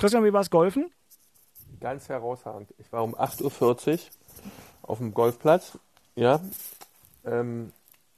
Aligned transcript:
Christian, 0.00 0.24
wie 0.24 0.32
war 0.32 0.40
es 0.40 0.48
Golfen? 0.48 0.90
Ganz 1.78 2.08
herausragend. 2.08 2.72
Ich 2.78 2.90
war 2.90 3.04
um 3.04 3.14
8.40 3.14 3.92
Uhr 3.92 3.98
auf 4.80 4.96
dem 4.96 5.12
Golfplatz, 5.12 5.78
ja, 6.16 6.40
ähm, 7.26 7.70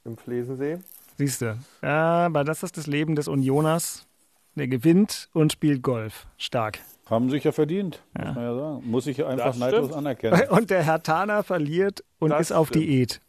im 0.05 0.17
Flesensee. 0.17 0.79
Siehst 1.19 1.43
du. 1.43 1.59
Aber 1.85 2.45
das 2.45 2.63
ist 2.63 2.77
das 2.77 2.87
Leben 2.87 3.17
des 3.17 3.27
Unioners. 3.27 4.07
Der 4.55 4.69
gewinnt 4.69 5.29
und 5.33 5.51
spielt 5.51 5.83
Golf. 5.83 6.29
Stark. 6.37 6.79
Haben 7.07 7.31
sich 7.31 7.43
ja 7.43 7.51
verdient, 7.51 8.01
ja. 8.17 8.27
muss 8.27 8.35
man 8.37 8.45
ja 8.45 8.55
sagen. 8.55 8.91
Muss 8.91 9.07
ich 9.09 9.25
einfach 9.25 9.57
neidlos 9.57 9.93
anerkennen. 9.93 10.41
Und 10.51 10.71
der 10.71 10.85
Herr 10.85 11.03
Tana 11.03 11.43
verliert 11.43 12.05
und 12.21 12.31
das 12.31 12.43
ist 12.43 12.53
auf 12.53 12.69
stimmt. 12.69 12.85
Diät. 12.85 13.21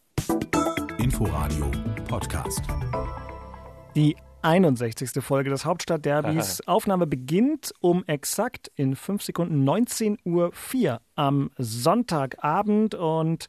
Inforadio 0.99 1.71
Podcast. 2.07 2.61
Die 3.95 4.15
61. 4.43 5.23
Folge 5.23 5.49
des 5.49 5.65
Hauptstadtderbys. 5.65 6.67
Aufnahme 6.67 7.07
beginnt 7.07 7.73
um 7.79 8.03
exakt 8.07 8.71
in 8.75 8.95
5 8.95 9.23
Sekunden 9.23 9.67
19.04 9.67 10.19
Uhr 10.25 11.01
am 11.15 11.49
Sonntagabend 11.57 12.93
und 12.93 13.47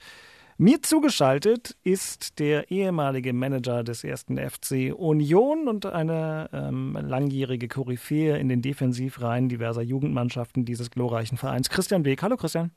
mir 0.57 0.83
zugeschaltet 0.83 1.77
ist 1.83 2.39
der 2.39 2.71
ehemalige 2.71 3.33
Manager 3.33 3.83
des 3.83 4.05
ersten 4.05 4.39
FC 4.39 4.95
Union 4.97 5.67
und 5.67 5.85
eine 5.85 6.49
ähm, 6.53 6.97
langjährige 7.01 7.67
Koryphäe 7.67 8.39
in 8.39 8.49
den 8.49 8.63
Defensivreihen 8.63 9.49
diverser 9.49 9.83
Jugendmannschaften 9.83 10.65
dieses 10.65 10.93
glorreichen 10.93 11.39
Vereins, 11.39 11.71
Christian 11.71 12.05
Weg. 12.05 12.23
Hallo 12.23 12.37
Christian. 12.37 12.71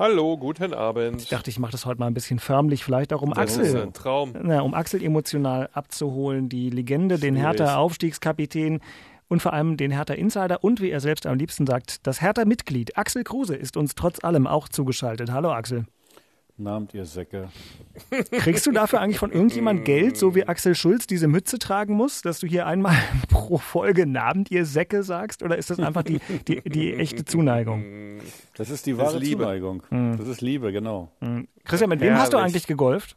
Hallo, 0.00 0.38
guten 0.38 0.72
Abend. 0.72 1.20
Ich 1.20 1.28
dachte, 1.28 1.50
ich 1.50 1.58
mache 1.58 1.72
das 1.72 1.84
heute 1.84 2.00
mal 2.00 2.06
ein 2.06 2.14
bisschen 2.14 2.38
förmlich, 2.38 2.84
vielleicht 2.84 3.12
auch 3.12 3.20
um 3.20 3.34
das 3.34 3.38
Axel. 3.38 3.66
Ist 3.66 3.76
ein 3.76 3.92
Traum. 3.92 4.32
Na, 4.42 4.62
um 4.62 4.72
Axel 4.72 5.02
emotional 5.02 5.68
abzuholen, 5.74 6.48
die 6.48 6.70
Legende, 6.70 7.18
den 7.18 7.36
Hertha-Aufstiegskapitän 7.36 8.80
und 9.28 9.42
vor 9.42 9.52
allem 9.52 9.76
den 9.76 9.90
Hertha-Insider 9.90 10.64
und 10.64 10.80
wie 10.80 10.88
er 10.88 11.00
selbst 11.00 11.26
am 11.26 11.36
liebsten 11.36 11.66
sagt, 11.66 12.06
das 12.06 12.22
Hertha-Mitglied 12.22 12.96
Axel 12.96 13.24
Kruse 13.24 13.54
ist 13.54 13.76
uns 13.76 13.94
trotz 13.94 14.24
allem 14.24 14.46
auch 14.46 14.70
zugeschaltet. 14.70 15.30
Hallo 15.30 15.52
Axel. 15.52 15.84
Nahmt 16.60 16.92
ihr 16.92 17.06
Säcke. 17.06 17.48
Kriegst 18.32 18.66
du 18.66 18.70
dafür 18.72 19.00
eigentlich 19.00 19.18
von 19.18 19.32
irgendjemand 19.32 19.84
Geld, 19.86 20.18
so 20.18 20.34
wie 20.34 20.44
Axel 20.44 20.74
Schulz 20.74 21.06
diese 21.06 21.26
Mütze 21.26 21.58
tragen 21.58 21.94
muss, 21.94 22.20
dass 22.20 22.38
du 22.38 22.46
hier 22.46 22.66
einmal 22.66 22.94
pro 23.28 23.56
Folge 23.56 24.06
Nahmt 24.06 24.50
ihr 24.50 24.66
Säcke 24.66 25.02
sagst? 25.02 25.42
Oder 25.42 25.56
ist 25.56 25.70
das 25.70 25.80
einfach 25.80 26.02
die, 26.02 26.20
die, 26.46 26.60
die 26.68 26.94
echte 26.94 27.24
Zuneigung? 27.24 28.20
Das 28.56 28.68
ist 28.68 28.84
die 28.84 28.98
wahre 28.98 29.18
ist 29.18 29.30
Zuneigung. 29.30 29.82
Mhm. 29.88 30.18
Das 30.18 30.28
ist 30.28 30.42
Liebe, 30.42 30.70
genau. 30.70 31.10
Mhm. 31.20 31.48
Christian, 31.64 31.88
mit 31.88 32.00
wem 32.00 32.08
Herrlich. 32.08 32.22
hast 32.22 32.32
du 32.34 32.36
eigentlich 32.36 32.66
gegolft? 32.66 33.16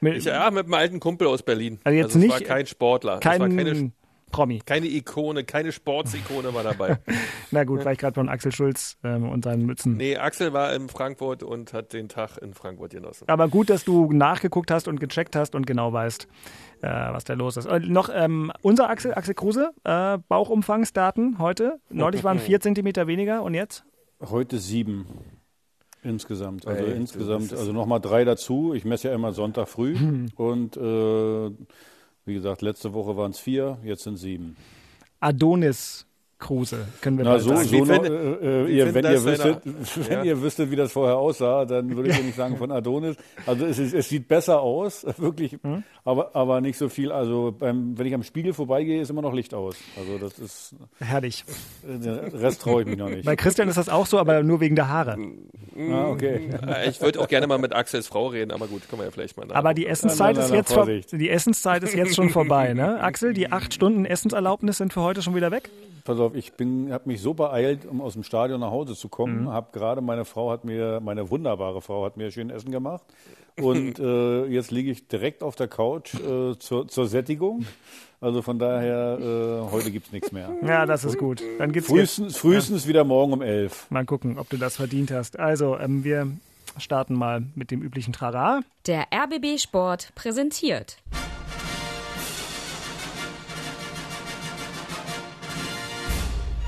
Mit, 0.00 0.18
ich, 0.18 0.24
ja, 0.24 0.48
mit 0.50 0.66
einem 0.66 0.74
alten 0.74 1.00
Kumpel 1.00 1.26
aus 1.26 1.42
Berlin. 1.42 1.80
Also 1.82 1.96
jetzt 1.96 2.06
also 2.06 2.18
nicht. 2.18 2.30
war 2.30 2.40
kein 2.40 2.66
Sportler. 2.66 3.18
Kein, 3.18 3.40
war 3.40 3.48
keine, 3.48 3.92
Promi. 4.34 4.60
Keine 4.66 4.88
Ikone, 4.88 5.44
keine 5.44 5.70
Sportsikone 5.70 6.52
war 6.54 6.64
dabei. 6.64 6.98
Na 7.52 7.62
gut, 7.62 7.82
vielleicht 7.82 8.00
gerade 8.00 8.14
von 8.14 8.28
Axel 8.28 8.50
Schulz 8.50 8.96
ähm, 9.04 9.28
und 9.28 9.44
seinen 9.44 9.64
Mützen. 9.64 9.96
Nee, 9.96 10.16
Axel 10.16 10.52
war 10.52 10.74
in 10.74 10.88
Frankfurt 10.88 11.44
und 11.44 11.72
hat 11.72 11.92
den 11.92 12.08
Tag 12.08 12.38
in 12.38 12.52
Frankfurt 12.52 12.90
genossen. 12.90 13.28
Aber 13.28 13.46
gut, 13.46 13.70
dass 13.70 13.84
du 13.84 14.12
nachgeguckt 14.12 14.72
hast 14.72 14.88
und 14.88 14.98
gecheckt 14.98 15.36
hast 15.36 15.54
und 15.54 15.68
genau 15.68 15.92
weißt, 15.92 16.26
äh, 16.82 16.88
was 16.88 17.22
da 17.22 17.34
los 17.34 17.56
ist. 17.56 17.66
Und 17.66 17.88
noch 17.88 18.10
ähm, 18.12 18.50
unser 18.60 18.90
Axel, 18.90 19.14
Axel 19.14 19.34
Kruse, 19.34 19.70
äh, 19.84 20.18
Bauchumfangsdaten 20.28 21.38
heute. 21.38 21.78
Neulich 21.88 22.24
waren 22.24 22.40
vier 22.40 22.60
Zentimeter 22.64 23.06
weniger 23.06 23.44
und 23.44 23.54
jetzt? 23.54 23.84
Heute 24.20 24.58
sieben. 24.58 25.06
Insgesamt. 26.02 26.66
Also 26.66 26.84
Ey, 26.84 26.96
insgesamt, 26.96 27.52
also 27.52 27.72
nochmal 27.72 28.00
drei 28.00 28.24
dazu. 28.24 28.74
Ich 28.74 28.84
messe 28.84 29.08
ja 29.08 29.14
immer 29.14 29.32
Sonntag 29.32 29.68
früh 29.68 29.96
und 30.34 30.76
äh, 30.76 31.50
wie 32.24 32.34
gesagt, 32.34 32.62
letzte 32.62 32.92
Woche 32.94 33.16
waren 33.16 33.30
es 33.32 33.38
vier, 33.38 33.78
jetzt 33.82 34.04
sind 34.04 34.16
sieben. 34.16 34.56
Adonis 35.20 36.06
Kruse, 36.38 36.86
können 37.00 37.18
wir 37.18 37.24
Na, 37.24 37.38
so, 37.38 37.50
sagen. 37.50 37.68
So 37.68 37.84
noch, 37.84 38.04
äh, 38.04 38.66
ihr, 38.66 38.92
wenn, 38.92 39.04
ihr 39.04 39.24
wüsstet, 39.24 39.60
wenn 40.08 40.12
ja. 40.12 40.24
ihr 40.24 40.42
wüsstet, 40.42 40.70
wie 40.70 40.76
das 40.76 40.92
vorher 40.92 41.16
aussah, 41.16 41.64
dann 41.64 41.94
würde 41.96 42.10
ich 42.10 42.16
ja 42.16 42.22
nicht 42.24 42.36
sagen 42.36 42.56
von 42.56 42.70
Adonis. 42.70 43.16
Also 43.46 43.64
es, 43.64 43.78
ist, 43.78 43.94
es 43.94 44.08
sieht 44.08 44.28
besser 44.28 44.60
aus, 44.60 45.06
wirklich, 45.18 45.56
hm? 45.62 45.84
aber, 46.04 46.34
aber 46.34 46.60
nicht 46.60 46.76
so 46.76 46.88
viel. 46.88 47.12
Also 47.12 47.54
beim, 47.56 47.96
wenn 47.96 48.06
ich 48.06 48.14
am 48.14 48.22
Spiegel 48.22 48.52
vorbeigehe, 48.52 49.00
ist 49.00 49.10
immer 49.10 49.22
noch 49.22 49.32
Licht 49.32 49.54
aus. 49.54 49.76
Also 49.96 50.18
das 50.18 50.38
ist 50.38 50.74
herrlich. 50.98 51.44
Den 51.82 52.08
Rest 52.08 52.62
traue 52.62 52.82
ich 52.82 52.88
mich 52.88 52.98
noch 52.98 53.08
nicht. 53.08 53.24
Bei 53.24 53.36
Christian 53.36 53.68
ist 53.68 53.78
das 53.78 53.88
auch 53.88 54.06
so, 54.06 54.18
aber 54.18 54.42
nur 54.42 54.60
wegen 54.60 54.76
der 54.76 54.88
Haare. 54.88 55.16
Ah, 55.90 56.08
okay. 56.08 56.50
Ich 56.88 57.00
würde 57.00 57.20
auch 57.20 57.28
gerne 57.28 57.46
mal 57.46 57.58
mit 57.58 57.74
Axels 57.74 58.06
Frau 58.06 58.26
reden, 58.28 58.50
aber 58.50 58.66
gut, 58.66 58.88
können 58.88 59.00
wir 59.00 59.06
ja 59.06 59.10
vielleicht 59.10 59.36
mal. 59.36 59.50
Aber 59.52 59.72
die 59.74 59.86
Essenszeit 59.86 60.36
ist 60.36 60.52
jetzt 60.52 60.74
die 61.12 61.30
Essenszeit 61.30 61.82
ist 61.82 61.94
jetzt 61.94 62.14
schon 62.14 62.30
vorbei, 62.30 62.74
ne? 62.74 63.00
Axel, 63.00 63.32
die 63.32 63.50
acht 63.50 63.72
Stunden 63.72 64.04
Essenserlaubnis 64.04 64.78
sind 64.78 64.92
für 64.92 65.02
heute 65.02 65.22
schon 65.22 65.34
wieder 65.34 65.50
weg. 65.50 65.70
Pass 66.04 66.18
auf, 66.18 66.23
ich 66.34 66.54
bin, 66.54 66.92
habe 66.92 67.08
mich 67.08 67.20
so 67.20 67.34
beeilt, 67.34 67.86
um 67.86 68.00
aus 68.00 68.14
dem 68.14 68.22
Stadion 68.22 68.60
nach 68.60 68.70
Hause 68.70 68.94
zu 68.94 69.08
kommen. 69.08 69.42
Mhm. 69.42 69.48
Habe 69.50 69.68
gerade 69.72 70.00
meine 70.00 70.24
Frau 70.24 70.50
hat 70.50 70.64
mir, 70.64 71.00
meine 71.00 71.30
wunderbare 71.30 71.82
Frau 71.82 72.04
hat 72.04 72.16
mir 72.16 72.30
schön 72.30 72.50
Essen 72.50 72.70
gemacht. 72.70 73.04
Und 73.60 74.00
äh, 74.00 74.46
jetzt 74.46 74.72
liege 74.72 74.90
ich 74.90 75.06
direkt 75.06 75.42
auf 75.42 75.54
der 75.54 75.68
Couch 75.68 76.14
äh, 76.14 76.58
zur, 76.58 76.88
zur 76.88 77.06
Sättigung. 77.06 77.64
Also 78.20 78.42
von 78.42 78.58
daher, 78.58 79.18
äh, 79.20 79.70
heute 79.70 79.90
gibt's 79.90 80.10
nichts 80.10 80.32
mehr. 80.32 80.50
Ja, 80.62 80.86
das 80.86 81.04
ist 81.04 81.18
gut. 81.18 81.42
Dann 81.58 81.70
gibt's 81.72 81.88
frühestens, 81.88 82.32
jetzt, 82.32 82.38
frühestens 82.38 82.84
ja. 82.84 82.88
wieder 82.88 83.04
morgen 83.04 83.32
um 83.32 83.42
elf. 83.42 83.86
Mal 83.90 84.04
gucken, 84.06 84.38
ob 84.38 84.48
du 84.48 84.56
das 84.56 84.76
verdient 84.76 85.10
hast. 85.10 85.38
Also, 85.38 85.78
ähm, 85.78 86.04
wir 86.04 86.28
starten 86.78 87.14
mal 87.14 87.44
mit 87.54 87.70
dem 87.70 87.82
üblichen 87.82 88.12
Trara. 88.12 88.62
Der 88.86 89.06
RBB 89.12 89.60
Sport 89.60 90.12
präsentiert. 90.14 90.96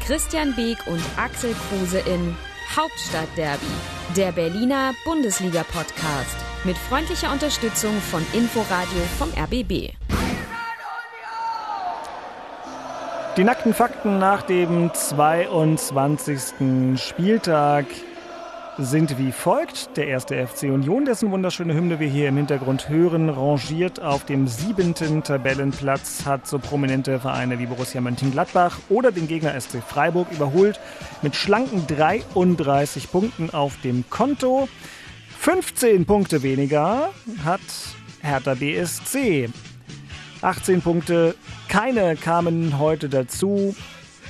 Christian 0.06 0.54
Beek 0.54 0.78
und 0.86 1.02
Axel 1.16 1.52
Kruse 1.68 1.98
in 1.98 2.36
Hauptstadtderby, 2.76 3.66
der 4.16 4.30
Berliner 4.30 4.92
Bundesliga-Podcast 5.04 6.36
mit 6.62 6.78
freundlicher 6.78 7.32
Unterstützung 7.32 8.00
von 8.00 8.24
Inforadio 8.32 9.00
vom 9.18 9.30
RBB. 9.30 9.90
Die 13.36 13.42
nackten 13.42 13.74
Fakten 13.74 14.20
nach 14.20 14.42
dem 14.42 14.94
22. 14.94 17.02
Spieltag 17.02 17.86
sind 18.78 19.18
wie 19.18 19.32
folgt. 19.32 19.96
Der 19.96 20.08
erste 20.08 20.46
FC 20.46 20.64
Union, 20.64 21.04
dessen 21.04 21.30
wunderschöne 21.30 21.74
Hymne 21.74 21.98
wir 21.98 22.08
hier 22.08 22.28
im 22.28 22.36
Hintergrund 22.36 22.88
hören, 22.88 23.28
rangiert 23.30 24.00
auf 24.02 24.24
dem 24.24 24.46
siebenten 24.46 25.22
Tabellenplatz, 25.22 26.26
hat 26.26 26.46
so 26.46 26.58
prominente 26.58 27.18
Vereine 27.18 27.58
wie 27.58 27.66
Borussia 27.66 28.00
Mönchengladbach 28.00 28.78
oder 28.88 29.12
den 29.12 29.28
Gegner 29.28 29.58
SC 29.58 29.82
Freiburg 29.86 30.30
überholt 30.30 30.78
mit 31.22 31.36
schlanken 31.36 31.86
33 31.86 33.10
Punkten 33.10 33.50
auf 33.50 33.80
dem 33.82 34.04
Konto. 34.10 34.68
15 35.38 36.04
Punkte 36.04 36.42
weniger 36.42 37.10
hat 37.44 37.60
Hertha 38.20 38.54
BSC. 38.54 39.48
18 40.42 40.82
Punkte, 40.82 41.34
keine 41.68 42.16
kamen 42.16 42.78
heute 42.78 43.08
dazu. 43.08 43.74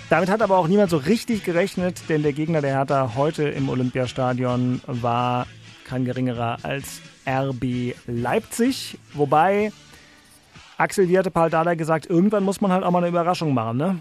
Damit 0.08 0.30
hat 0.30 0.40
aber 0.40 0.56
auch 0.58 0.68
niemand 0.68 0.90
so 0.90 0.98
richtig 0.98 1.42
gerechnet, 1.42 2.08
denn 2.08 2.22
der 2.22 2.32
Gegner 2.32 2.60
der 2.60 2.70
Hertha 2.70 3.16
heute 3.16 3.48
im 3.48 3.68
Olympiastadion 3.68 4.80
war 4.86 5.48
kein 5.84 6.04
geringerer 6.04 6.58
als 6.62 7.00
RB 7.26 7.96
Leipzig. 8.06 8.98
Wobei, 9.14 9.72
Axel, 10.78 11.08
wie 11.08 11.18
hatte 11.18 11.32
Paul 11.32 11.50
Dada 11.50 11.74
gesagt, 11.74 12.06
irgendwann 12.06 12.44
muss 12.44 12.60
man 12.60 12.70
halt 12.70 12.84
auch 12.84 12.92
mal 12.92 12.98
eine 12.98 13.08
Überraschung 13.08 13.52
machen, 13.52 13.78
ne? 13.78 13.98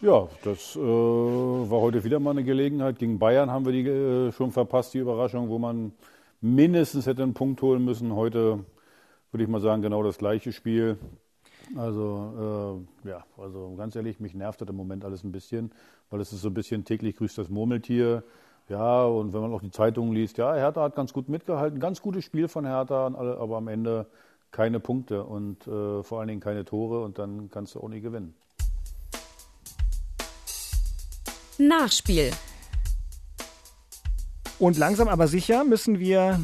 Ja, 0.00 0.28
das 0.44 0.76
äh, 0.76 0.78
war 0.78 1.80
heute 1.80 2.04
wieder 2.04 2.20
mal 2.20 2.30
eine 2.30 2.44
Gelegenheit. 2.44 3.00
Gegen 3.00 3.18
Bayern 3.18 3.50
haben 3.50 3.64
wir 3.64 3.72
die 3.72 3.88
äh, 3.88 4.30
schon 4.30 4.52
verpasst, 4.52 4.94
die 4.94 4.98
Überraschung, 4.98 5.48
wo 5.48 5.58
man 5.58 5.92
mindestens 6.40 7.06
hätte 7.06 7.24
einen 7.24 7.34
Punkt 7.34 7.62
holen 7.62 7.84
müssen. 7.84 8.14
Heute 8.14 8.60
würde 9.32 9.42
ich 9.42 9.48
mal 9.48 9.60
sagen, 9.60 9.82
genau 9.82 10.04
das 10.04 10.18
gleiche 10.18 10.52
Spiel. 10.52 10.98
Also 11.74 12.84
äh, 13.04 13.08
ja, 13.08 13.24
also 13.38 13.74
ganz 13.76 13.96
ehrlich, 13.96 14.20
mich 14.20 14.34
nervt 14.34 14.60
das 14.60 14.68
im 14.68 14.76
Moment 14.76 15.04
alles 15.04 15.24
ein 15.24 15.32
bisschen, 15.32 15.72
weil 16.10 16.20
es 16.20 16.32
ist 16.32 16.42
so 16.42 16.48
ein 16.48 16.54
bisschen 16.54 16.84
täglich 16.84 17.16
grüßt 17.16 17.38
das 17.38 17.48
Murmeltier. 17.48 18.22
Ja, 18.68 19.04
und 19.04 19.32
wenn 19.32 19.40
man 19.40 19.52
auch 19.52 19.60
die 19.60 19.70
Zeitungen 19.70 20.12
liest, 20.12 20.38
ja, 20.38 20.54
Hertha 20.54 20.82
hat 20.82 20.96
ganz 20.96 21.12
gut 21.12 21.28
mitgehalten, 21.28 21.78
ganz 21.78 22.02
gutes 22.02 22.24
Spiel 22.24 22.48
von 22.48 22.66
Hertha, 22.66 23.06
aber 23.06 23.56
am 23.56 23.68
Ende 23.68 24.06
keine 24.50 24.80
Punkte 24.80 25.24
und 25.24 25.66
äh, 25.66 26.02
vor 26.02 26.18
allen 26.18 26.28
Dingen 26.28 26.40
keine 26.40 26.64
Tore 26.64 27.02
und 27.02 27.18
dann 27.18 27.50
kannst 27.50 27.74
du 27.74 27.80
auch 27.80 27.88
nie 27.88 28.00
gewinnen. 28.00 28.34
Nachspiel. 31.58 32.32
Und 34.58 34.78
langsam 34.78 35.08
aber 35.08 35.28
sicher 35.28 35.64
müssen 35.64 35.98
wir 35.98 36.40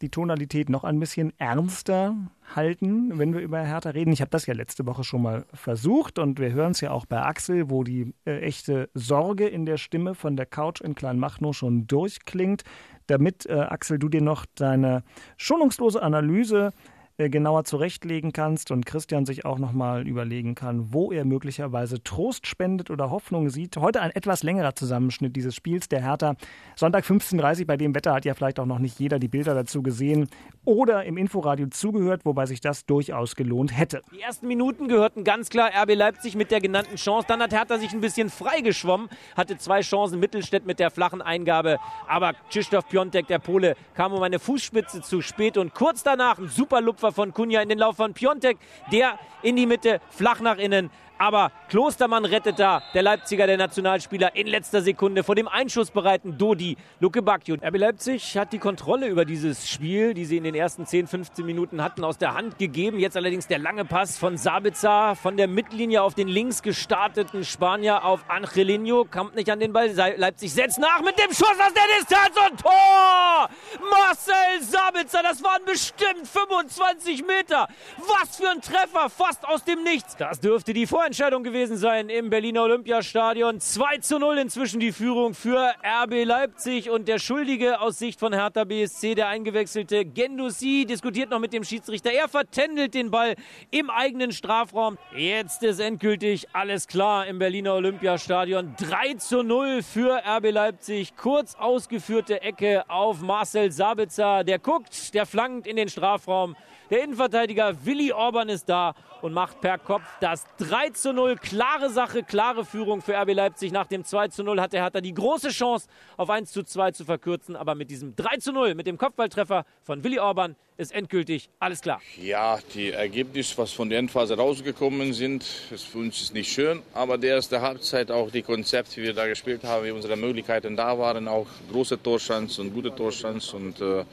die 0.00 0.10
Tonalität 0.10 0.68
noch 0.68 0.84
ein 0.84 1.00
bisschen 1.00 1.32
ernster 1.38 2.16
halten, 2.54 3.18
wenn 3.18 3.34
wir 3.34 3.40
über 3.40 3.60
Hertha 3.60 3.90
reden. 3.90 4.12
Ich 4.12 4.20
habe 4.20 4.30
das 4.30 4.46
ja 4.46 4.54
letzte 4.54 4.86
Woche 4.86 5.04
schon 5.04 5.22
mal 5.22 5.44
versucht 5.52 6.18
und 6.18 6.38
wir 6.38 6.52
hören 6.52 6.72
es 6.72 6.80
ja 6.80 6.90
auch 6.90 7.06
bei 7.06 7.22
Axel, 7.22 7.70
wo 7.70 7.84
die 7.84 8.14
äh, 8.24 8.40
echte 8.40 8.90
Sorge 8.94 9.46
in 9.46 9.66
der 9.66 9.76
Stimme 9.76 10.14
von 10.14 10.36
der 10.36 10.46
Couch 10.46 10.80
in 10.80 10.94
Kleinmachnow 10.94 11.54
schon 11.54 11.86
durchklingt. 11.86 12.62
Damit, 13.06 13.46
äh, 13.46 13.54
Axel, 13.54 13.98
du 13.98 14.08
dir 14.08 14.22
noch 14.22 14.46
deine 14.54 15.02
schonungslose 15.36 16.02
Analyse 16.02 16.68
äh, 16.68 16.97
genauer 17.18 17.64
zurechtlegen 17.64 18.32
kannst 18.32 18.70
und 18.70 18.86
Christian 18.86 19.26
sich 19.26 19.44
auch 19.44 19.58
nochmal 19.58 20.06
überlegen 20.06 20.54
kann, 20.54 20.92
wo 20.92 21.10
er 21.10 21.24
möglicherweise 21.24 22.00
Trost 22.04 22.46
spendet 22.46 22.90
oder 22.90 23.10
Hoffnung 23.10 23.50
sieht. 23.50 23.76
Heute 23.76 24.00
ein 24.00 24.12
etwas 24.12 24.44
längerer 24.44 24.76
Zusammenschnitt 24.76 25.34
dieses 25.34 25.56
Spiels 25.56 25.88
der 25.88 26.00
Hertha. 26.00 26.36
Sonntag 26.76 27.04
15.30 27.04 27.60
Uhr, 27.60 27.66
bei 27.66 27.76
dem 27.76 27.92
Wetter 27.96 28.14
hat 28.14 28.24
ja 28.24 28.34
vielleicht 28.34 28.60
auch 28.60 28.66
noch 28.66 28.78
nicht 28.78 29.00
jeder 29.00 29.18
die 29.18 29.26
Bilder 29.26 29.56
dazu 29.56 29.82
gesehen 29.82 30.28
oder 30.64 31.04
im 31.06 31.16
Inforadio 31.16 31.66
zugehört, 31.66 32.24
wobei 32.24 32.46
sich 32.46 32.60
das 32.60 32.86
durchaus 32.86 33.34
gelohnt 33.34 33.76
hätte. 33.76 34.02
Die 34.12 34.20
ersten 34.20 34.46
Minuten 34.46 34.86
gehörten 34.86 35.24
ganz 35.24 35.48
klar 35.48 35.72
RB 35.74 35.96
Leipzig 35.96 36.36
mit 36.36 36.52
der 36.52 36.60
genannten 36.60 36.94
Chance. 36.94 37.26
Dann 37.26 37.42
hat 37.42 37.52
Hertha 37.52 37.78
sich 37.78 37.92
ein 37.92 38.00
bisschen 38.00 38.30
freigeschwommen, 38.30 39.08
hatte 39.36 39.58
zwei 39.58 39.80
Chancen, 39.80 40.20
Mittelstädt 40.20 40.66
mit 40.66 40.78
der 40.78 40.92
flachen 40.92 41.20
Eingabe, 41.20 41.78
aber 42.06 42.34
Krzysztof 42.48 42.88
Piontek, 42.88 43.26
der 43.26 43.40
Pole, 43.40 43.74
kam 43.94 44.12
um 44.12 44.22
eine 44.22 44.38
Fußspitze 44.38 45.02
zu 45.02 45.20
spät 45.20 45.56
und 45.56 45.74
kurz 45.74 46.04
danach 46.04 46.38
ein 46.38 46.46
super 46.46 46.80
Lupfer 46.80 47.07
von 47.12 47.32
Kunja 47.32 47.60
in 47.60 47.68
den 47.68 47.78
Lauf 47.78 47.96
von 47.96 48.14
Piontek, 48.14 48.58
der 48.92 49.18
in 49.42 49.56
die 49.56 49.66
Mitte, 49.66 50.00
flach 50.10 50.40
nach 50.40 50.58
innen. 50.58 50.90
Aber 51.18 51.50
Klostermann 51.68 52.24
rettet 52.24 52.60
da, 52.60 52.80
der 52.94 53.02
Leipziger, 53.02 53.48
der 53.48 53.56
Nationalspieler, 53.56 54.36
in 54.36 54.46
letzter 54.46 54.82
Sekunde 54.82 55.24
vor 55.24 55.34
dem 55.34 55.48
einschussbereiten 55.48 56.38
Dodi 56.38 56.76
Luke 57.00 57.22
Bacchio. 57.22 57.56
RB 57.56 57.76
Leipzig 57.76 58.38
hat 58.38 58.52
die 58.52 58.60
Kontrolle 58.60 59.08
über 59.08 59.24
dieses 59.24 59.68
Spiel, 59.68 60.14
die 60.14 60.24
sie 60.24 60.36
in 60.36 60.44
den 60.44 60.54
ersten 60.54 60.86
10, 60.86 61.08
15 61.08 61.44
Minuten 61.44 61.82
hatten, 61.82 62.04
aus 62.04 62.18
der 62.18 62.34
Hand 62.34 62.58
gegeben. 62.58 63.00
Jetzt 63.00 63.16
allerdings 63.16 63.48
der 63.48 63.58
lange 63.58 63.84
Pass 63.84 64.16
von 64.16 64.36
Sabitzer 64.36 65.16
von 65.16 65.36
der 65.36 65.48
Mittellinie 65.48 66.02
auf 66.02 66.14
den 66.14 66.28
links 66.28 66.62
gestarteten 66.62 67.44
Spanier 67.44 68.04
auf 68.04 68.24
Angelino. 68.28 69.04
Kommt 69.04 69.34
nicht 69.34 69.50
an 69.50 69.58
den 69.58 69.72
Ball. 69.72 69.90
Leipzig 70.16 70.52
setzt 70.52 70.78
nach 70.78 71.02
mit 71.02 71.18
dem 71.18 71.32
Schuss 71.32 71.48
aus 71.58 71.74
der 71.74 71.98
Distanz 71.98 72.50
und 72.50 72.60
Tor! 72.60 73.48
Marcel 73.90 74.62
Sabitzer, 74.62 75.22
das 75.24 75.42
waren 75.42 75.64
bestimmt 75.64 76.28
25 76.28 77.26
Meter. 77.26 77.66
Was 77.98 78.36
für 78.36 78.48
ein 78.50 78.60
Treffer, 78.60 79.10
fast 79.10 79.44
aus 79.46 79.64
dem 79.64 79.82
Nichts. 79.82 80.16
Das 80.16 80.38
dürfte 80.38 80.72
die 80.72 80.86
Vorentscheidung 80.86 81.07
Vorentscheidung 81.08 81.42
gewesen 81.42 81.78
sein 81.78 82.10
im 82.10 82.28
Berliner 82.28 82.64
Olympiastadion. 82.64 83.60
2 83.60 83.96
zu 83.96 84.18
0 84.18 84.36
inzwischen 84.36 84.78
die 84.78 84.92
Führung 84.92 85.32
für 85.32 85.72
RB 85.82 86.26
Leipzig 86.26 86.90
und 86.90 87.08
der 87.08 87.18
Schuldige 87.18 87.80
aus 87.80 87.98
Sicht 87.98 88.20
von 88.20 88.34
Hertha 88.34 88.64
BSC, 88.64 89.14
der 89.14 89.28
eingewechselte 89.28 90.04
Gendouzi, 90.04 90.84
diskutiert 90.86 91.30
noch 91.30 91.38
mit 91.38 91.54
dem 91.54 91.64
Schiedsrichter. 91.64 92.12
Er 92.12 92.28
vertändelt 92.28 92.92
den 92.92 93.10
Ball 93.10 93.36
im 93.70 93.88
eigenen 93.88 94.32
Strafraum. 94.32 94.98
Jetzt 95.16 95.62
ist 95.62 95.80
endgültig 95.80 96.46
alles 96.52 96.86
klar 96.86 97.26
im 97.26 97.38
Berliner 97.38 97.72
Olympiastadion. 97.72 98.74
3 98.76 99.14
zu 99.14 99.42
0 99.42 99.82
für 99.82 100.20
RB 100.26 100.50
Leipzig. 100.50 101.16
Kurz 101.16 101.54
ausgeführte 101.54 102.42
Ecke 102.42 102.84
auf 102.90 103.22
Marcel 103.22 103.72
Sabitzer. 103.72 104.44
Der 104.44 104.58
guckt, 104.58 105.14
der 105.14 105.24
flankt 105.24 105.66
in 105.66 105.76
den 105.76 105.88
Strafraum. 105.88 106.54
Der 106.90 107.04
Innenverteidiger 107.04 107.84
Willi 107.84 108.12
Orban 108.12 108.48
ist 108.48 108.66
da 108.66 108.94
und 109.20 109.34
macht 109.34 109.60
per 109.60 109.76
Kopf 109.76 110.04
das 110.20 110.46
3 110.56 110.88
zu 110.90 111.12
0. 111.12 111.36
Klare 111.36 111.90
Sache, 111.90 112.22
klare 112.22 112.64
Führung 112.64 113.02
für 113.02 113.14
RB 113.14 113.34
Leipzig. 113.34 113.72
Nach 113.72 113.86
dem 113.86 114.04
2 114.04 114.28
zu 114.28 114.42
0 114.42 114.58
hatte 114.58 114.78
Hertha 114.78 115.02
die 115.02 115.12
große 115.12 115.50
Chance, 115.50 115.86
auf 116.16 116.30
1 116.30 116.50
zu 116.50 116.62
2 116.62 116.92
zu 116.92 117.04
verkürzen. 117.04 117.56
Aber 117.56 117.74
mit 117.74 117.90
diesem 117.90 118.16
3 118.16 118.38
zu 118.38 118.52
0, 118.52 118.74
mit 118.74 118.86
dem 118.86 118.96
Kopfballtreffer 118.96 119.66
von 119.82 120.02
Willi 120.02 120.18
Orban, 120.18 120.56
ist 120.78 120.92
endgültig 120.92 121.50
alles 121.58 121.82
klar. 121.82 122.00
Ja, 122.22 122.60
die 122.72 122.92
Ergebnisse, 122.92 123.58
was 123.58 123.72
von 123.72 123.90
der 123.90 123.98
Endphase 123.98 124.36
rausgekommen 124.36 125.12
sind, 125.12 125.44
ist 125.72 125.86
für 125.86 125.98
uns 125.98 126.22
ist 126.22 126.32
nicht 126.32 126.52
schön. 126.52 126.82
Aber 126.94 127.18
der 127.18 127.34
erste 127.36 127.60
Halbzeit, 127.60 128.12
auch 128.12 128.30
die 128.30 128.42
Konzepte, 128.42 128.98
wie 128.98 129.06
wir 129.06 129.12
da 129.12 129.26
gespielt 129.26 129.64
haben, 129.64 129.84
wie 129.84 129.90
unsere 129.90 130.16
Möglichkeiten 130.16 130.76
da 130.76 130.96
waren, 130.96 131.26
auch 131.26 131.48
große 131.72 132.00
Torschance 132.00 132.62
und 132.62 132.72
gute 132.72 132.94
Torschance 132.94 133.56
und 133.56 133.80
äh, 133.80 134.04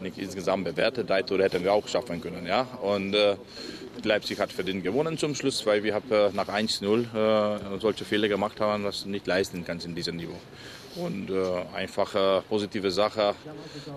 nicht 0.00 0.16
insgesamt 0.16 0.64
bewertet. 0.64 1.08
Drei 1.08 1.22
Tore 1.22 1.44
hätten 1.44 1.62
wir 1.62 1.74
auch 1.74 1.86
schaffen 1.86 2.20
können. 2.20 2.46
Ja? 2.46 2.62
Und 2.62 3.14
äh, 3.14 3.36
Leipzig 4.02 4.40
hat 4.40 4.52
verdient 4.52 4.84
gewonnen 4.84 5.18
zum 5.18 5.34
Schluss, 5.34 5.66
weil 5.66 5.82
wir 5.84 5.94
haben 5.94 6.10
äh, 6.10 6.30
nach 6.32 6.48
1-0 6.48 7.76
äh, 7.76 7.78
solche 7.78 8.06
Fehler 8.06 8.28
gemacht 8.28 8.58
haben, 8.58 8.84
was 8.84 9.02
du 9.02 9.10
nicht 9.10 9.26
leisten 9.26 9.64
kannst 9.66 9.84
in 9.84 9.94
diesem 9.94 10.16
Niveau 10.16 10.38
und 10.96 11.30
äh, 11.30 11.76
einfach 11.76 12.14
äh, 12.14 12.40
positive 12.48 12.90
Sache 12.90 13.34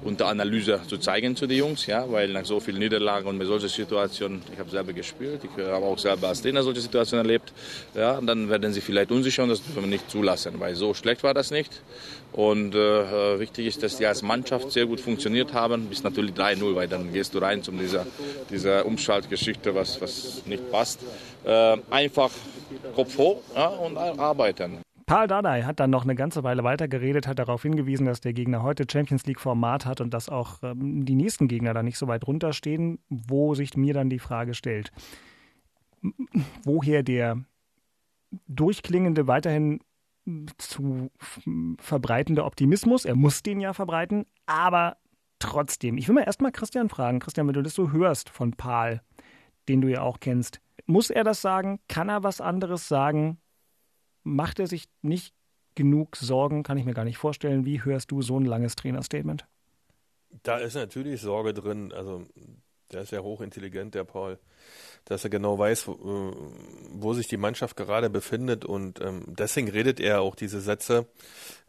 unter 0.04 0.28
Analyse 0.28 0.81
zu 0.88 0.98
zeigen 0.98 1.36
zu 1.36 1.48
den 1.48 1.57
Jungs, 1.57 1.86
ja, 1.86 2.10
weil 2.12 2.30
nach 2.30 2.46
so 2.46 2.60
vielen 2.60 2.80
Niederlagen 2.80 3.28
und 3.28 3.38
mit 3.38 3.48
solchen 3.48 3.69
Situationen, 3.69 4.42
ich 4.51 4.60
habe 4.60 4.69
selber 4.69 4.94
gespielt, 4.94 5.42
ich 5.44 5.66
habe 5.66 5.86
auch 5.86 5.98
selber 5.98 6.30
als 6.30 6.42
Trainer 6.42 6.63
solche 6.63 6.81
Situationen 6.81 7.25
erlebt, 7.25 7.54
ja, 7.96 8.19
dann 8.22 8.50
werden 8.50 8.74
sie 8.74 8.81
vielleicht 8.81 9.12
unsicher 9.12 9.44
und 9.44 9.50
das 9.50 9.63
dürfen 9.63 9.84
wir 9.84 9.90
nicht 9.90 10.10
zulassen, 10.10 10.60
weil 10.60 10.75
so 10.75 10.94
schlecht 10.94 11.24
war 11.24 11.34
das 11.34 11.51
nicht. 11.51 11.81
Und 12.31 12.75
äh, 12.75 13.40
wichtig 13.40 13.66
ist, 13.66 13.81
dass 13.81 13.98
die 13.98 14.06
als 14.06 14.22
Mannschaft 14.22 14.72
sehr 14.72 14.86
gut 14.86 15.00
funktioniert 15.00 15.54
haben, 15.54 15.88
bis 15.88 16.04
natürlich 16.04 16.36
3-0, 16.36 16.75
weil 16.75 16.88
dann 16.88 17.12
gehst 17.12 17.34
du 17.34 17.40
rein 17.40 17.63
zu 17.63 17.72
dieser, 17.72 18.06
dieser 18.50 18.86
Umschaltgeschichte, 18.86 19.74
was, 19.74 20.00
was 20.00 20.44
nicht 20.46 20.69
passt. 20.72 21.00
Äh, 21.44 21.78
einfach 21.90 22.30
Kopf 22.96 23.18
hoch 23.18 23.42
ja, 23.56 23.68
und 23.68 23.98
arbeiten. 23.98 24.80
Paul 25.10 25.26
Dardai 25.26 25.64
hat 25.64 25.80
dann 25.80 25.90
noch 25.90 26.04
eine 26.04 26.14
ganze 26.14 26.44
Weile 26.44 26.64
weitergeredet, 26.64 27.26
hat 27.26 27.40
darauf 27.40 27.64
hingewiesen, 27.64 28.06
dass 28.06 28.22
der 28.22 28.34
Gegner 28.34 28.62
heute 28.62 28.86
Champions 28.88 29.26
League 29.26 29.40
Format 29.40 29.88
hat 29.88 30.02
und 30.02 30.14
dass 30.14 30.30
auch 30.30 30.62
ähm, 30.62 31.04
die 31.04 31.16
nächsten 31.16 31.48
Gegner 31.48 31.74
da 31.74 31.82
nicht 31.82 31.98
so 31.98 32.08
weit 32.08 32.28
runterstehen, 32.28 33.00
wo 33.10 33.56
sich 33.56 33.76
mir 33.76 33.96
dann 33.96 34.12
die 34.12 34.20
Frage 34.20 34.54
stellt, 34.54 34.92
woher 36.64 37.02
der 37.02 37.44
durchklingende, 38.48 39.26
weiterhin 39.26 39.80
zu 40.60 41.10
verbreitende 41.80 42.46
Optimismus, 42.46 43.06
er 43.06 43.16
muss 43.16 43.42
den 43.42 43.62
ja 43.62 43.74
verbreiten, 43.74 44.28
aber 44.46 44.98
trotzdem, 45.40 45.98
ich 45.98 46.08
will 46.08 46.14
mal 46.14 46.26
erstmal 46.26 46.52
Christian 46.52 46.88
fragen, 46.88 47.18
Christian, 47.18 47.48
wenn 47.48 47.56
du 47.56 47.64
das 47.64 47.74
so 47.74 47.92
hörst 47.92 48.30
von 48.30 48.52
Paul, 48.52 49.02
den 49.70 49.82
du 49.82 49.88
ja 49.88 50.04
auch 50.04 50.20
kennst, 50.20 50.62
muss 50.86 51.10
er 51.10 51.24
das 51.24 51.42
sagen? 51.42 51.80
Kann 51.88 52.10
er 52.10 52.22
was 52.22 52.42
anderes 52.42 52.88
sagen? 52.88 53.40
Macht 54.24 54.60
er 54.60 54.68
sich 54.68 54.89
nicht 55.01 55.33
genug 55.75 56.16
Sorgen, 56.16 56.63
kann 56.63 56.77
ich 56.77 56.86
mir 56.86 56.94
gar 56.94 57.06
nicht 57.06 57.18
vorstellen. 57.18 57.66
Wie 57.66 57.83
hörst 57.83 58.12
du 58.12 58.21
so 58.21 58.39
ein 58.39 58.45
langes 58.45 58.75
Trainerstatement? 58.75 59.45
Da 60.44 60.57
ist 60.57 60.75
natürlich 60.75 61.21
Sorge 61.21 61.54
drin. 61.54 61.92
Also 61.94 62.25
der 62.92 63.01
ist 63.01 63.12
ja 63.12 63.19
hochintelligent, 63.19 63.94
der 63.94 64.04
Paul, 64.04 64.39
dass 65.06 65.24
er 65.24 65.30
genau 65.30 65.57
weiß, 65.57 65.88
wo, 65.88 65.94
äh, 65.94 66.36
wo 66.92 67.13
sich 67.13 67.27
die 67.27 67.38
Mannschaft 67.38 67.77
gerade 67.77 68.10
befindet 68.10 68.66
und 68.66 69.00
ähm, 69.01 69.24
deswegen 69.27 69.69
redet 69.69 70.00
er 70.00 70.22
auch 70.22 70.36
diese 70.36 70.60
Sätze. 70.60 71.06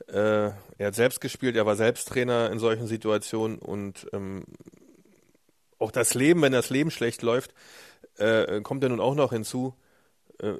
Äh, 0.08 0.50
er 0.78 0.86
hat 0.86 0.94
selbst 0.94 1.20
gespielt, 1.20 1.56
er 1.56 1.66
war 1.66 1.76
selbst 1.76 2.08
Trainer 2.08 2.50
in 2.50 2.58
solchen 2.58 2.86
Situationen 2.86 3.58
und 3.58 4.06
ähm, 4.12 4.44
auch 5.78 5.90
das 5.90 6.14
Leben, 6.14 6.42
wenn 6.42 6.52
das 6.52 6.70
Leben 6.70 6.90
schlecht 6.90 7.22
läuft, 7.22 7.54
äh, 8.16 8.60
kommt 8.62 8.82
ja 8.82 8.88
nun 8.88 9.00
auch 9.00 9.14
noch 9.14 9.32
hinzu. 9.32 9.74
Äh, 10.42 10.54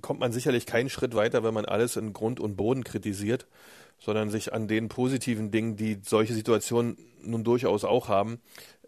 kommt 0.00 0.20
man 0.20 0.32
sicherlich 0.32 0.66
keinen 0.66 0.90
Schritt 0.90 1.14
weiter, 1.14 1.44
wenn 1.44 1.54
man 1.54 1.64
alles 1.64 1.96
in 1.96 2.12
Grund 2.12 2.40
und 2.40 2.56
Boden 2.56 2.84
kritisiert, 2.84 3.46
sondern 3.98 4.30
sich 4.30 4.52
an 4.52 4.66
den 4.66 4.88
positiven 4.88 5.50
Dingen, 5.50 5.76
die 5.76 5.98
solche 6.02 6.34
Situationen 6.34 6.96
nun 7.22 7.44
durchaus 7.44 7.84
auch 7.84 8.08
haben, 8.08 8.40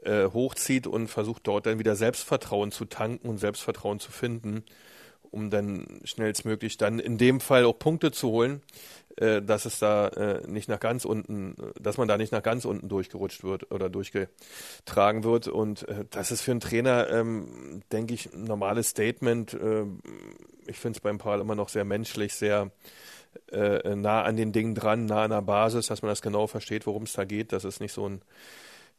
äh, 0.02 0.26
hochzieht 0.26 0.86
und 0.86 1.08
versucht 1.08 1.46
dort 1.46 1.66
dann 1.66 1.78
wieder 1.78 1.94
Selbstvertrauen 1.94 2.72
zu 2.72 2.84
tanken 2.84 3.28
und 3.28 3.38
Selbstvertrauen 3.38 4.00
zu 4.00 4.10
finden, 4.10 4.64
um 5.34 5.50
dann 5.50 6.00
schnellstmöglich 6.04 6.76
dann 6.76 6.98
in 6.98 7.18
dem 7.18 7.40
Fall 7.40 7.64
auch 7.64 7.78
Punkte 7.78 8.12
zu 8.12 8.28
holen, 8.28 8.62
äh, 9.16 9.42
dass 9.42 9.64
es 9.64 9.78
da 9.78 10.08
äh, 10.08 10.46
nicht 10.46 10.68
nach 10.68 10.80
ganz 10.80 11.04
unten, 11.04 11.56
dass 11.80 11.98
man 11.98 12.08
da 12.08 12.16
nicht 12.16 12.32
nach 12.32 12.42
ganz 12.42 12.64
unten 12.64 12.88
durchgerutscht 12.88 13.42
wird 13.42 13.70
oder 13.70 13.90
durchgetragen 13.90 15.24
wird. 15.24 15.48
Und 15.48 15.88
äh, 15.88 16.04
das 16.10 16.30
ist 16.30 16.42
für 16.42 16.52
einen 16.52 16.60
Trainer, 16.60 17.10
ähm, 17.10 17.82
denke 17.92 18.14
ich, 18.14 18.32
ein 18.32 18.44
normales 18.44 18.90
Statement. 18.90 19.54
Äh, 19.54 19.84
ich 20.66 20.78
finde 20.78 20.96
es 20.96 21.00
beim 21.00 21.18
Paul 21.18 21.40
immer 21.40 21.54
noch 21.54 21.68
sehr 21.68 21.84
menschlich, 21.84 22.34
sehr 22.34 22.70
äh, 23.50 23.94
nah 23.96 24.22
an 24.22 24.36
den 24.36 24.52
Dingen 24.52 24.74
dran, 24.74 25.06
nah 25.06 25.24
an 25.24 25.30
der 25.30 25.42
Basis, 25.42 25.88
dass 25.88 26.02
man 26.02 26.10
das 26.10 26.22
genau 26.22 26.46
versteht, 26.46 26.86
worum 26.86 27.02
es 27.02 27.12
da 27.12 27.24
geht. 27.24 27.52
Das 27.52 27.64
ist 27.64 27.80
nicht 27.80 27.92
so 27.92 28.08
ein 28.08 28.22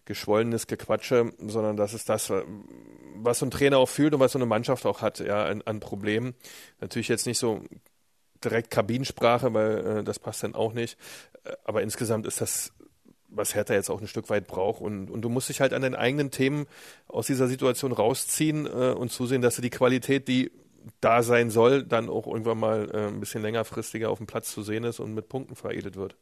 geschwollenes 0.06 0.68
Gequatsche, 0.68 1.34
sondern 1.40 1.78
das 1.78 1.94
ist 1.94 2.10
das, 2.10 2.32
was 3.16 3.40
so 3.40 3.46
ein 3.46 3.52
Trainer 3.52 3.78
auch 3.78 3.90
fühlt 3.90 4.14
und 4.14 4.20
was 4.20 4.34
so 4.34 4.40
eine 4.40 4.46
Mannschaft 4.46 4.86
auch 4.86 5.02
hat, 5.02 5.20
ja, 5.20 5.46
an, 5.46 5.62
an 5.64 5.80
Problemen. 5.80 6.36
Natürlich 6.80 7.08
jetzt 7.08 7.26
nicht 7.26 7.40
so 7.40 7.62
direkt 8.44 8.72
Kabinensprache, 8.72 9.54
weil 9.54 10.00
äh, 10.00 10.04
das 10.04 10.20
passt 10.20 10.44
dann 10.44 10.56
auch 10.56 10.74
nicht. 10.74 10.98
Äh, 11.44 11.54
aber 11.64 11.82
insgesamt 11.82 12.28
ist 12.28 12.42
das, 12.42 12.72
was 13.30 13.56
Hertha 13.56 13.74
jetzt 13.74 13.90
auch 13.90 14.02
ein 14.02 14.08
Stück 14.08 14.30
weit 14.30 14.48
braucht. 14.48 14.82
Und, 14.82 15.10
und 15.10 15.22
du 15.22 15.30
musst 15.30 15.50
dich 15.50 15.62
halt 15.62 15.74
an 15.74 15.82
den 15.82 15.96
eigenen 15.96 16.32
Themen 16.32 16.68
aus 17.08 17.28
dieser 17.28 17.48
Situation 17.48 17.92
rausziehen 17.92 18.66
äh, 18.66 18.94
und 18.94 19.12
zusehen, 19.12 19.42
dass 19.42 19.56
du 19.56 19.62
die 19.62 19.70
Qualität, 19.70 20.28
die 20.28 20.52
da 21.02 21.24
sein 21.24 21.50
soll, 21.50 21.84
dann 21.84 22.10
auch 22.10 22.28
irgendwann 22.28 22.60
mal 22.60 22.90
äh, 22.94 23.08
ein 23.08 23.20
bisschen 23.20 23.42
längerfristiger 23.42 24.10
auf 24.10 24.20
dem 24.20 24.28
Platz 24.28 24.52
zu 24.52 24.62
sehen 24.62 24.84
ist 24.84 25.00
und 25.00 25.14
mit 25.14 25.30
Punkten 25.30 25.56
veredelt 25.56 25.96
wird. 25.96 26.16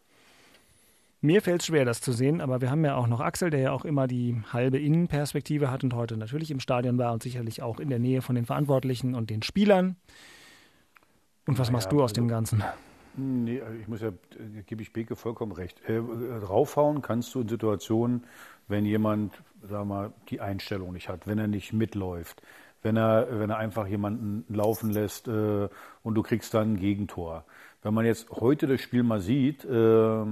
Mir 1.26 1.42
fällt 1.42 1.62
es 1.62 1.68
schwer, 1.68 1.86
das 1.86 2.02
zu 2.02 2.12
sehen, 2.12 2.42
aber 2.42 2.60
wir 2.60 2.70
haben 2.70 2.84
ja 2.84 2.96
auch 2.96 3.08
noch 3.08 3.22
Axel, 3.22 3.50
der 3.50 3.62
ja 3.62 3.72
auch 3.72 3.86
immer 3.86 4.08
die 4.08 4.42
halbe 4.52 4.78
Innenperspektive 4.78 5.72
hat 5.72 5.82
und 5.86 5.94
heute 5.96 6.18
natürlich 6.18 6.52
im 6.52 6.60
Stadion 6.60 6.98
war 6.98 7.14
und 7.14 7.24
sicherlich 7.24 7.62
auch 7.62 7.80
in 7.80 7.88
der 7.88 7.98
Nähe 7.98 8.22
von 8.22 8.36
den 8.36 8.46
Verantwortlichen 8.46 9.16
und 9.16 9.30
den 9.30 9.42
Spielern. 9.42 9.96
Und 11.46 11.58
was 11.58 11.70
naja, 11.70 11.72
machst 11.72 11.94
du 11.94 12.04
aus 12.04 12.12
also, 12.12 12.16
dem 12.16 12.28
Ganzen? 12.28 12.62
Nee, 13.16 13.62
also 13.62 13.80
ich 13.80 13.88
muss 13.88 14.02
ja, 14.02 14.10
äh, 14.10 14.64
gebe 14.66 14.82
ich 14.82 14.92
Beke 14.92 15.16
vollkommen 15.16 15.54
recht. 15.54 15.80
Äh, 15.88 16.00
raufhauen 16.46 17.02
kannst 17.02 17.34
du 17.36 17.40
in 17.40 17.48
Situationen, 17.48 18.26
wenn 18.68 18.84
jemand, 18.84 19.32
sag 19.62 19.86
mal, 19.86 20.12
die 20.28 20.42
Einstellung 20.42 20.92
nicht 20.92 21.08
hat, 21.08 21.26
wenn 21.26 21.40
er 21.40 21.48
nicht 21.48 21.72
mitläuft, 21.72 22.42
wenn 22.82 22.98
er, 22.98 23.40
wenn 23.40 23.50
er 23.50 23.60
einfach 23.60 23.88
jemanden 23.88 24.44
laufen 24.54 24.90
lässt 24.90 25.30
äh, 25.30 25.70
und 26.04 26.16
du 26.16 26.22
kriegst 26.22 26.54
dann 26.54 26.74
ein 26.74 26.80
Gegentor. 26.82 27.46
Wenn 27.82 27.94
man 27.94 28.06
jetzt 28.06 28.30
heute 28.30 28.68
das 28.68 28.82
Spiel 28.82 29.04
mal 29.04 29.22
sieht, 29.22 29.64
äh, 29.64 30.26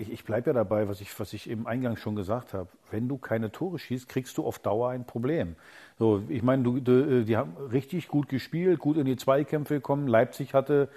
ich, 0.00 0.10
ich 0.10 0.24
bleibe 0.24 0.50
ja 0.50 0.54
dabei, 0.54 0.88
was 0.88 1.00
ich, 1.00 1.18
was 1.20 1.32
ich 1.32 1.48
eben 1.48 1.66
eingangs 1.66 2.00
schon 2.00 2.16
gesagt 2.16 2.54
habe. 2.54 2.68
Wenn 2.90 3.08
du 3.08 3.18
keine 3.18 3.52
Tore 3.52 3.78
schießt, 3.78 4.08
kriegst 4.08 4.38
du 4.38 4.46
auf 4.46 4.58
Dauer 4.58 4.90
ein 4.90 5.04
Problem. 5.04 5.56
So, 5.98 6.22
ich 6.28 6.42
meine, 6.42 6.62
du, 6.62 6.80
du, 6.80 7.20
äh, 7.20 7.24
die 7.24 7.36
haben 7.36 7.56
richtig 7.70 8.08
gut 8.08 8.28
gespielt, 8.28 8.78
gut 8.78 8.96
in 8.96 9.04
die 9.04 9.16
Zweikämpfe 9.16 9.74
gekommen. 9.74 10.08
Leipzig 10.08 10.54
hatte 10.54 10.88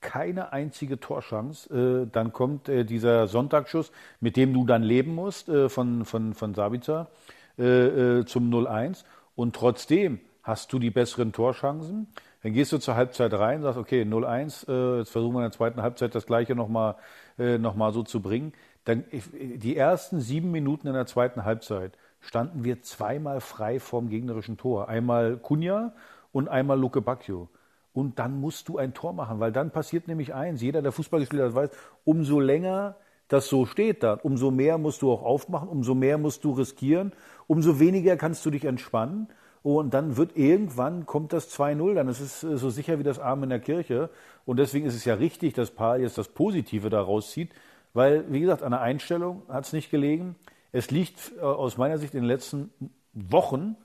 keine 0.00 0.52
einzige 0.52 0.98
Torschance. 0.98 1.72
Äh, 1.72 2.08
dann 2.10 2.32
kommt 2.32 2.68
äh, 2.68 2.84
dieser 2.84 3.28
Sonntagsschuss, 3.28 3.92
mit 4.20 4.36
dem 4.36 4.52
du 4.52 4.66
dann 4.66 4.82
leben 4.82 5.14
musst, 5.14 5.50
von, 5.68 6.04
von, 6.04 6.34
von 6.34 6.54
Sabitzer 6.54 7.08
zum 7.56 7.64
0-1. 7.64 9.04
Und 9.34 9.56
trotzdem 9.56 10.20
hast 10.48 10.72
du 10.72 10.78
die 10.78 10.90
besseren 10.90 11.32
Torchancen. 11.32 12.06
Dann 12.42 12.52
gehst 12.52 12.72
du 12.72 12.78
zur 12.78 12.94
Halbzeit 12.94 13.34
rein, 13.34 13.62
sagst, 13.62 13.78
okay, 13.78 14.02
0-1, 14.02 14.68
äh, 14.68 14.98
jetzt 14.98 15.10
versuchen 15.10 15.34
wir 15.34 15.40
in 15.40 15.50
der 15.50 15.52
zweiten 15.52 15.82
Halbzeit 15.82 16.14
das 16.14 16.24
Gleiche 16.24 16.54
nochmal 16.54 16.94
noch 17.38 17.76
mal 17.76 17.92
so 17.92 18.02
zu 18.02 18.20
bringen. 18.20 18.52
Dann, 18.84 19.04
die 19.12 19.76
ersten 19.76 20.20
sieben 20.20 20.50
Minuten 20.50 20.86
in 20.86 20.94
der 20.94 21.06
zweiten 21.06 21.44
Halbzeit 21.44 21.96
standen 22.20 22.64
wir 22.64 22.82
zweimal 22.82 23.40
frei 23.40 23.80
vorm 23.80 24.08
gegnerischen 24.08 24.56
Tor. 24.56 24.88
Einmal 24.88 25.36
Kunja 25.36 25.92
und 26.32 26.48
einmal 26.48 26.78
Luke 26.78 27.00
Bacchio. 27.00 27.48
Und 27.92 28.18
dann 28.18 28.40
musst 28.40 28.68
du 28.68 28.78
ein 28.78 28.94
Tor 28.94 29.12
machen, 29.12 29.40
weil 29.40 29.52
dann 29.52 29.70
passiert 29.70 30.08
nämlich 30.08 30.34
eins. 30.34 30.62
Jeder, 30.62 30.82
der 30.82 30.92
Fußball 30.92 31.20
gespielt 31.20 31.42
hat, 31.42 31.54
weiß, 31.54 31.70
umso 32.04 32.40
länger 32.40 32.96
das 33.28 33.48
so 33.48 33.66
steht 33.66 34.02
dann, 34.02 34.18
umso 34.20 34.50
mehr 34.50 34.78
musst 34.78 35.02
du 35.02 35.12
auch 35.12 35.22
aufmachen, 35.22 35.68
umso 35.68 35.94
mehr 35.94 36.16
musst 36.16 36.44
du 36.44 36.52
riskieren, 36.52 37.12
umso 37.46 37.78
weniger 37.78 38.16
kannst 38.16 38.44
du 38.46 38.50
dich 38.50 38.64
entspannen. 38.64 39.28
Und 39.62 39.92
dann 39.94 40.16
wird 40.16 40.36
irgendwann 40.36 41.06
kommt 41.06 41.32
das 41.32 41.50
2-0, 41.56 41.94
dann 41.94 42.08
ist 42.08 42.20
es 42.20 42.44
äh, 42.44 42.56
so 42.56 42.70
sicher 42.70 42.98
wie 42.98 43.02
das 43.02 43.18
Arm 43.18 43.42
in 43.42 43.50
der 43.50 43.60
Kirche. 43.60 44.10
Und 44.46 44.58
deswegen 44.58 44.86
ist 44.86 44.94
es 44.94 45.04
ja 45.04 45.14
richtig, 45.14 45.54
dass 45.54 45.70
Paul 45.70 46.00
jetzt 46.00 46.18
das 46.18 46.28
Positive 46.28 46.90
daraus 46.90 47.30
zieht, 47.30 47.52
weil, 47.94 48.24
wie 48.32 48.40
gesagt, 48.40 48.62
an 48.62 48.70
der 48.70 48.80
Einstellung 48.80 49.42
hat 49.48 49.64
es 49.64 49.72
nicht 49.72 49.90
gelegen. 49.90 50.36
Es 50.72 50.90
liegt 50.90 51.32
äh, 51.38 51.40
aus 51.40 51.76
meiner 51.76 51.98
Sicht 51.98 52.14
in 52.14 52.20
den 52.20 52.28
letzten 52.28 52.70
Wochen 53.12 53.76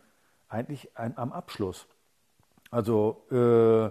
eigentlich 0.49 0.89
am 0.95 1.31
Abschluss. 1.31 1.87
Also 2.69 3.23
äh, 3.31 3.89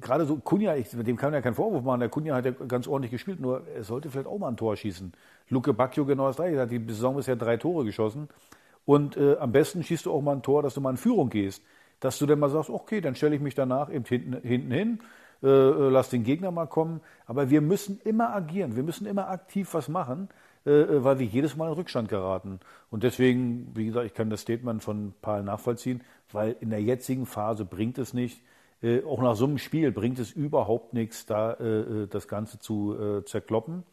gerade 0.00 0.26
so 0.26 0.36
Kunja, 0.36 0.76
ich, 0.76 0.90
dem 0.90 1.16
kann 1.16 1.28
man 1.28 1.34
ja 1.34 1.40
keinen 1.42 1.54
Vorwurf 1.54 1.84
machen. 1.84 2.00
Der 2.00 2.08
Kunja 2.08 2.34
hat 2.34 2.44
ja 2.44 2.50
ganz 2.50 2.86
ordentlich 2.86 3.12
gespielt, 3.12 3.40
nur 3.40 3.66
er 3.68 3.84
sollte 3.84 4.10
vielleicht 4.10 4.26
auch 4.26 4.38
mal 4.38 4.48
ein 4.48 4.56
Tor 4.56 4.76
schießen. 4.76 5.12
Luke 5.48 5.72
Bacchio 5.72 6.04
genau 6.04 6.26
das 6.26 6.36
gleiche. 6.36 6.60
Hat 6.60 6.70
die 6.70 6.84
Saison 6.88 7.16
bisher 7.16 7.36
drei 7.36 7.56
Tore 7.56 7.84
geschossen. 7.84 8.28
Und 8.84 9.16
äh, 9.16 9.36
am 9.38 9.52
besten 9.52 9.82
schießt 9.82 10.06
du 10.06 10.12
auch 10.12 10.20
mal 10.20 10.32
ein 10.32 10.42
Tor, 10.42 10.62
dass 10.62 10.74
du 10.74 10.80
mal 10.80 10.90
in 10.90 10.96
Führung 10.96 11.30
gehst. 11.30 11.62
Dass 12.00 12.18
du 12.18 12.26
dann 12.26 12.38
mal 12.38 12.50
sagst, 12.50 12.70
okay, 12.70 13.00
dann 13.00 13.14
stelle 13.14 13.34
ich 13.34 13.40
mich 13.40 13.54
danach 13.54 13.90
eben 13.90 14.04
hinten, 14.04 14.46
hinten 14.46 14.70
hin, 14.70 14.98
äh, 15.42 15.48
äh, 15.48 15.88
lass 15.88 16.10
den 16.10 16.24
Gegner 16.24 16.50
mal 16.50 16.66
kommen. 16.66 17.00
Aber 17.26 17.50
wir 17.50 17.60
müssen 17.60 18.00
immer 18.04 18.34
agieren, 18.34 18.76
wir 18.76 18.82
müssen 18.82 19.06
immer 19.06 19.28
aktiv 19.28 19.72
was 19.72 19.88
machen, 19.88 20.28
äh, 20.66 20.70
äh, 20.70 21.04
weil 21.04 21.18
wir 21.18 21.26
jedes 21.26 21.56
Mal 21.56 21.68
in 21.68 21.74
Rückstand 21.74 22.08
geraten. 22.08 22.60
Und 22.90 23.04
deswegen, 23.04 23.70
wie 23.74 23.86
gesagt, 23.86 24.06
ich 24.06 24.14
kann 24.14 24.28
das 24.28 24.42
Statement 24.42 24.82
von 24.82 25.14
Paul 25.22 25.42
nachvollziehen 25.42 26.02
weil 26.32 26.56
in 26.60 26.70
der 26.70 26.82
jetzigen 26.82 27.26
Phase 27.26 27.64
bringt 27.64 27.96
es 27.98 28.12
nicht, 28.12 28.42
äh, 28.82 29.02
auch 29.04 29.22
nach 29.22 29.36
so 29.36 29.46
einem 29.46 29.58
Spiel 29.58 29.92
bringt 29.92 30.18
es 30.18 30.32
überhaupt 30.32 30.92
nichts, 30.92 31.26
da 31.26 31.52
äh, 31.54 31.64
äh 31.64 32.06
das 32.06 32.28
Ganze 32.28 32.58
zu 32.58 32.96
äh, 32.98 33.24
zerkloppen. 33.24 33.84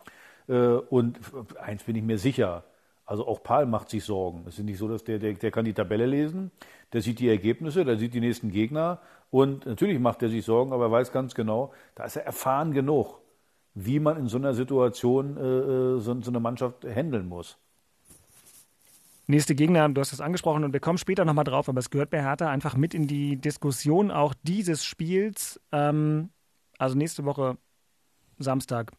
Äh, 0.47 0.55
und 0.55 1.19
eins 1.61 1.83
bin 1.83 1.95
ich 1.95 2.03
mir 2.03 2.17
sicher, 2.17 2.63
also 3.11 3.27
auch 3.27 3.43
Paul 3.43 3.65
macht 3.65 3.89
sich 3.89 4.05
Sorgen. 4.05 4.45
Es 4.47 4.57
ist 4.57 4.63
nicht 4.63 4.77
so, 4.77 4.87
dass 4.87 5.03
der, 5.03 5.19
der, 5.19 5.33
der 5.33 5.51
kann 5.51 5.65
die 5.65 5.73
Tabelle 5.73 6.05
lesen, 6.05 6.49
der 6.93 7.01
sieht 7.01 7.19
die 7.19 7.27
Ergebnisse, 7.27 7.83
der 7.83 7.97
sieht 7.97 8.13
die 8.13 8.21
nächsten 8.21 8.51
Gegner 8.51 9.01
und 9.29 9.65
natürlich 9.65 9.99
macht 9.99 10.23
er 10.23 10.29
sich 10.29 10.45
Sorgen, 10.45 10.71
aber 10.71 10.85
er 10.85 10.91
weiß 10.91 11.11
ganz 11.11 11.35
genau, 11.35 11.73
da 11.95 12.05
ist 12.05 12.15
er 12.15 12.25
erfahren 12.25 12.71
genug, 12.71 13.19
wie 13.73 13.99
man 13.99 14.15
in 14.15 14.27
so 14.27 14.37
einer 14.37 14.53
Situation 14.53 15.35
äh, 15.35 15.99
so, 15.99 16.21
so 16.21 16.31
eine 16.31 16.39
Mannschaft 16.39 16.85
handeln 16.85 17.27
muss. 17.27 17.57
Nächste 19.27 19.55
Gegner, 19.55 19.89
du 19.89 19.99
hast 19.99 20.13
es 20.13 20.21
angesprochen 20.21 20.63
und 20.63 20.71
wir 20.71 20.79
kommen 20.79 20.97
später 20.97 21.25
nochmal 21.25 21.43
drauf, 21.43 21.67
aber 21.67 21.79
es 21.79 21.89
gehört 21.89 22.11
bei 22.11 22.21
Hertha 22.21 22.49
einfach 22.49 22.77
mit 22.77 22.93
in 22.93 23.07
die 23.07 23.35
Diskussion 23.35 24.09
auch 24.09 24.33
dieses 24.43 24.85
Spiels. 24.85 25.59
Ähm, 25.73 26.29
also 26.77 26.97
nächste 26.97 27.25
Woche 27.25 27.57
Samstag 28.39 28.93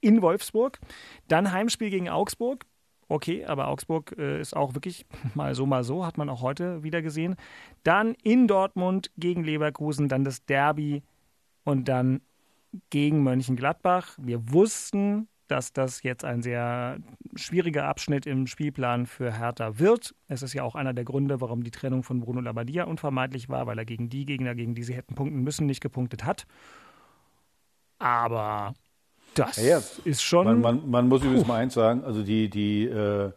in 0.00 0.20
Wolfsburg. 0.20 0.80
Dann 1.28 1.52
Heimspiel 1.52 1.90
gegen 1.90 2.08
Augsburg. 2.08 2.66
Okay, 3.12 3.44
aber 3.44 3.68
Augsburg 3.68 4.14
äh, 4.16 4.40
ist 4.40 4.56
auch 4.56 4.72
wirklich 4.72 5.04
mal 5.34 5.54
so, 5.54 5.66
mal 5.66 5.84
so, 5.84 6.06
hat 6.06 6.16
man 6.16 6.30
auch 6.30 6.40
heute 6.40 6.82
wieder 6.82 7.02
gesehen. 7.02 7.36
Dann 7.82 8.14
in 8.22 8.48
Dortmund 8.48 9.10
gegen 9.18 9.44
Leverkusen, 9.44 10.08
dann 10.08 10.24
das 10.24 10.46
Derby 10.46 11.02
und 11.64 11.88
dann 11.88 12.22
gegen 12.88 13.22
Mönchengladbach. 13.22 14.16
Wir 14.18 14.50
wussten, 14.50 15.28
dass 15.46 15.74
das 15.74 16.02
jetzt 16.02 16.24
ein 16.24 16.40
sehr 16.40 17.00
schwieriger 17.36 17.84
Abschnitt 17.84 18.24
im 18.24 18.46
Spielplan 18.46 19.04
für 19.04 19.38
Hertha 19.38 19.78
wird. 19.78 20.14
Es 20.28 20.40
ist 20.40 20.54
ja 20.54 20.62
auch 20.62 20.74
einer 20.74 20.94
der 20.94 21.04
Gründe, 21.04 21.42
warum 21.42 21.64
die 21.64 21.70
Trennung 21.70 22.04
von 22.04 22.20
Bruno 22.20 22.40
Labbadia 22.40 22.84
unvermeidlich 22.84 23.50
war, 23.50 23.66
weil 23.66 23.76
er 23.76 23.84
gegen 23.84 24.08
die 24.08 24.24
Gegner, 24.24 24.54
gegen 24.54 24.74
die 24.74 24.84
sie 24.84 24.94
hätten 24.94 25.14
punkten 25.14 25.42
müssen, 25.42 25.66
nicht 25.66 25.82
gepunktet 25.82 26.24
hat. 26.24 26.46
Aber 27.98 28.72
das 29.34 29.56
ja, 29.56 29.78
ja. 29.78 29.82
ist 30.04 30.22
schon. 30.22 30.44
Man, 30.44 30.60
man, 30.60 30.90
man 30.90 31.08
muss 31.08 31.22
übrigens 31.22 31.46
mal 31.46 31.56
eins 31.56 31.74
sagen: 31.74 32.04
also 32.04 32.22
die, 32.22 32.48
die, 32.48 32.84
äh, 32.84 33.30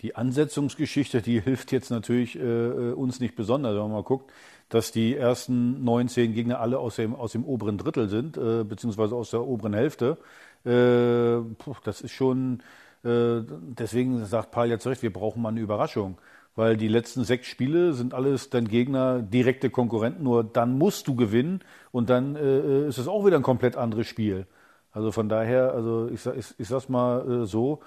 die 0.00 0.16
Ansetzungsgeschichte, 0.16 1.22
die 1.22 1.40
hilft 1.40 1.72
jetzt 1.72 1.90
natürlich 1.90 2.38
äh, 2.38 2.42
äh 2.42 2.92
uns 2.92 3.20
nicht 3.20 3.36
besonders. 3.36 3.74
Wenn 3.74 3.82
man 3.82 3.92
mal 3.92 4.02
guckt, 4.02 4.32
dass 4.70 4.92
die 4.92 5.16
ersten 5.16 5.84
19 5.84 6.32
Gegner 6.32 6.60
alle 6.60 6.78
aus 6.78 6.96
dem, 6.96 7.14
aus 7.14 7.32
dem 7.32 7.44
oberen 7.44 7.76
Drittel 7.76 8.08
sind, 8.08 8.36
äh, 8.38 8.64
beziehungsweise 8.64 9.14
aus 9.16 9.30
der 9.30 9.44
oberen 9.44 9.74
Hälfte. 9.74 10.16
Äh, 10.64 11.40
das 11.84 12.00
ist 12.00 12.12
schon, 12.12 12.62
äh, 13.04 13.42
deswegen 13.42 14.24
sagt 14.24 14.52
Paul 14.52 14.68
ja 14.68 14.78
zu 14.78 14.88
Recht, 14.88 15.02
wir 15.02 15.12
brauchen 15.12 15.42
mal 15.42 15.50
eine 15.50 15.60
Überraschung. 15.60 16.18
Weil 16.56 16.76
die 16.76 16.88
letzten 16.88 17.24
sechs 17.24 17.46
Spiele 17.46 17.92
sind 17.92 18.12
alles 18.12 18.50
dann 18.50 18.66
Gegner, 18.66 19.22
direkte 19.22 19.70
Konkurrenten, 19.70 20.24
nur 20.24 20.42
dann 20.42 20.78
musst 20.78 21.06
du 21.06 21.14
gewinnen 21.14 21.60
und 21.92 22.10
dann 22.10 22.34
äh, 22.36 22.88
ist 22.88 22.98
es 22.98 23.08
auch 23.08 23.24
wieder 23.24 23.36
ein 23.36 23.42
komplett 23.42 23.76
anderes 23.76 24.06
Spiel. 24.08 24.46
Also 24.92 25.12
von 25.12 25.28
daher, 25.28 25.72
also 25.72 26.08
ich, 26.08 26.24
ich, 26.26 26.54
ich 26.58 26.68
sag's 26.68 26.88
mal 26.88 27.42
äh, 27.42 27.46
so, 27.46 27.80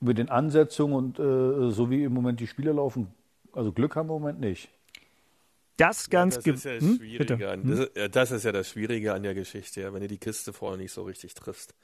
mit 0.00 0.18
den 0.18 0.28
Ansetzungen 0.28 0.94
und 0.94 1.18
äh, 1.18 1.70
so 1.70 1.90
wie 1.90 2.04
im 2.04 2.12
Moment 2.12 2.40
die 2.40 2.46
Spiele 2.46 2.72
laufen, 2.72 3.08
also 3.52 3.72
Glück 3.72 3.96
haben 3.96 4.08
wir 4.08 4.16
im 4.16 4.22
Moment 4.22 4.40
nicht. 4.40 4.68
Das 5.76 6.10
ganz 6.10 6.36
ja, 6.36 6.52
das, 6.52 6.54
ist 6.54 6.64
ja 6.64 6.80
hm? 6.80 6.96
Schwierige 6.96 7.50
an, 7.50 7.62
das, 7.68 7.78
ist, 7.78 8.16
das, 8.16 8.30
ist 8.32 8.44
ja 8.44 8.52
das 8.52 8.68
Schwierige 8.68 9.14
an 9.14 9.22
der 9.22 9.34
Geschichte, 9.34 9.80
ja, 9.80 9.92
wenn 9.94 10.00
du 10.00 10.08
die 10.08 10.18
Kiste 10.18 10.52
vorher 10.52 10.76
nicht 10.76 10.92
so 10.92 11.02
richtig 11.02 11.34
triffst. 11.34 11.74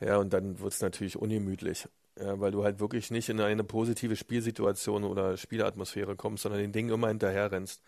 Ja, 0.00 0.18
und 0.18 0.32
dann 0.32 0.60
wird 0.60 0.72
es 0.72 0.80
natürlich 0.80 1.16
ungemütlich. 1.16 1.88
Ja, 2.18 2.40
weil 2.40 2.50
du 2.50 2.64
halt 2.64 2.80
wirklich 2.80 3.10
nicht 3.10 3.28
in 3.28 3.40
eine 3.40 3.62
positive 3.62 4.16
Spielsituation 4.16 5.04
oder 5.04 5.36
Spielatmosphäre 5.36 6.16
kommst, 6.16 6.44
sondern 6.44 6.62
den 6.62 6.72
Ding 6.72 6.88
immer 6.88 7.08
hinterher 7.08 7.52
rennst. 7.52 7.82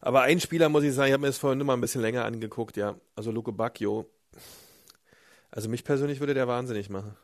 Aber 0.00 0.22
ein 0.22 0.40
Spieler, 0.40 0.68
muss 0.68 0.82
ich 0.82 0.92
sagen, 0.92 1.08
ich 1.08 1.12
habe 1.12 1.22
mir 1.22 1.28
das 1.28 1.38
vorhin 1.38 1.60
immer 1.60 1.72
ein 1.74 1.80
bisschen 1.80 2.02
länger 2.02 2.24
angeguckt, 2.24 2.76
ja. 2.76 2.96
Also 3.14 3.30
Luke 3.30 3.52
Bacchio. 3.52 4.10
Also 5.52 5.68
mich 5.68 5.84
persönlich 5.84 6.18
würde 6.18 6.34
der 6.34 6.48
wahnsinnig 6.48 6.90
machen. 6.90 7.14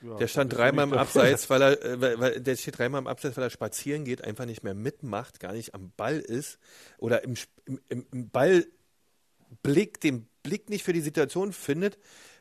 Ja, 0.00 0.16
der 0.16 0.28
stand 0.28 0.52
dreimal 0.52 0.86
im 0.86 0.92
Abseits, 0.94 1.50
weil 1.50 1.60
er, 1.60 1.84
äh, 1.84 2.00
weil, 2.00 2.20
weil, 2.20 2.40
der 2.40 2.56
steht 2.56 2.78
dreimal 2.78 3.00
im 3.00 3.08
Abseits, 3.08 3.36
weil 3.36 3.44
er 3.44 3.50
spazieren 3.50 4.04
geht, 4.04 4.22
einfach 4.22 4.46
nicht 4.46 4.62
mehr 4.62 4.74
mitmacht, 4.74 5.40
gar 5.40 5.52
nicht 5.52 5.74
am 5.74 5.92
Ball 5.96 6.20
ist 6.20 6.58
oder 6.98 7.24
im, 7.24 7.34
im, 7.66 8.06
im 8.12 8.30
Ballblick, 8.30 10.00
den 10.00 10.28
Blick 10.44 10.70
nicht 10.70 10.84
für 10.84 10.92
die 10.92 11.00
Situation 11.00 11.52
findet. 11.52 11.98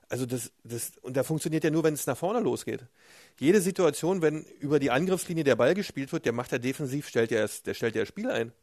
Also 0.10 0.28
das, 0.28 0.52
das, 0.64 0.92
und 1.02 1.18
da 1.18 1.24
funktioniert 1.24 1.64
ja 1.64 1.72
nur, 1.72 1.84
wenn 1.84 1.96
es 1.96 2.06
nach 2.06 2.16
vorne 2.16 2.40
losgeht. 2.40 2.86
Jede 3.40 3.60
Situation, 3.60 4.22
wenn 4.22 4.44
über 4.60 4.80
die 4.80 4.92
Angriffslinie 4.92 5.44
der 5.44 5.56
Ball 5.56 5.74
gespielt 5.74 6.14
wird, 6.14 6.26
der 6.26 6.34
macht 6.34 6.54
er 6.54 6.60
defensiv, 6.60 7.08
stellt 7.08 7.32
er, 7.32 7.50
der 7.66 7.74
stellt 7.74 7.96
ja 7.96 8.04
das 8.04 8.10
Spiel 8.10 8.30
ein. 8.30 8.54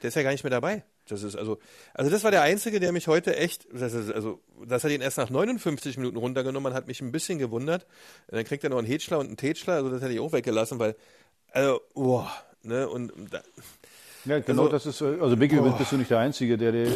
Der 0.00 0.08
ist 0.08 0.14
ja 0.14 0.22
gar 0.22 0.30
nicht 0.30 0.44
mehr 0.44 0.50
dabei. 0.50 0.84
Das 1.08 1.22
ist 1.22 1.36
also, 1.36 1.58
also 1.92 2.10
das 2.10 2.24
war 2.24 2.30
der 2.30 2.42
einzige, 2.42 2.80
der 2.80 2.92
mich 2.92 3.08
heute 3.08 3.36
echt, 3.36 3.66
das 3.72 3.92
ist 3.92 4.10
also, 4.10 4.40
dass 4.66 4.84
er 4.84 4.90
den 4.90 5.02
erst 5.02 5.18
nach 5.18 5.28
59 5.28 5.98
Minuten 5.98 6.16
runtergenommen 6.16 6.72
hat, 6.72 6.82
hat 6.82 6.88
mich 6.88 7.02
ein 7.02 7.12
bisschen 7.12 7.38
gewundert. 7.38 7.86
Und 8.28 8.36
dann 8.36 8.44
kriegt 8.44 8.64
er 8.64 8.70
noch 8.70 8.78
einen 8.78 8.86
Hetschler 8.86 9.18
und 9.18 9.26
einen 9.26 9.36
Tätschler, 9.36 9.74
also 9.74 9.90
das 9.90 10.02
hätte 10.02 10.14
ich 10.14 10.20
auch 10.20 10.32
weggelassen, 10.32 10.78
weil, 10.78 10.96
also, 11.52 11.80
boah, 11.94 12.30
ne, 12.62 12.88
und 12.88 13.12
da, 13.30 13.42
ja, 14.24 14.38
genau 14.40 14.62
also, 14.62 14.72
das 14.72 14.86
ist, 14.86 15.02
also 15.02 15.36
Biggie, 15.36 15.58
oh. 15.58 15.70
bist 15.76 15.92
du 15.92 15.96
nicht 15.96 16.10
der 16.10 16.18
Einzige, 16.18 16.56
der, 16.56 16.72
der, 16.72 16.86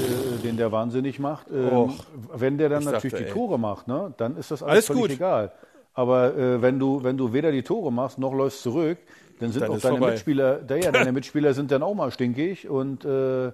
den 0.43 0.57
der 0.57 0.73
wahnsinnig 0.73 1.19
macht. 1.19 1.49
Ähm, 1.51 1.93
wenn 2.33 2.57
der 2.57 2.71
dann 2.71 2.85
natürlich 2.85 3.13
dachte, 3.13 3.27
die 3.27 3.31
Tore 3.31 3.55
ey. 3.55 3.61
macht, 3.61 3.89
ne, 3.89 4.15
dann 4.17 4.37
ist 4.37 4.51
das 4.51 4.63
alles, 4.63 4.91
alles 4.91 5.01
gut. 5.01 5.11
egal. 5.11 5.53
Aber 5.93 6.37
äh, 6.37 6.63
wenn 6.63 6.79
du, 6.79 7.03
wenn 7.03 7.19
du 7.19 7.33
weder 7.33 7.53
die 7.53 7.63
Tore 7.63 7.93
machst, 7.93 8.19
noch 8.19 8.33
läufst 8.33 8.63
zurück, 8.63 8.99
dann 9.41 9.53
sind 9.53 9.63
dann 9.63 9.71
auch 9.71 9.79
deine 9.79 9.99
vorbei. 9.99 10.13
Mitspieler, 10.13 10.61
ja, 10.69 10.93
deine 10.93 11.13
Mitspieler 11.13 11.55
sind 11.55 11.71
dann 11.71 11.83
auch 11.83 11.95
mal 11.95 12.11
stinkig 12.11 12.69
und 12.69 13.05
äh, 13.05 13.53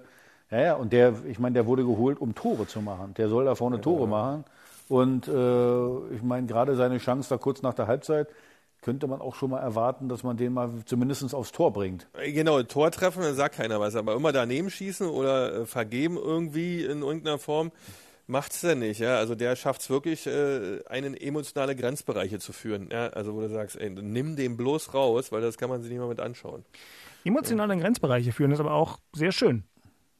Ja, 0.51 0.61
ja, 0.61 0.73
und 0.75 0.93
der, 0.93 1.13
ich 1.27 1.39
meine, 1.39 1.53
der 1.53 1.65
wurde 1.65 1.83
geholt, 1.83 2.19
um 2.19 2.35
Tore 2.35 2.67
zu 2.67 2.81
machen. 2.81 3.13
Der 3.15 3.29
soll 3.29 3.45
da 3.45 3.55
vorne 3.55 3.81
Tore 3.81 4.07
machen. 4.07 4.45
Und 4.87 5.27
äh, 5.27 6.15
ich 6.15 6.21
meine, 6.21 6.45
gerade 6.45 6.75
seine 6.75 6.99
Chance 6.99 7.29
da 7.29 7.37
kurz 7.37 7.61
nach 7.61 7.73
der 7.73 7.87
Halbzeit, 7.87 8.27
könnte 8.85 9.07
man 9.07 9.19
auch 9.19 9.33
schon 9.33 9.49
mal 9.49 9.61
erwarten, 9.61 10.09
dass 10.09 10.21
man 10.21 10.37
den 10.37 10.53
mal 10.53 10.69
zumindest 10.85 11.33
aufs 11.33 11.51
Tor 11.51 11.73
bringt. 11.73 12.07
Genau, 12.23 12.61
Tor 12.61 12.91
treffen, 12.91 13.23
dann 13.23 13.33
sagt 13.33 13.55
keiner 13.55 13.79
was. 13.79 13.95
Aber 13.95 14.13
immer 14.13 14.31
daneben 14.31 14.69
schießen 14.69 15.07
oder 15.07 15.61
äh, 15.61 15.65
vergeben 15.65 16.17
irgendwie 16.17 16.83
in 16.83 17.01
irgendeiner 17.01 17.39
Form, 17.39 17.71
macht 18.27 18.51
es 18.51 18.61
ja 18.61 18.75
nicht. 18.75 18.99
Ja? 18.99 19.17
Also 19.17 19.33
der 19.33 19.55
schafft 19.55 19.81
es 19.81 19.89
wirklich, 19.89 20.27
äh, 20.27 20.83
einen 20.87 21.15
emotionale 21.15 21.75
Grenzbereiche 21.75 22.37
zu 22.37 22.53
führen. 22.53 22.89
Ja? 22.91 23.07
Also 23.07 23.33
wo 23.33 23.41
du 23.41 23.49
sagst, 23.49 23.75
ey, 23.75 23.89
nimm 23.89 24.35
den 24.35 24.55
bloß 24.55 24.93
raus, 24.93 25.31
weil 25.31 25.41
das 25.41 25.57
kann 25.57 25.69
man 25.69 25.81
sich 25.81 25.89
nicht 25.89 25.99
mehr 25.99 26.07
mit 26.07 26.19
anschauen. 26.19 26.63
Emotionale 27.23 27.75
Grenzbereiche 27.77 28.31
führen 28.33 28.51
ist 28.51 28.59
aber 28.59 28.73
auch 28.73 28.99
sehr 29.13 29.31
schön. 29.31 29.63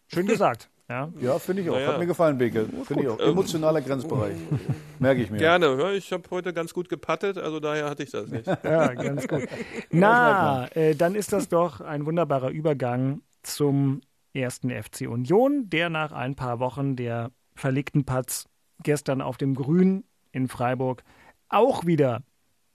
Schön 0.08 0.28
gesagt. 0.28 0.70
Ja, 0.88 1.12
Ja, 1.20 1.40
finde 1.40 1.64
ich 1.64 1.70
auch. 1.70 1.74
Naja. 1.74 1.88
Hat 1.88 2.00
mir 2.00 2.06
gefallen, 2.06 2.38
Beke. 2.38 2.68
Finde 2.84 3.04
ich 3.04 3.10
auch. 3.10 3.20
Emotionaler 3.20 3.82
Grenzbereich. 3.82 4.38
Merke 5.00 5.24
ich 5.24 5.32
mir. 5.32 5.38
Gerne, 5.38 5.76
ja, 5.80 5.92
ich 5.92 6.12
habe 6.12 6.24
heute 6.30 6.54
ganz 6.54 6.74
gut 6.76 6.90
gepattet, 6.90 7.40
also 7.40 7.60
daher 7.60 7.90
hatte 7.90 8.04
ich 8.04 8.12
das 8.12 8.30
nicht. 8.30 8.46
ja 8.64 8.94
ganz 8.94 9.28
gut. 9.28 9.48
Na, 9.90 10.68
äh, 10.76 10.94
dann 10.96 11.16
ist 11.16 11.34
das 11.34 11.50
doch 11.50 11.82
ein 11.82 12.06
wunderbarer 12.06 12.50
Übergang 12.52 13.22
zum 13.42 14.02
ersten 14.34 14.70
FC 14.70 15.08
Union, 15.10 15.70
der 15.70 15.90
nach 15.90 16.12
ein 16.12 16.36
paar 16.36 16.60
Wochen 16.60 16.96
der 16.96 17.32
verlegten 17.56 18.06
Patz 18.06 18.48
gestern 18.84 19.22
auf 19.22 19.38
dem 19.38 19.56
Grün 19.56 20.04
in 20.32 20.48
Freiburg 20.48 21.04
auch 21.50 21.86
wieder 21.86 22.22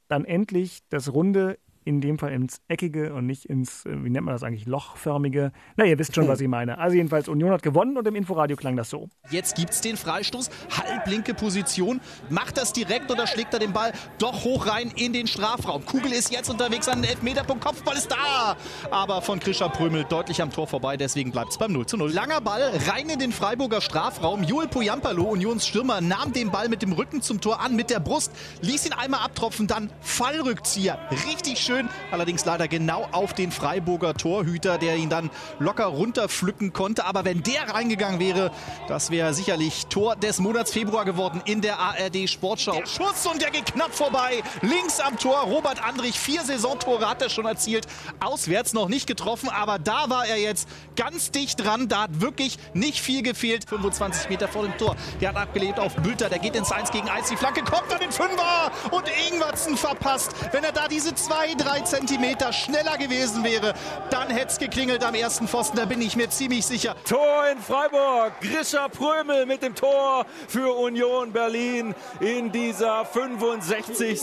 dann 0.09 0.25
endlich 0.25 0.81
das 0.89 1.13
runde, 1.13 1.59
in 1.91 2.01
dem 2.01 2.19
Fall 2.19 2.33
ins 2.33 2.63
Eckige 2.69 3.13
und 3.13 3.27
nicht 3.27 3.45
ins, 3.47 3.85
äh, 3.85 4.05
wie 4.05 4.11
nennt 4.11 4.25
man 4.25 4.35
das 4.35 4.43
eigentlich, 4.45 4.67
lochförmige. 4.67 5.53
Na, 5.77 5.85
ihr 5.85 5.99
wisst 5.99 6.15
schon, 6.15 6.29
was 6.29 6.41
ich 6.41 6.49
meine. 6.49 6.79
Also 6.79 6.97
jedenfalls, 6.97 7.29
Union 7.29 7.51
hat 7.51 7.63
gewonnen 7.63 7.99
und 7.99 8.07
im 8.07 8.15
Inforadio 8.15 8.57
klang 8.57 8.77
das 8.77 8.91
so. 8.91 9.09
Jetzt 9.31 9.57
gibt's 9.57 9.81
den 9.81 9.97
Freistoß, 9.97 10.51
halblinke 10.71 11.35
Position, 11.35 12.01
macht 12.29 12.57
das 12.57 12.73
direkt 12.73 13.11
oder 13.11 13.27
schlägt 13.27 13.53
er 13.55 13.59
den 13.59 13.73
Ball 13.73 13.93
doch 14.19 14.45
hoch 14.45 14.67
rein 14.67 14.93
in 14.95 15.13
den 15.13 15.27
Strafraum. 15.27 15.85
Kugel 15.85 16.13
ist 16.13 16.33
jetzt 16.33 16.49
unterwegs 16.49 16.89
an 16.89 17.03
den 17.03 17.11
Elfmeterpunkt, 17.11 17.65
Kopfball 17.65 17.97
ist 17.97 18.11
da, 18.11 18.57
aber 18.91 19.21
von 19.23 19.41
Krischer 19.41 19.69
Prömel 19.69 20.05
deutlich 20.05 20.41
am 20.43 20.53
Tor 20.53 20.67
vorbei, 20.67 20.97
deswegen 20.97 21.33
bleibt's 21.33 21.59
beim 21.59 21.73
0 21.73 21.87
zu 21.87 21.97
0. 21.97 22.13
Langer 22.13 22.41
Ball 22.41 22.71
rein 22.89 23.09
in 23.09 23.19
den 23.19 23.33
Freiburger 23.33 23.81
Strafraum, 23.81 24.45
Joel 24.45 24.69
Poyampalo, 24.69 25.25
Unionsstürmer, 25.25 26.01
nahm 26.01 26.33
den 26.33 26.51
Ball 26.51 26.69
mit 26.69 26.83
dem 26.83 26.93
Rücken 26.93 27.21
zum 27.21 27.41
Tor 27.41 27.61
an, 27.61 27.75
mit 27.75 27.91
der 27.91 28.01
Brust, 28.01 28.33
ließ 28.63 28.87
ihn 28.87 28.93
einmal 28.93 29.21
abtropfen, 29.21 29.67
dann 29.67 29.91
Fallrückzieher, 30.01 30.99
richtig 31.27 31.59
schön, 31.59 31.80
allerdings 32.11 32.45
leider 32.45 32.69
genau 32.69 33.09
auf 33.13 33.33
den 33.33 33.53
Freiburger 33.53 34.15
Torhüter, 34.15 34.79
der 34.79 34.97
ihn 34.97 35.09
dann 35.09 35.31
locker 35.59 35.87
runterpflücken 35.87 36.73
konnte, 36.73 37.05
aber 37.05 37.25
wenn 37.25 37.43
der 37.43 37.75
reingegangen 37.75 38.21
wäre, 38.21 38.51
das 38.89 39.11
wäre 39.11 39.35
sicherlich 39.35 39.87
Tor 39.87 40.17
des 40.17 40.39
Monats 40.39 40.73
Februar 40.73 41.05
geworden 41.05 41.43
in 41.45 41.61
der 41.61 41.79
ARD 41.79 42.29
Sportschau. 42.29 42.73
Der 42.73 42.87
Schuss 42.87 43.27
und 43.27 43.41
der 43.41 43.51
geht 43.51 43.67
knapp 43.67 43.95
vorbei. 43.95 44.43
Links 44.63 45.01
am 45.01 45.19
Tor 45.19 45.41
Robert 45.43 45.83
Andrich. 45.83 46.19
Vier 46.19 46.43
Saisontore 46.43 47.09
hat 47.09 47.23
er 47.23 47.31
schon 47.31 47.47
erzielt. 47.47 47.87
Auswärts 48.21 48.73
noch 48.73 48.89
nicht 48.89 49.07
getroffen, 49.07 49.49
aber 49.49 49.79
da 49.79 50.09
war 50.09 50.27
er 50.27 50.39
jetzt 50.39 50.69
ganz 50.97 51.31
dicht 51.31 51.65
dran. 51.65 51.89
Da 51.89 52.03
hat 52.03 52.21
wirklich 52.21 52.59
nicht 52.75 53.01
viel 53.01 53.23
gefehlt. 53.23 53.69
25 53.69 54.29
Meter 54.29 54.49
vor 54.49 54.63
dem 54.63 54.77
Tor. 54.79 54.97
Der 55.21 55.31
hat 55.31 55.37
abgelebt 55.37 55.79
auf 55.79 55.95
Bülter. 55.97 56.29
Der 56.29 56.39
geht 56.39 56.57
ins 56.57 56.73
1 56.73 56.91
gegen 56.91 57.09
1. 57.09 57.29
Die 57.29 57.37
Flanke 57.37 57.63
kommt 57.63 57.93
an 57.93 58.01
den 58.01 58.13
Fünfer 58.13 58.71
und 58.91 59.05
Ingwertsen 59.31 59.77
verpasst. 59.77 60.35
Wenn 60.53 60.65
er 60.65 60.73
da 60.73 60.89
diese 60.89 61.15
zwei, 61.15 61.55
drei 61.63 61.81
Zentimeter 61.81 62.53
schneller 62.53 62.97
gewesen 62.97 63.45
wäre, 63.45 63.75
dann 64.11 64.31
hätte 64.31 64.49
es 64.49 64.59
geklingelt 64.59 65.05
am 65.05 65.15
ersten 65.15 65.47
Pfosten. 65.47 65.77
Da 65.77 65.85
bin 65.85 66.01
ich 66.01 66.17
mir 66.17 66.31
ziemlich 66.31 66.65
sicher. 66.67 66.97
Tor 67.09 67.49
in 67.53 67.59
Freiburg. 67.59 68.33
Grischer 68.41 68.89
Prömel 68.89 69.47
mit 69.47 69.63
dem 69.63 69.75
Tor 69.75 70.25
für 70.49 70.75
Union 70.77 71.33
Berlin 71.33 71.95
in 72.21 72.51
dieser 72.51 73.05
65. 73.05 74.21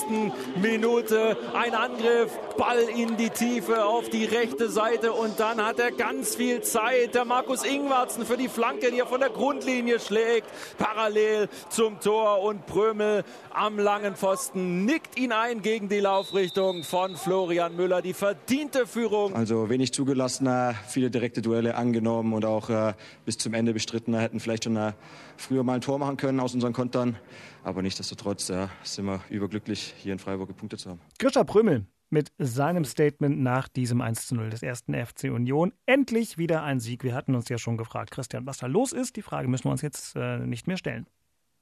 Minute. 0.56 1.38
Ein 1.54 1.76
Angriff, 1.76 2.32
Ball 2.58 2.80
in 2.80 3.18
die 3.18 3.30
Tiefe 3.30 3.86
auf 3.86 4.10
die 4.10 4.26
rechte 4.26 4.70
Seite 4.70 5.14
und 5.14 5.40
dann 5.40 5.64
hat 5.64 5.80
er 5.80 5.92
ganz 5.92 6.36
viel 6.36 6.62
Zeit. 6.62 7.14
Der 7.14 7.26
Markus 7.26 7.64
Ingwarzen 7.64 8.26
für 8.26 8.38
die 8.38 8.50
Flanke, 8.50 8.92
die 8.92 9.00
er 9.00 9.08
von 9.08 9.20
der 9.20 9.30
Grundlinie 9.30 10.00
schlägt, 10.00 10.48
parallel 10.78 11.50
zum 11.70 12.00
Tor 12.00 12.42
und 12.42 12.66
Prömel 12.66 13.24
am 13.52 13.80
langen 13.80 14.16
Pfosten 14.16 14.86
nickt 14.86 15.18
ihn 15.18 15.32
ein 15.32 15.62
gegen 15.62 15.90
die 15.90 16.00
Laufrichtung 16.00 16.84
von 16.84 17.16
Florian 17.32 17.76
Müller. 17.76 18.02
Die 18.02 18.14
verdiente 18.14 18.88
Führung 18.88 19.36
Also 19.36 19.70
wenig 19.70 19.92
zugelassener, 19.92 20.74
viele 20.88 21.12
direkte 21.12 21.42
Duelle 21.42 21.76
angenommen 21.76 22.32
und 22.32 22.46
auch 22.46 22.70
äh, 22.70 22.94
bis 23.26 23.38
zum 23.38 23.54
Ende 23.54 23.74
bestritten. 23.74 24.14
Wir 24.14 24.22
hätten 24.22 24.40
vielleicht 24.40 24.64
schon 24.64 24.78
äh, 24.78 24.94
früher 25.36 25.64
mal 25.64 25.74
ein 25.74 25.82
Tor 25.82 26.00
machen 26.00 26.16
können 26.16 26.40
aus 26.40 26.54
unseren 26.54 26.72
Kontern. 26.72 27.18
Aber 27.66 27.82
nichtsdestotrotz 27.82 28.50
äh, 28.50 28.68
sind 28.84 29.08
wir 29.08 29.20
überglücklich, 29.30 29.94
hier 29.98 30.14
in 30.14 30.20
Freiburg 30.20 30.48
gepunktet 30.48 30.80
zu 30.80 30.90
haben. 30.92 31.02
Grisha 31.20 31.44
Prömel 31.44 31.86
mit 32.10 32.32
seinem 32.38 32.86
Statement 32.86 33.42
nach 33.42 33.68
diesem 33.68 34.00
1 34.00 34.28
zu 34.28 34.36
0 34.36 34.50
des 34.50 34.64
ersten 34.64 34.94
FC 34.94 35.26
Union. 35.26 35.74
Endlich 35.86 36.38
wieder 36.38 36.64
ein 36.64 36.80
Sieg. 36.80 37.04
Wir 37.04 37.14
hatten 37.14 37.36
uns 37.36 37.50
ja 37.50 37.58
schon 37.58 37.76
gefragt, 37.76 38.12
Christian, 38.12 38.46
was 38.46 38.60
da 38.60 38.68
los 38.68 38.94
ist. 38.94 39.18
Die 39.18 39.22
Frage 39.22 39.50
müssen 39.50 39.66
wir 39.66 39.72
uns 39.72 39.82
jetzt 39.82 40.16
äh, 40.16 40.38
nicht 40.38 40.66
mehr 40.68 40.78
stellen. 40.78 41.08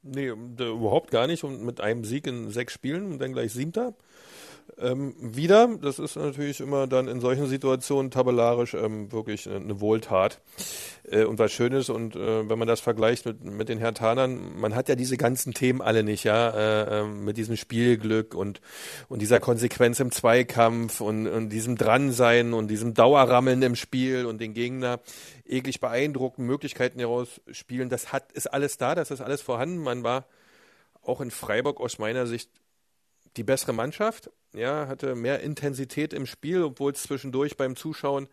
Nee, 0.03 0.31
d- 0.35 0.69
überhaupt 0.69 1.09
gar 1.09 1.25
nicht. 1.25 1.43
Und 1.43 1.65
mit 1.65 1.81
einem 1.81 2.03
Sieg 2.03 2.27
in 2.27 2.51
sechs 2.51 2.73
Spielen 2.73 3.13
und 3.13 3.17
dann 3.19 3.33
gleich 3.33 3.51
siebter. 3.51 3.95
Ähm, 4.77 5.15
wieder, 5.19 5.69
das 5.81 5.99
ist 5.99 6.17
natürlich 6.17 6.59
immer 6.59 6.85
dann 6.85 7.07
in 7.07 7.21
solchen 7.21 7.47
Situationen 7.47 8.11
tabellarisch 8.11 8.73
ähm, 8.73 9.11
wirklich 9.11 9.49
eine, 9.49 9.79
Wohltat 9.79 10.41
äh, 11.09 11.23
und 11.23 11.39
was 11.39 11.53
Schönes. 11.53 11.89
Und 11.89 12.15
äh, 12.15 12.49
wenn 12.49 12.59
man 12.59 12.67
das 12.67 12.81
vergleicht 12.81 13.25
mit, 13.25 13.43
mit 13.43 13.69
den 13.69 13.77
Hertanern, 13.77 14.59
man 14.59 14.75
hat 14.75 14.89
ja 14.89 14.95
diese 14.95 15.15
ganzen 15.15 15.53
Themen 15.53 15.81
alle 15.81 16.03
nicht, 16.03 16.25
ja, 16.25 16.49
äh, 16.49 17.01
äh, 17.01 17.03
mit 17.05 17.37
diesem 17.37 17.55
Spielglück 17.55 18.33
und, 18.33 18.59
und 19.07 19.21
dieser 19.21 19.39
Konsequenz 19.39 19.99
im 20.01 20.11
Zweikampf 20.11 20.99
und, 20.99 21.27
und 21.27 21.49
diesem 21.49 21.77
Dransein 21.77 22.53
und 22.53 22.67
diesem 22.67 22.93
Dauerrammeln 22.93 23.61
im 23.61 23.75
Spiel 23.75 24.25
und 24.25 24.41
den 24.41 24.53
Gegner 24.53 24.99
eklig 25.45 25.79
beeindrucken, 25.79 26.45
Möglichkeiten 26.45 26.99
herausspielen. 26.99 27.89
Das 27.89 28.11
hat, 28.11 28.31
ist 28.33 28.47
alles 28.47 28.77
da, 28.77 28.93
das 28.93 29.11
ist 29.11 29.21
alles 29.21 29.41
vorhanden. 29.41 29.77
Man 29.77 30.03
war 30.03 30.25
auch 31.01 31.21
in 31.21 31.31
Freiburg 31.31 31.79
aus 31.79 31.97
meiner 31.97 32.27
Sicht 32.27 32.49
die 33.37 33.43
bessere 33.43 33.73
Mannschaft, 33.73 34.31
ja, 34.55 34.87
hatte 34.87 35.15
mehr 35.15 35.41
Intensität 35.41 36.13
im 36.13 36.25
Spiel, 36.25 36.63
obwohl 36.63 36.91
es 36.91 37.03
zwischendurch 37.03 37.57
beim 37.57 37.75
Zuschauen 37.75 38.27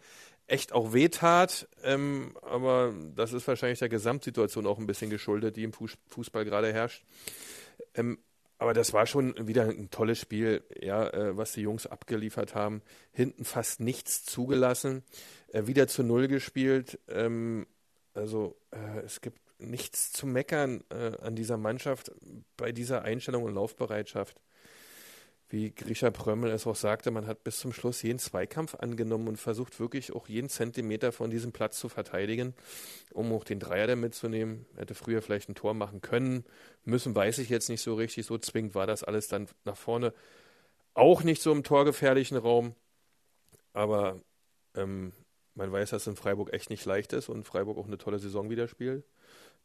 echt 0.47 0.73
auch 0.73 0.93
wehtat. 0.93 1.69
Ähm, 1.83 2.37
aber 2.43 2.95
das 3.15 3.33
ist 3.33 3.47
wahrscheinlich 3.49 3.79
der 3.79 3.89
Gesamtsituation 3.89 4.67
auch 4.67 4.79
ein 4.79 4.87
bisschen 4.87 5.11
geschuldet, 5.11 5.57
die 5.57 5.65
im 5.65 5.73
Fuß- 5.73 5.97
Fußball 6.09 6.45
gerade 6.45 6.73
herrscht. 6.73 7.05
Ähm, 7.95 8.19
aber 8.59 8.75
das 8.75 8.93
war 8.93 9.07
schon 9.07 9.35
wieder 9.49 9.65
ein 9.65 9.91
tolles 9.91 10.21
Spiel, 10.21 10.63
ja, 10.81 11.09
äh, 11.09 11.37
was 11.37 11.53
die 11.53 11.63
Jungs 11.63 11.87
abgeliefert 11.87 12.55
haben. 12.55 12.83
Hinten 13.13 13.45
fast 13.45 13.81
nichts 13.81 14.25
zugelassen, 14.25 15.03
äh, 15.49 15.67
wieder 15.67 15.89
zu 15.89 16.05
Null 16.05 16.29
gespielt. 16.29 17.01
Ähm, 17.09 17.67
also 18.15 18.57
äh, 18.71 19.01
es 19.05 19.21
gibt 19.21 19.41
nichts 19.59 20.13
zu 20.13 20.27
meckern 20.27 20.85
äh, 20.91 21.13
an 21.23 21.35
dieser 21.35 21.57
Mannschaft 21.57 22.13
bei 22.57 22.73
dieser 22.73 23.03
Einstellung 23.03 23.45
und 23.45 23.55
Laufbereitschaft. 23.55 24.41
Wie 25.53 25.71
Grisha 25.71 26.11
Prömmel 26.11 26.51
es 26.51 26.67
auch 26.67 26.75
sagte, 26.75 27.11
man 27.11 27.27
hat 27.27 27.45
bis 27.45 27.59
zum 27.59 27.75
Schluss 27.75 28.01
jeden 28.01 28.19
Zweikampf 28.19 28.75
angenommen 28.77 29.29
und 29.29 29.37
versucht 29.37 29.81
wirklich 29.81 30.15
auch 30.15 30.27
jeden 30.27 30.49
Zentimeter 30.49 31.13
von 31.13 31.31
diesem 31.31 31.53
Platz 31.53 31.79
zu 31.79 31.91
verteidigen, 31.91 32.55
um 33.13 33.31
auch 33.35 33.45
den 33.45 33.61
Dreier 33.61 33.87
da 33.87 33.95
mitzunehmen. 33.95 34.65
Hätte 34.77 34.95
früher 34.95 35.21
vielleicht 35.21 35.51
ein 35.51 35.55
Tor 35.55 35.75
machen 35.75 36.01
können, 36.01 36.47
müssen, 36.87 37.15
weiß 37.15 37.37
ich 37.37 37.51
jetzt 37.51 37.69
nicht 37.69 37.83
so 37.83 37.95
richtig. 37.97 38.25
So 38.25 38.39
zwingend 38.39 38.75
war 38.75 38.87
das 38.87 39.05
alles 39.05 39.29
dann 39.29 39.47
nach 39.67 39.77
vorne. 39.77 40.15
Auch 40.95 41.23
nicht 41.23 41.43
so 41.43 41.53
im 41.53 41.65
torgefährlichen 41.65 42.39
Raum. 42.39 42.75
Aber 43.75 44.23
ähm, 44.75 45.13
man 45.55 45.71
weiß, 45.71 45.91
dass 45.91 46.03
es 46.03 46.09
in 46.09 46.17
Freiburg 46.17 46.55
echt 46.55 46.71
nicht 46.71 46.87
leicht 46.87 47.13
ist 47.13 47.29
und 47.29 47.45
Freiburg 47.45 47.77
auch 47.77 47.87
eine 47.87 47.99
tolle 47.99 48.19
Saison 48.19 48.49
wieder 48.49 48.69
spielt. 48.69 49.05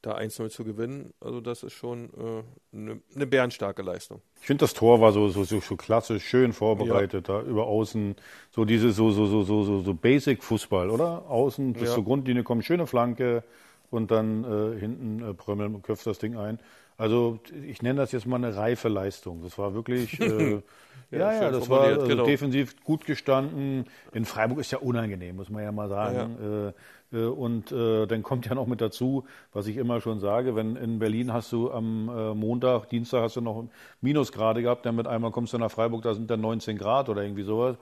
Da 0.03 0.15
1-0 0.15 0.49
zu 0.49 0.63
gewinnen, 0.63 1.11
also 1.19 1.41
das 1.41 1.63
ist 1.63 1.73
schon 1.73 2.05
äh, 2.13 2.75
eine, 2.75 3.01
eine 3.15 3.25
bärenstarke 3.25 3.81
Leistung. 3.81 4.21
Ich 4.39 4.45
finde, 4.45 4.61
das 4.61 4.73
Tor 4.75 5.01
war 5.01 5.11
so, 5.11 5.27
so, 5.29 5.43
so, 5.43 5.59
so 5.59 5.75
klassisch, 5.75 6.23
schön 6.23 6.53
vorbereitet, 6.53 7.29
da 7.29 7.41
über 7.41 7.65
außen. 7.65 8.15
So 8.51 8.63
diese, 8.63 8.91
so, 8.91 9.09
so, 9.11 9.25
so, 9.25 9.43
so, 9.43 9.63
so, 9.63 9.81
so 9.81 9.93
Basic-Fußball, 9.95 10.91
oder? 10.91 11.29
Außen 11.29 11.73
bis 11.73 11.89
Ja. 11.89 11.95
zur 11.95 12.03
Grundlinie 12.03 12.43
kommt, 12.43 12.63
schöne 12.63 12.85
Flanke 12.85 13.43
und 13.89 14.11
dann 14.11 14.43
äh, 14.43 14.79
hinten 14.79 15.27
äh, 15.27 15.33
Prömmel 15.33 15.67
und 15.67 15.81
köpft 15.81 16.05
das 16.05 16.19
Ding 16.19 16.37
ein. 16.37 16.59
Also 16.97 17.39
ich 17.65 17.81
nenne 17.81 17.99
das 17.99 18.11
jetzt 18.11 18.25
mal 18.25 18.37
eine 18.37 18.55
reife 18.55 18.89
Leistung. 18.89 19.43
Das 19.43 19.57
war 19.57 19.73
wirklich, 19.75 20.19
äh, 20.19 20.61
ja, 21.11 21.33
ja, 21.33 21.51
das 21.51 21.69
war 21.69 21.81
also 21.81 22.07
genau. 22.07 22.25
defensiv 22.25 22.83
gut 22.83 23.05
gestanden. 23.05 23.85
In 24.13 24.25
Freiburg 24.25 24.59
ist 24.59 24.71
ja 24.71 24.79
unangenehm, 24.79 25.35
muss 25.35 25.49
man 25.49 25.63
ja 25.63 25.71
mal 25.71 25.89
sagen. 25.89 26.37
Äh, 26.41 26.67
äh, 26.69 26.73
und 27.15 27.71
äh, 27.71 28.05
dann 28.05 28.21
kommt 28.21 28.45
ja 28.47 28.55
noch 28.55 28.67
mit 28.67 28.81
dazu, 28.81 29.25
was 29.53 29.67
ich 29.67 29.77
immer 29.77 30.01
schon 30.01 30.19
sage, 30.19 30.55
wenn 30.55 30.75
in 30.75 30.99
Berlin 30.99 31.31
hast 31.31 31.51
du 31.53 31.71
am 31.71 32.09
äh, 32.09 32.33
Montag, 32.33 32.89
Dienstag 32.89 33.21
hast 33.21 33.37
du 33.37 33.41
noch 33.41 33.63
Minusgrade 34.01 34.61
gehabt, 34.61 34.85
dann 34.85 34.95
mit 34.95 35.07
einmal 35.07 35.31
kommst 35.31 35.53
du 35.53 35.57
nach 35.57 35.71
Freiburg, 35.71 36.01
da 36.01 36.13
sind 36.13 36.29
dann 36.29 36.41
19 36.41 36.77
Grad 36.77 37.07
oder 37.07 37.23
irgendwie 37.23 37.43
sowas. 37.43 37.77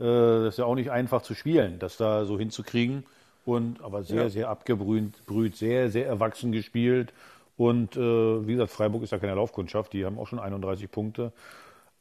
Äh, 0.00 0.04
das 0.04 0.54
ist 0.54 0.58
ja 0.58 0.64
auch 0.64 0.74
nicht 0.74 0.90
einfach 0.90 1.22
zu 1.22 1.34
spielen, 1.34 1.78
das 1.78 1.96
da 1.96 2.24
so 2.24 2.38
hinzukriegen. 2.38 3.04
und 3.44 3.82
aber 3.82 4.02
sehr, 4.02 4.24
ja. 4.24 4.28
sehr 4.28 4.48
abgebrüht, 4.48 5.56
sehr, 5.56 5.90
sehr 5.90 6.06
erwachsen 6.06 6.50
gespielt. 6.50 7.12
Und 7.56 7.96
äh, 7.96 8.46
wie 8.46 8.52
gesagt, 8.52 8.72
Freiburg 8.72 9.04
ist 9.04 9.12
ja 9.12 9.18
keine 9.18 9.34
Laufkundschaft, 9.34 9.92
die 9.92 10.04
haben 10.04 10.18
auch 10.18 10.26
schon 10.26 10.40
31 10.40 10.90
Punkte. 10.90 11.32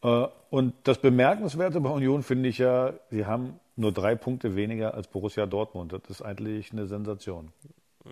Äh, 0.04 0.28
und 0.50 0.74
das 0.84 1.00
Bemerkenswerte 1.00 1.82
bei 1.82 1.90
Union 1.90 2.24
finde 2.24 2.50
ich 2.50 2.60
ja, 2.60 2.94
sie 3.10 3.26
haben 3.26 3.60
nur 3.76 3.92
drei 3.92 4.16
Punkte 4.16 4.56
weniger 4.56 4.94
als 4.94 5.08
Borussia 5.08 5.46
Dortmund. 5.46 5.94
Das 5.94 6.02
ist 6.10 6.22
eigentlich 6.22 6.72
eine 6.72 6.86
Sensation. 6.86 7.52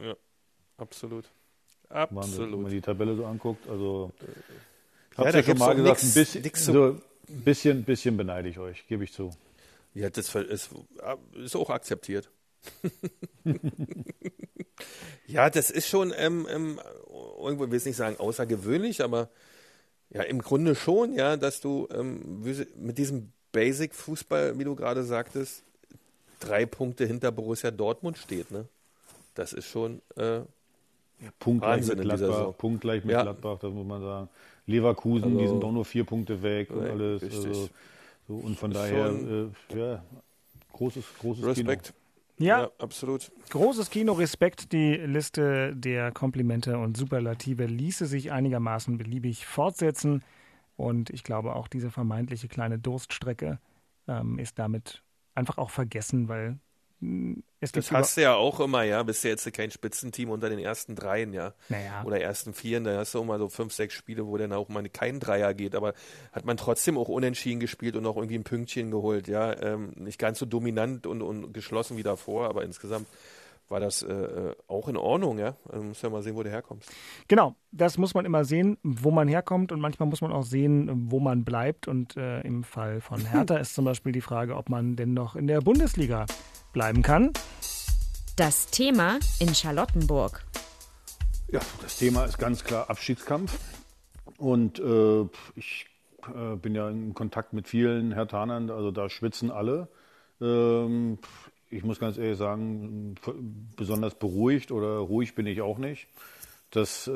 Ja, 0.01 0.15
absolut. 0.77 1.25
Absolut. 1.89 2.51
Wenn 2.51 2.61
man 2.61 2.71
die 2.71 2.81
Tabelle 2.81 3.15
so 3.15 3.25
anguckt, 3.25 3.69
also 3.69 4.11
ja, 5.17 5.29
ja 5.29 5.43
schon 5.43 5.57
mal 5.57 5.75
gesagt, 5.75 6.03
nix, 6.03 6.35
ein 6.35 6.41
bisschen, 6.41 6.73
so, 6.73 7.01
bisschen, 7.27 7.83
bisschen 7.83 8.17
beneide 8.17 8.47
ich 8.47 8.57
euch, 8.57 8.87
gebe 8.87 9.03
ich 9.03 9.11
zu. 9.11 9.31
Ja, 9.93 10.09
das 10.09 10.33
ist, 10.35 10.69
ist 11.35 11.55
auch 11.55 11.69
akzeptiert. 11.69 12.31
ja, 15.27 15.49
das 15.49 15.69
ist 15.69 15.89
schon 15.89 16.13
ähm, 16.15 16.47
ähm, 16.49 16.79
irgendwo, 17.39 17.69
will 17.69 17.77
ich 17.77 17.85
nicht 17.85 17.97
sagen 17.97 18.17
außergewöhnlich, 18.17 19.03
aber 19.03 19.29
ja, 20.13 20.23
im 20.23 20.41
Grunde 20.41 20.75
schon, 20.75 21.13
ja, 21.13 21.37
dass 21.37 21.61
du 21.61 21.87
ähm, 21.93 22.43
mit 22.75 22.97
diesem 22.97 23.31
Basic-Fußball, 23.51 24.57
wie 24.59 24.63
du 24.63 24.75
gerade 24.75 25.03
sagtest, 25.03 25.63
drei 26.39 26.65
Punkte 26.65 27.05
hinter 27.05 27.31
Borussia 27.31 27.71
Dortmund 27.71 28.17
steht, 28.17 28.51
ne? 28.51 28.65
Das 29.35 29.53
ist 29.53 29.67
schon 29.67 30.01
äh, 30.17 30.39
ja, 30.39 30.45
punktgleich 31.39 31.87
mit 31.87 32.01
Gladbach, 32.01 32.57
punktgleich 32.57 33.03
mit 33.05 33.13
ja. 33.13 33.23
Gladbach, 33.23 33.59
das 33.59 33.71
muss 33.71 33.85
man 33.85 34.01
sagen. 34.01 34.29
Leverkusen, 34.67 35.23
also, 35.23 35.37
die 35.37 35.47
sind 35.47 35.61
doch 35.61 35.71
nur 35.71 35.85
vier 35.85 36.03
Punkte 36.03 36.41
weg 36.43 36.69
und 36.71 36.85
alles. 36.85 37.23
Also, 37.23 37.69
so, 38.27 38.35
und 38.35 38.57
von 38.57 38.71
daher, 38.71 39.07
äh, 39.07 39.77
ja, 39.77 40.03
großes, 40.73 41.03
großes 41.19 41.45
Respekt. 41.45 41.85
Kino. 41.85 42.00
Ja, 42.41 42.61
ja, 42.61 42.71
absolut. 42.79 43.31
Großes 43.49 43.89
Kino, 43.89 44.13
Respekt. 44.13 44.71
Die 44.71 44.95
Liste 44.95 45.75
der 45.75 46.11
Komplimente 46.11 46.77
und 46.77 46.97
Superlative 46.97 47.65
ließe 47.65 48.05
sich 48.05 48.31
einigermaßen 48.31 48.97
beliebig 48.97 49.45
fortsetzen. 49.45 50.23
Und 50.75 51.09
ich 51.09 51.23
glaube, 51.23 51.55
auch 51.55 51.67
diese 51.67 51.91
vermeintliche 51.91 52.47
kleine 52.47 52.79
Durststrecke 52.79 53.59
ähm, 54.07 54.39
ist 54.39 54.57
damit 54.59 55.03
einfach 55.35 55.57
auch 55.57 55.69
vergessen, 55.69 56.27
weil 56.27 56.59
es 57.59 57.71
das 57.71 57.91
hast 57.91 58.17
du 58.17 58.21
ja 58.21 58.35
auch 58.35 58.59
immer, 58.59 58.83
ja. 58.83 59.01
Bist 59.01 59.23
ja 59.23 59.31
jetzt 59.31 59.51
kein 59.53 59.71
Spitzenteam 59.71 60.29
unter 60.29 60.49
den 60.49 60.59
ersten 60.59 60.95
dreien, 60.95 61.33
ja. 61.33 61.53
Naja. 61.69 62.03
Oder 62.05 62.21
ersten 62.21 62.53
vieren. 62.53 62.83
Da 62.83 62.97
hast 62.97 63.15
du 63.15 63.19
auch 63.19 63.25
mal 63.25 63.39
so 63.39 63.49
fünf, 63.49 63.73
sechs 63.73 63.95
Spiele, 63.95 64.27
wo 64.27 64.37
dann 64.37 64.53
auch 64.53 64.69
mal 64.69 64.87
kein 64.89 65.19
Dreier 65.19 65.53
geht. 65.55 65.73
Aber 65.73 65.93
hat 66.31 66.45
man 66.45 66.57
trotzdem 66.57 66.97
auch 66.97 67.09
unentschieden 67.09 67.59
gespielt 67.59 67.95
und 67.95 68.05
auch 68.05 68.17
irgendwie 68.17 68.37
ein 68.37 68.43
Pünktchen 68.43 68.91
geholt, 68.91 69.27
ja. 69.27 69.59
Ähm, 69.61 69.93
nicht 69.95 70.19
ganz 70.19 70.37
so 70.39 70.45
dominant 70.45 71.07
und, 71.07 71.21
und 71.23 71.53
geschlossen 71.53 71.97
wie 71.97 72.03
davor, 72.03 72.47
aber 72.47 72.63
insgesamt 72.63 73.07
war 73.71 73.79
das 73.79 74.03
äh, 74.03 74.11
äh 74.11 74.55
auch 74.67 74.87
in 74.87 74.97
Ordnung, 74.97 75.39
ja. 75.39 75.55
Also 75.69 75.83
muss 75.83 76.01
ja 76.01 76.09
mal 76.09 76.21
sehen, 76.21 76.35
wo 76.35 76.43
du 76.43 76.49
herkommst. 76.49 76.91
Genau, 77.27 77.55
das 77.71 77.97
muss 77.97 78.13
man 78.13 78.25
immer 78.25 78.45
sehen, 78.45 78.77
wo 78.83 79.11
man 79.11 79.27
herkommt 79.27 79.71
und 79.71 79.79
manchmal 79.79 80.07
muss 80.09 80.21
man 80.21 80.31
auch 80.31 80.43
sehen, 80.43 81.09
wo 81.09 81.19
man 81.19 81.43
bleibt. 81.43 81.87
Und 81.87 82.17
äh, 82.17 82.41
im 82.41 82.63
Fall 82.63 83.01
von 83.01 83.25
Hertha 83.25 83.57
ist 83.57 83.73
zum 83.73 83.85
Beispiel 83.85 84.11
die 84.11 84.21
Frage, 84.21 84.55
ob 84.55 84.69
man 84.69 84.95
denn 84.95 85.13
noch 85.13 85.35
in 85.35 85.47
der 85.47 85.61
Bundesliga 85.61 86.25
bleiben 86.73 87.01
kann. 87.01 87.31
Das 88.35 88.67
Thema 88.67 89.19
in 89.39 89.53
Charlottenburg. 89.55 90.43
Ja, 91.51 91.59
das 91.81 91.97
Thema 91.97 92.25
ist 92.25 92.37
ganz 92.37 92.63
klar 92.63 92.89
Abschiedskampf. 92.89 93.57
Und 94.37 94.79
äh, 94.79 95.27
ich 95.55 95.85
äh, 96.27 96.55
bin 96.55 96.75
ja 96.75 96.89
in 96.89 97.13
Kontakt 97.13 97.53
mit 97.53 97.67
vielen 97.67 98.13
Hertanern, 98.13 98.69
also 98.69 98.91
da 98.91 99.09
schwitzen 99.09 99.51
alle. 99.51 99.89
Ähm, 100.41 101.19
ich 101.71 101.83
muss 101.83 101.99
ganz 101.99 102.17
ehrlich 102.17 102.37
sagen, 102.37 103.15
besonders 103.75 104.15
beruhigt 104.15 104.71
oder 104.71 104.97
ruhig 104.97 105.35
bin 105.35 105.47
ich 105.47 105.61
auch 105.61 105.77
nicht. 105.77 106.07
Das 106.69 107.07
äh, 107.07 107.11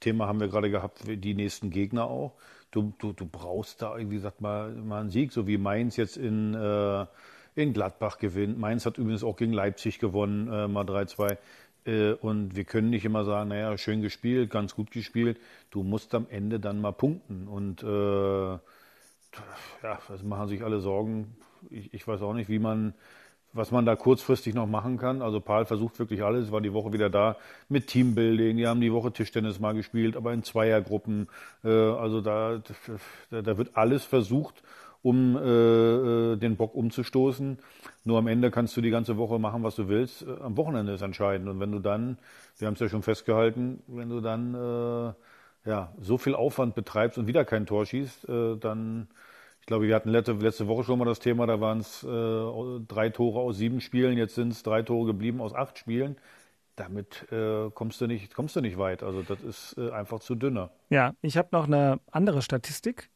Thema 0.00 0.26
haben 0.26 0.40
wir 0.40 0.48
gerade 0.48 0.70
gehabt, 0.70 1.02
die 1.06 1.34
nächsten 1.34 1.70
Gegner 1.70 2.04
auch. 2.04 2.34
Du, 2.70 2.92
du, 2.98 3.12
du 3.12 3.26
brauchst 3.26 3.82
da 3.82 3.96
irgendwie, 3.96 4.18
sagt 4.18 4.40
mal, 4.40 4.72
mal 4.72 5.00
einen 5.00 5.10
Sieg, 5.10 5.32
so 5.32 5.46
wie 5.46 5.58
Mainz 5.58 5.96
jetzt 5.96 6.16
in 6.16 6.54
äh, 6.54 7.06
in 7.56 7.72
Gladbach 7.72 8.18
gewinnt. 8.18 8.58
Mainz 8.58 8.86
hat 8.86 8.98
übrigens 8.98 9.24
auch 9.24 9.36
gegen 9.36 9.52
Leipzig 9.52 9.98
gewonnen, 9.98 10.52
äh, 10.52 10.68
mal 10.68 10.84
3-2. 10.84 11.38
Äh, 11.86 12.12
und 12.12 12.54
wir 12.54 12.64
können 12.64 12.90
nicht 12.90 13.04
immer 13.04 13.24
sagen, 13.24 13.48
naja, 13.48 13.76
schön 13.78 14.02
gespielt, 14.02 14.50
ganz 14.50 14.74
gut 14.74 14.90
gespielt. 14.90 15.40
Du 15.70 15.82
musst 15.82 16.14
am 16.14 16.26
Ende 16.28 16.60
dann 16.60 16.80
mal 16.80 16.92
punkten. 16.92 17.48
Und 17.48 17.82
äh, 17.82 17.86
ja, 18.52 18.60
das 20.08 20.22
machen 20.22 20.48
sich 20.48 20.62
alle 20.62 20.80
Sorgen. 20.80 21.34
Ich, 21.70 21.92
ich 21.94 22.06
weiß 22.06 22.22
auch 22.22 22.34
nicht, 22.34 22.48
wie 22.48 22.58
man, 22.58 22.94
was 23.52 23.70
man 23.70 23.86
da 23.86 23.96
kurzfristig 23.96 24.54
noch 24.54 24.66
machen 24.66 24.98
kann. 24.98 25.22
Also 25.22 25.40
Paul 25.40 25.64
versucht 25.64 25.98
wirklich 25.98 26.22
alles, 26.22 26.52
war 26.52 26.60
die 26.60 26.72
Woche 26.72 26.92
wieder 26.92 27.10
da 27.10 27.36
mit 27.68 27.86
Teambuilding. 27.88 28.56
Die 28.56 28.66
haben 28.66 28.80
die 28.80 28.92
Woche 28.92 29.12
Tischtennis 29.12 29.60
mal 29.60 29.74
gespielt, 29.74 30.16
aber 30.16 30.32
in 30.32 30.42
Zweiergruppen. 30.42 31.28
Äh, 31.64 31.68
also 31.68 32.20
da, 32.20 32.62
da, 33.30 33.42
da 33.42 33.58
wird 33.58 33.76
alles 33.76 34.04
versucht, 34.04 34.62
um 35.02 35.36
äh, 35.36 36.32
äh, 36.32 36.36
den 36.36 36.56
Bock 36.56 36.74
umzustoßen. 36.74 37.58
Nur 38.04 38.18
am 38.18 38.26
Ende 38.26 38.50
kannst 38.50 38.76
du 38.76 38.80
die 38.80 38.90
ganze 38.90 39.16
Woche 39.16 39.38
machen, 39.38 39.62
was 39.62 39.76
du 39.76 39.88
willst. 39.88 40.22
Äh, 40.22 40.36
am 40.42 40.56
Wochenende 40.56 40.92
ist 40.92 41.02
entscheidend. 41.02 41.48
Und 41.48 41.60
wenn 41.60 41.72
du 41.72 41.78
dann, 41.78 42.18
wir 42.58 42.66
haben 42.66 42.74
es 42.74 42.80
ja 42.80 42.88
schon 42.88 43.02
festgehalten, 43.02 43.82
wenn 43.86 44.08
du 44.08 44.20
dann 44.20 44.54
äh, 44.54 45.12
ja, 45.68 45.92
so 46.00 46.18
viel 46.18 46.34
Aufwand 46.34 46.74
betreibst 46.74 47.18
und 47.18 47.26
wieder 47.26 47.44
kein 47.44 47.66
Tor 47.66 47.86
schießt, 47.86 48.28
äh, 48.28 48.56
dann, 48.56 49.08
ich 49.66 49.68
glaube, 49.68 49.88
wir 49.88 49.96
hatten 49.96 50.10
letzte, 50.10 50.32
letzte 50.34 50.68
Woche 50.68 50.84
schon 50.84 50.98
mal 50.98 51.06
das 51.06 51.18
Thema, 51.18 51.46
da 51.46 51.60
waren 51.60 51.80
es 51.80 52.04
äh, 52.04 52.80
drei 52.86 53.10
Tore 53.10 53.40
aus 53.40 53.56
sieben 53.56 53.80
Spielen, 53.80 54.16
jetzt 54.16 54.36
sind 54.36 54.52
es 54.52 54.62
drei 54.62 54.82
Tore 54.82 55.06
geblieben 55.06 55.40
aus 55.40 55.54
acht 55.54 55.76
Spielen 55.76 56.16
damit 56.76 57.26
äh, 57.32 57.70
kommst 57.70 58.00
du 58.00 58.06
nicht 58.06 58.34
kommst 58.34 58.54
du 58.54 58.60
nicht 58.60 58.78
weit. 58.78 59.02
Also 59.02 59.22
das 59.22 59.42
ist 59.42 59.78
äh, 59.78 59.90
einfach 59.90 60.20
zu 60.20 60.34
dünner. 60.34 60.70
Ja, 60.90 61.14
ich 61.22 61.36
habe 61.36 61.48
noch 61.52 61.64
eine 61.64 62.00
andere 62.10 62.42
Statistik, 62.42 63.10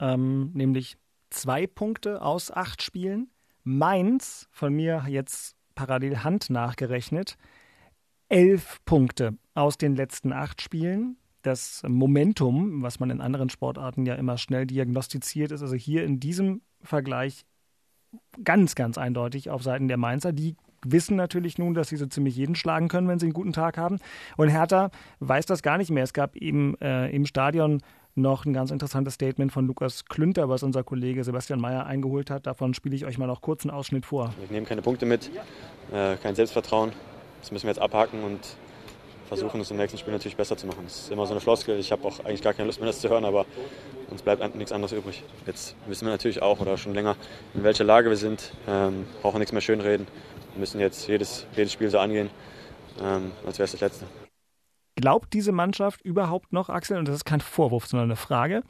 ähm, 0.00 0.50
nämlich 0.52 0.98
zwei 1.30 1.66
Punkte 1.66 2.20
aus 2.20 2.50
acht 2.50 2.82
Spielen. 2.82 3.30
Mainz, 3.62 4.48
von 4.50 4.72
mir 4.74 5.04
jetzt 5.08 5.56
parallel 5.74 6.18
Hand 6.18 6.50
nachgerechnet, 6.50 7.36
elf 8.28 8.84
Punkte 8.84 9.36
aus 9.54 9.78
den 9.78 9.96
letzten 9.96 10.32
acht 10.32 10.60
Spielen. 10.60 11.16
Das 11.46 11.84
Momentum, 11.86 12.82
was 12.82 12.98
man 12.98 13.08
in 13.08 13.20
anderen 13.20 13.50
Sportarten 13.50 14.04
ja 14.04 14.16
immer 14.16 14.36
schnell 14.36 14.66
diagnostiziert, 14.66 15.52
ist 15.52 15.62
also 15.62 15.76
hier 15.76 16.02
in 16.02 16.18
diesem 16.18 16.60
Vergleich 16.82 17.44
ganz, 18.42 18.74
ganz 18.74 18.98
eindeutig 18.98 19.48
auf 19.48 19.62
Seiten 19.62 19.86
der 19.86 19.96
Mainzer. 19.96 20.32
Die 20.32 20.56
wissen 20.84 21.16
natürlich 21.16 21.56
nun, 21.56 21.72
dass 21.74 21.88
sie 21.88 21.98
so 21.98 22.06
ziemlich 22.06 22.34
jeden 22.34 22.56
schlagen 22.56 22.88
können, 22.88 23.06
wenn 23.06 23.20
sie 23.20 23.26
einen 23.26 23.32
guten 23.32 23.52
Tag 23.52 23.78
haben. 23.78 24.00
Und 24.36 24.48
Hertha 24.48 24.90
weiß 25.20 25.46
das 25.46 25.62
gar 25.62 25.78
nicht 25.78 25.92
mehr. 25.92 26.02
Es 26.02 26.12
gab 26.12 26.34
eben 26.34 26.74
äh, 26.80 27.10
im 27.10 27.26
Stadion 27.26 27.80
noch 28.16 28.44
ein 28.44 28.52
ganz 28.52 28.72
interessantes 28.72 29.14
Statement 29.14 29.52
von 29.52 29.68
Lukas 29.68 30.06
Klünter, 30.06 30.48
was 30.48 30.64
unser 30.64 30.82
Kollege 30.82 31.22
Sebastian 31.22 31.60
Mayer 31.60 31.86
eingeholt 31.86 32.28
hat. 32.28 32.48
Davon 32.48 32.74
spiele 32.74 32.96
ich 32.96 33.06
euch 33.06 33.18
mal 33.18 33.28
noch 33.28 33.40
kurz 33.40 33.64
einen 33.64 33.70
Ausschnitt 33.70 34.04
vor. 34.04 34.34
Wir 34.40 34.50
nehmen 34.50 34.66
keine 34.66 34.82
Punkte 34.82 35.06
mit, 35.06 35.30
äh, 35.92 36.16
kein 36.16 36.34
Selbstvertrauen. 36.34 36.90
Das 37.40 37.52
müssen 37.52 37.66
wir 37.66 37.70
jetzt 37.70 37.80
abhaken 37.80 38.24
und 38.24 38.40
versuchen, 39.26 39.60
es 39.60 39.70
im 39.70 39.76
nächsten 39.76 39.98
Spiel 39.98 40.12
natürlich 40.12 40.36
besser 40.36 40.56
zu 40.56 40.66
machen. 40.66 40.80
Das 40.84 41.00
ist 41.00 41.10
immer 41.10 41.26
so 41.26 41.32
eine 41.32 41.40
Floskel. 41.40 41.78
Ich 41.78 41.92
habe 41.92 42.06
auch 42.06 42.20
eigentlich 42.20 42.42
gar 42.42 42.54
keine 42.54 42.66
Lust 42.66 42.80
mehr, 42.80 42.86
das 42.86 43.00
zu 43.00 43.08
hören, 43.08 43.24
aber 43.24 43.46
uns 44.10 44.22
bleibt 44.22 44.54
nichts 44.54 44.72
anderes 44.72 44.92
übrig. 44.92 45.22
Jetzt 45.46 45.76
wissen 45.86 46.06
wir 46.06 46.12
natürlich 46.12 46.42
auch 46.42 46.60
oder 46.60 46.78
schon 46.78 46.94
länger, 46.94 47.16
in 47.54 47.64
welcher 47.64 47.84
Lage 47.84 48.08
wir 48.08 48.16
sind. 48.16 48.52
Ähm, 48.68 49.06
brauchen 49.22 49.38
nichts 49.38 49.52
mehr 49.52 49.60
schönreden. 49.60 50.06
Wir 50.54 50.60
müssen 50.60 50.80
jetzt 50.80 51.06
jedes, 51.08 51.46
jedes 51.56 51.72
Spiel 51.72 51.90
so 51.90 51.98
angehen, 51.98 52.30
ähm, 53.02 53.32
als 53.44 53.58
wäre 53.58 53.64
es 53.64 53.72
das 53.72 53.80
letzte. 53.80 54.06
Glaubt 54.94 55.34
diese 55.34 55.52
Mannschaft 55.52 56.00
überhaupt 56.02 56.52
noch, 56.52 56.70
Axel, 56.70 56.96
und 56.98 57.06
das 57.06 57.16
ist 57.16 57.24
kein 57.24 57.40
Vorwurf, 57.40 57.86
sondern 57.86 58.08
eine 58.08 58.16
Frage, 58.16 58.62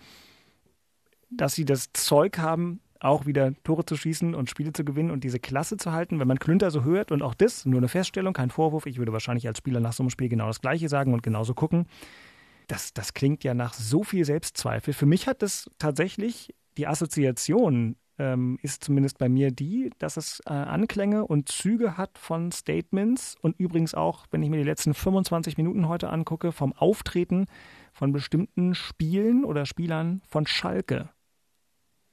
dass 1.31 1.55
sie 1.55 1.65
das 1.65 1.93
Zeug 1.93 2.39
haben, 2.39 2.81
auch 3.07 3.27
wieder 3.27 3.53
Tore 3.63 3.85
zu 3.85 3.97
schießen 3.97 4.35
und 4.35 4.51
Spiele 4.51 4.73
zu 4.73 4.85
gewinnen 4.85 5.11
und 5.11 5.25
diese 5.25 5.39
Klasse 5.39 5.77
zu 5.77 5.93
halten, 5.93 6.19
wenn 6.21 6.29
man 6.29 6.39
Klünter 6.39 6.71
so 6.71 6.85
hört 6.85 7.13
und 7.13 7.23
auch 7.23 7.35
das, 7.35 7.65
nur 7.65 7.79
eine 7.79 7.89
Feststellung, 7.89 8.35
kein 8.35 8.51
Vorwurf, 8.51 8.87
ich 8.87 8.99
würde 8.99 9.13
wahrscheinlich 9.13 9.47
als 9.47 9.59
Spieler 9.59 9.81
nach 9.81 9.93
so 9.93 10.03
einem 10.03 10.11
Spiel 10.11 10.29
genau 10.29 10.47
das 10.47 10.61
Gleiche 10.61 10.89
sagen 10.89 11.15
und 11.15 11.23
genauso 11.23 11.55
gucken. 11.55 11.87
Das, 12.67 12.93
das 12.93 13.15
klingt 13.15 13.45
ja 13.45 13.55
nach 13.55 13.75
so 13.75 14.03
viel 14.03 14.25
Selbstzweifel. 14.25 14.93
Für 14.93 15.07
mich 15.07 15.29
hat 15.29 15.43
das 15.43 15.71
tatsächlich 15.79 16.55
die 16.77 16.87
Assoziation 16.87 17.97
ähm, 18.19 18.59
ist 18.63 18.83
zumindest 18.83 19.19
bei 19.19 19.29
mir 19.29 19.51
die, 19.51 19.91
dass 19.99 20.17
es 20.17 20.41
äh, 20.47 20.53
Anklänge 20.53 21.27
und 21.27 21.49
Züge 21.49 21.97
hat 21.97 22.19
von 22.19 22.51
Statements 22.51 23.37
und 23.41 23.59
übrigens 23.59 23.95
auch, 23.95 24.27
wenn 24.31 24.43
ich 24.43 24.51
mir 24.51 24.57
die 24.57 24.63
letzten 24.63 24.95
25 24.95 25.57
Minuten 25.57 25.89
heute 25.89 26.09
angucke, 26.09 26.53
vom 26.53 26.73
Auftreten 26.73 27.47
von 27.93 28.13
bestimmten 28.13 28.75
Spielen 28.75 29.45
oder 29.45 29.67
Spielern 29.67 30.23
von 30.27 30.47
Schalke. 30.47 31.11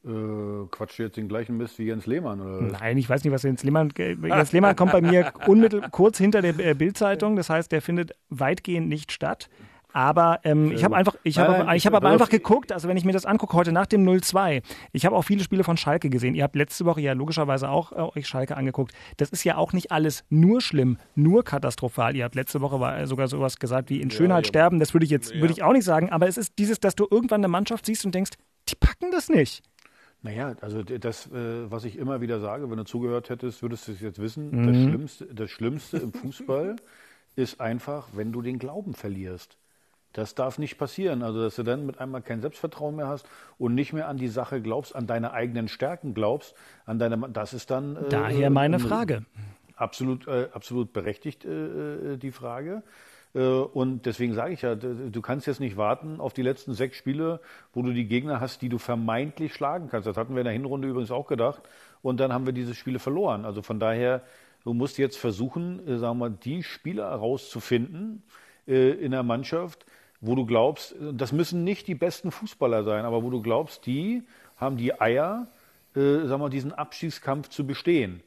Äh, 0.05 0.67
quatscht 0.69 0.99
jetzt 0.99 1.15
den 1.15 1.29
gleichen 1.29 1.55
Mist 1.55 1.79
wie 1.79 1.85
Jens 1.85 2.05
Lehmann? 2.05 2.41
Oder? 2.41 2.61
Nein, 2.61 2.97
ich 2.97 3.09
weiß 3.09 3.23
nicht, 3.23 3.31
was 3.31 3.43
Jens 3.43 3.63
Lehmann. 3.63 3.89
Äh, 3.97 4.15
Jens 4.27 4.51
Lehmann 4.51 4.75
kommt 4.75 4.91
bei 4.91 5.01
mir 5.01 5.31
unmittelbar 5.47 5.89
kurz 5.91 6.17
hinter 6.17 6.41
der 6.41 6.59
äh, 6.59 6.73
Bildzeitung. 6.73 7.35
Das 7.35 7.49
heißt, 7.49 7.71
der 7.71 7.81
findet 7.81 8.11
weitgehend 8.29 8.89
nicht 8.89 9.11
statt. 9.11 9.49
Aber 9.93 10.39
ähm, 10.43 10.71
ich 10.71 10.83
habe 10.83 10.95
einfach, 10.95 11.15
ich 11.23 11.37
habe, 11.37 11.75
ich 11.75 11.85
habe 11.85 11.97
aber 11.97 12.09
einfach 12.09 12.29
geguckt, 12.29 12.71
also 12.71 12.87
wenn 12.87 12.97
ich 12.97 13.05
mir 13.05 13.11
das 13.11 13.25
angucke, 13.25 13.55
heute 13.55 13.71
nach 13.71 13.85
dem 13.85 14.03
0-2, 14.03 14.63
ich 14.91 15.05
habe 15.05 15.15
auch 15.15 15.21
viele 15.21 15.43
Spiele 15.43 15.63
von 15.63 15.77
Schalke 15.77 16.09
gesehen. 16.09 16.33
Ihr 16.33 16.43
habt 16.43 16.55
letzte 16.55 16.85
Woche 16.85 16.99
ja 16.99 17.13
logischerweise 17.13 17.69
auch 17.69 17.91
äh, 17.91 18.17
euch 18.17 18.27
Schalke 18.27 18.57
angeguckt. 18.57 18.91
Das 19.17 19.29
ist 19.29 19.43
ja 19.43 19.55
auch 19.55 19.71
nicht 19.71 19.91
alles 19.91 20.25
nur 20.29 20.61
schlimm, 20.61 20.97
nur 21.13 21.43
katastrophal. 21.43 22.15
Ihr 22.15 22.23
habt 22.23 22.33
letzte 22.33 22.59
Woche 22.59 22.79
war 22.79 23.05
sogar 23.05 23.27
sowas 23.27 23.59
gesagt 23.59 23.91
wie 23.91 24.01
in 24.01 24.09
Schönheit 24.09 24.47
ja, 24.47 24.49
sterben. 24.49 24.79
Das 24.79 24.95
würde 24.95 25.05
ich 25.05 25.11
jetzt, 25.11 25.31
ja. 25.31 25.41
würde 25.41 25.53
ich 25.53 25.61
auch 25.61 25.73
nicht 25.73 25.85
sagen. 25.85 26.09
Aber 26.09 26.27
es 26.27 26.37
ist 26.37 26.57
dieses, 26.57 26.79
dass 26.79 26.95
du 26.95 27.07
irgendwann 27.09 27.41
eine 27.41 27.47
Mannschaft 27.47 27.85
siehst 27.85 28.03
und 28.03 28.15
denkst, 28.15 28.31
die 28.69 28.75
packen 28.75 29.11
das 29.11 29.29
nicht. 29.29 29.61
Naja, 30.23 30.55
also 30.61 30.83
das, 30.83 31.27
äh, 31.27 31.69
was 31.69 31.83
ich 31.83 31.97
immer 31.97 32.21
wieder 32.21 32.39
sage, 32.39 32.69
wenn 32.69 32.77
du 32.77 32.85
zugehört 32.85 33.29
hättest, 33.29 33.61
würdest 33.61 33.87
du 33.89 33.91
es 33.91 33.99
jetzt 33.99 34.19
wissen. 34.19 34.51
Mhm. 34.51 34.67
Das, 34.67 34.77
Schlimmste, 34.77 35.25
das 35.25 35.51
Schlimmste 35.51 35.97
im 35.97 36.13
Fußball 36.13 36.77
ist 37.35 37.59
einfach, 37.59 38.07
wenn 38.13 38.31
du 38.31 38.41
den 38.41 38.57
Glauben 38.57 38.93
verlierst. 38.93 39.57
Das 40.13 40.33
darf 40.33 40.59
nicht 40.59 40.77
passieren. 40.77 41.23
Also, 41.23 41.41
dass 41.41 41.55
du 41.55 41.63
dann 41.63 41.85
mit 41.85 41.99
einmal 41.99 42.21
kein 42.21 42.39
Selbstvertrauen 42.39 42.95
mehr 42.95 43.07
hast 43.07 43.27
und 43.57 43.75
nicht 43.75 43.91
mehr 43.91 44.07
an 44.07 44.17
die 44.17 44.29
Sache 44.29 44.61
glaubst, 44.61 44.95
an 44.95 45.07
deine 45.07 45.33
eigenen 45.33 45.67
Stärken 45.67 46.13
glaubst, 46.13 46.55
an 46.85 46.99
deine, 46.99 47.17
das 47.29 47.53
ist 47.53 47.69
dann. 47.69 47.97
Äh, 47.97 48.09
Daher 48.09 48.49
meine 48.49 48.79
Frage. 48.79 49.25
Absolut, 49.75 50.27
äh, 50.27 50.49
absolut 50.53 50.93
berechtigt, 50.93 51.43
äh, 51.43 52.13
äh 52.13 52.17
die 52.17 52.31
Frage. 52.31 52.83
Äh, 53.33 53.39
und 53.39 54.05
deswegen 54.05 54.33
sage 54.33 54.53
ich 54.53 54.61
ja, 54.61 54.75
du 54.75 55.21
kannst 55.21 55.47
jetzt 55.47 55.59
nicht 55.59 55.77
warten 55.77 56.19
auf 56.19 56.33
die 56.33 56.41
letzten 56.41 56.73
sechs 56.73 56.97
Spiele, 56.97 57.39
wo 57.73 57.81
du 57.81 57.93
die 57.93 58.05
Gegner 58.05 58.39
hast, 58.39 58.61
die 58.61 58.69
du 58.69 58.77
vermeintlich 58.77 59.53
schlagen 59.53 59.89
kannst. 59.89 60.07
Das 60.07 60.17
hatten 60.17 60.33
wir 60.33 60.41
in 60.41 60.45
der 60.45 60.53
Hinrunde 60.53 60.87
übrigens 60.87 61.11
auch 61.11 61.27
gedacht. 61.27 61.63
Und 62.01 62.19
dann 62.19 62.33
haben 62.33 62.45
wir 62.45 62.53
diese 62.53 62.75
Spiele 62.75 62.99
verloren. 62.99 63.45
Also 63.45 63.61
von 63.61 63.79
daher, 63.79 64.21
du 64.63 64.73
musst 64.73 64.97
jetzt 64.97 65.17
versuchen, 65.17 65.99
sagen 65.99 66.19
wir, 66.19 66.29
die 66.29 66.63
Spieler 66.63 67.09
herauszufinden 67.09 68.23
in 68.65 69.11
der 69.11 69.23
Mannschaft, 69.23 69.85
wo 70.23 70.35
du 70.35 70.45
glaubst, 70.45 70.95
das 71.11 71.33
müssen 71.33 71.65
nicht 71.65 71.87
die 71.87 71.95
besten 71.95 72.31
Fußballer 72.31 72.83
sein, 72.85 73.03
aber 73.03 73.23
wo 73.23 73.29
du 73.29 73.41
glaubst, 73.41 73.85
die 73.85 74.23
haben 74.55 74.77
die 74.77 74.99
Eier, 74.99 75.47
äh, 75.95 76.25
sag 76.25 76.39
mal, 76.39 76.49
diesen 76.49 76.71
Abstiegskampf 76.71 77.49
zu 77.49 77.67
bestehen. 77.67 78.23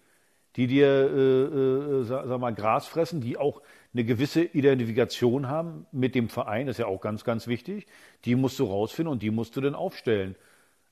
Die 0.56 0.66
dir, 0.66 0.86
äh, 0.86 2.00
äh, 2.00 2.04
sag 2.04 2.38
mal, 2.38 2.54
Gras 2.54 2.86
fressen, 2.86 3.22
die 3.22 3.38
auch 3.38 3.62
eine 3.92 4.04
gewisse 4.04 4.42
Identifikation 4.42 5.48
haben 5.48 5.86
mit 5.92 6.14
dem 6.14 6.28
Verein, 6.28 6.66
das 6.66 6.74
ist 6.74 6.80
ja 6.80 6.86
auch 6.86 7.00
ganz, 7.00 7.24
ganz 7.24 7.46
wichtig. 7.46 7.86
Die 8.24 8.34
musst 8.34 8.58
du 8.58 8.64
rausfinden 8.64 9.12
und 9.12 9.22
die 9.22 9.30
musst 9.30 9.56
du 9.56 9.60
dann 9.60 9.74
aufstellen. 9.74 10.36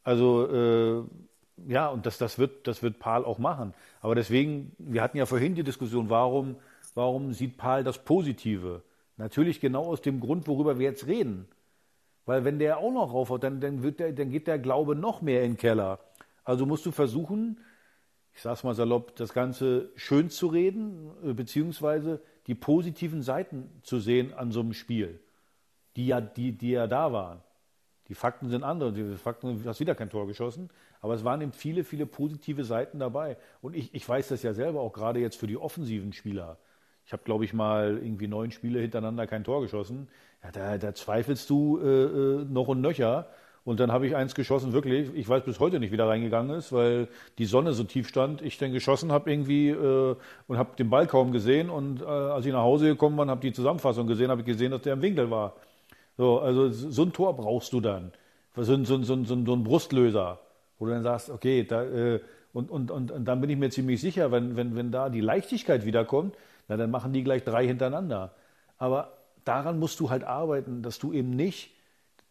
Also, 0.02 0.50
äh, 0.50 1.04
ja, 1.68 1.88
und 1.88 2.06
das, 2.06 2.18
das, 2.18 2.38
wird, 2.38 2.66
das 2.66 2.82
wird 2.82 2.98
Paul 2.98 3.24
auch 3.24 3.38
machen. 3.38 3.74
Aber 4.00 4.14
deswegen, 4.14 4.72
wir 4.78 5.02
hatten 5.02 5.16
ja 5.16 5.26
vorhin 5.26 5.54
die 5.54 5.62
Diskussion, 5.62 6.10
warum, 6.10 6.56
warum 6.94 7.32
sieht 7.32 7.56
Paul 7.56 7.84
das 7.84 7.98
Positive? 8.04 8.82
Natürlich 9.16 9.60
genau 9.60 9.84
aus 9.84 10.02
dem 10.02 10.20
Grund, 10.20 10.46
worüber 10.48 10.78
wir 10.78 10.86
jetzt 10.86 11.06
reden. 11.06 11.46
Weil 12.26 12.44
wenn 12.44 12.58
der 12.58 12.78
auch 12.78 12.92
noch 12.92 13.12
raufhaut, 13.12 13.44
dann, 13.44 13.60
dann, 13.60 13.82
wird 13.82 14.00
der, 14.00 14.12
dann 14.12 14.30
geht 14.30 14.46
der 14.46 14.58
Glaube 14.58 14.96
noch 14.96 15.22
mehr 15.22 15.42
in 15.44 15.52
den 15.52 15.56
Keller. 15.56 16.00
Also 16.42 16.66
musst 16.66 16.86
du 16.86 16.90
versuchen, 16.90 17.60
ich 18.34 18.42
sag's 18.42 18.64
mal 18.64 18.74
salopp, 18.74 19.14
das 19.16 19.32
Ganze 19.32 19.90
schön 19.94 20.30
zu 20.30 20.48
reden, 20.48 21.10
äh, 21.22 21.32
beziehungsweise 21.32 22.20
die 22.46 22.54
positiven 22.54 23.22
Seiten 23.22 23.70
zu 23.82 23.98
sehen 23.98 24.34
an 24.34 24.52
so 24.52 24.60
einem 24.60 24.72
Spiel, 24.72 25.20
die 25.96 26.06
ja, 26.06 26.20
die, 26.20 26.52
die 26.52 26.70
ja 26.70 26.86
da 26.86 27.12
waren. 27.12 27.42
Die 28.08 28.14
Fakten 28.14 28.48
sind 28.48 28.64
andere. 28.64 28.92
Die 28.92 29.16
Fakten, 29.16 29.62
du 29.62 29.68
hast 29.68 29.80
wieder 29.80 29.94
kein 29.94 30.10
Tor 30.10 30.26
geschossen. 30.26 30.68
Aber 31.00 31.14
es 31.14 31.24
waren 31.24 31.40
eben 31.40 31.52
viele, 31.52 31.84
viele 31.84 32.06
positive 32.06 32.64
Seiten 32.64 32.98
dabei. 32.98 33.36
Und 33.62 33.74
ich, 33.74 33.94
ich 33.94 34.06
weiß 34.06 34.28
das 34.28 34.42
ja 34.42 34.52
selber 34.52 34.80
auch 34.80 34.92
gerade 34.92 35.20
jetzt 35.20 35.36
für 35.36 35.46
die 35.46 35.56
offensiven 35.56 36.12
Spieler. 36.12 36.58
Ich 37.06 37.12
habe, 37.12 37.22
glaube 37.24 37.44
ich, 37.44 37.52
mal 37.52 37.98
irgendwie 37.98 38.28
neun 38.28 38.50
Spiele 38.50 38.80
hintereinander 38.80 39.26
kein 39.26 39.44
Tor 39.44 39.60
geschossen. 39.62 40.08
Ja, 40.42 40.50
da, 40.50 40.78
da 40.78 40.94
zweifelst 40.94 41.48
du 41.50 41.78
äh, 41.78 41.86
äh, 41.86 42.44
noch 42.44 42.68
und 42.68 42.80
nöcher. 42.80 43.28
Und 43.64 43.80
dann 43.80 43.90
habe 43.90 44.06
ich 44.06 44.14
eins 44.14 44.34
geschossen, 44.34 44.74
wirklich. 44.74 45.08
Ich 45.14 45.26
weiß 45.26 45.44
bis 45.44 45.58
heute 45.58 45.80
nicht, 45.80 45.90
wie 45.90 45.96
da 45.96 46.06
reingegangen 46.06 46.54
ist, 46.56 46.70
weil 46.72 47.08
die 47.38 47.46
Sonne 47.46 47.72
so 47.72 47.84
tief 47.84 48.08
stand. 48.08 48.42
Ich 48.42 48.58
dann 48.58 48.72
geschossen 48.72 49.10
habe 49.10 49.30
irgendwie 49.30 49.70
äh, 49.70 50.16
und 50.46 50.58
habe 50.58 50.76
den 50.76 50.90
Ball 50.90 51.06
kaum 51.06 51.32
gesehen. 51.32 51.70
Und 51.70 52.02
äh, 52.02 52.04
als 52.04 52.44
ich 52.44 52.52
nach 52.52 52.60
Hause 52.60 52.88
gekommen 52.88 53.16
bin, 53.16 53.30
habe 53.30 53.40
die 53.40 53.54
Zusammenfassung 53.54 54.06
gesehen, 54.06 54.30
habe 54.30 54.42
ich 54.42 54.46
gesehen, 54.46 54.70
dass 54.70 54.82
der 54.82 54.92
im 54.92 55.02
Winkel 55.02 55.30
war. 55.30 55.54
So, 56.18 56.40
also 56.40 56.68
so 56.68 57.02
ein 57.02 57.12
Tor 57.12 57.34
brauchst 57.36 57.72
du 57.72 57.80
dann. 57.80 58.12
So, 58.54 58.62
so, 58.62 58.84
so, 58.84 59.02
so, 59.02 59.24
so 59.24 59.54
ein 59.54 59.64
Brustlöser, 59.64 60.38
wo 60.78 60.84
du 60.84 60.92
dann 60.92 61.02
sagst, 61.02 61.30
okay, 61.30 61.64
da, 61.64 61.82
äh, 61.84 62.20
und, 62.52 62.70
und, 62.70 62.90
und, 62.90 63.10
und 63.10 63.24
dann 63.24 63.40
bin 63.40 63.50
ich 63.50 63.56
mir 63.56 63.70
ziemlich 63.70 64.00
sicher, 64.00 64.30
wenn, 64.30 64.56
wenn, 64.56 64.76
wenn 64.76 64.92
da 64.92 65.08
die 65.08 65.20
Leichtigkeit 65.20 65.84
wiederkommt, 65.84 66.36
na, 66.68 66.76
dann 66.76 66.90
machen 66.90 67.12
die 67.12 67.24
gleich 67.24 67.42
drei 67.42 67.66
hintereinander. 67.66 68.32
Aber 68.78 69.12
daran 69.44 69.78
musst 69.78 69.98
du 70.00 70.10
halt 70.10 70.22
arbeiten, 70.22 70.82
dass 70.82 70.98
du 70.98 71.12
eben 71.12 71.30
nicht 71.30 71.73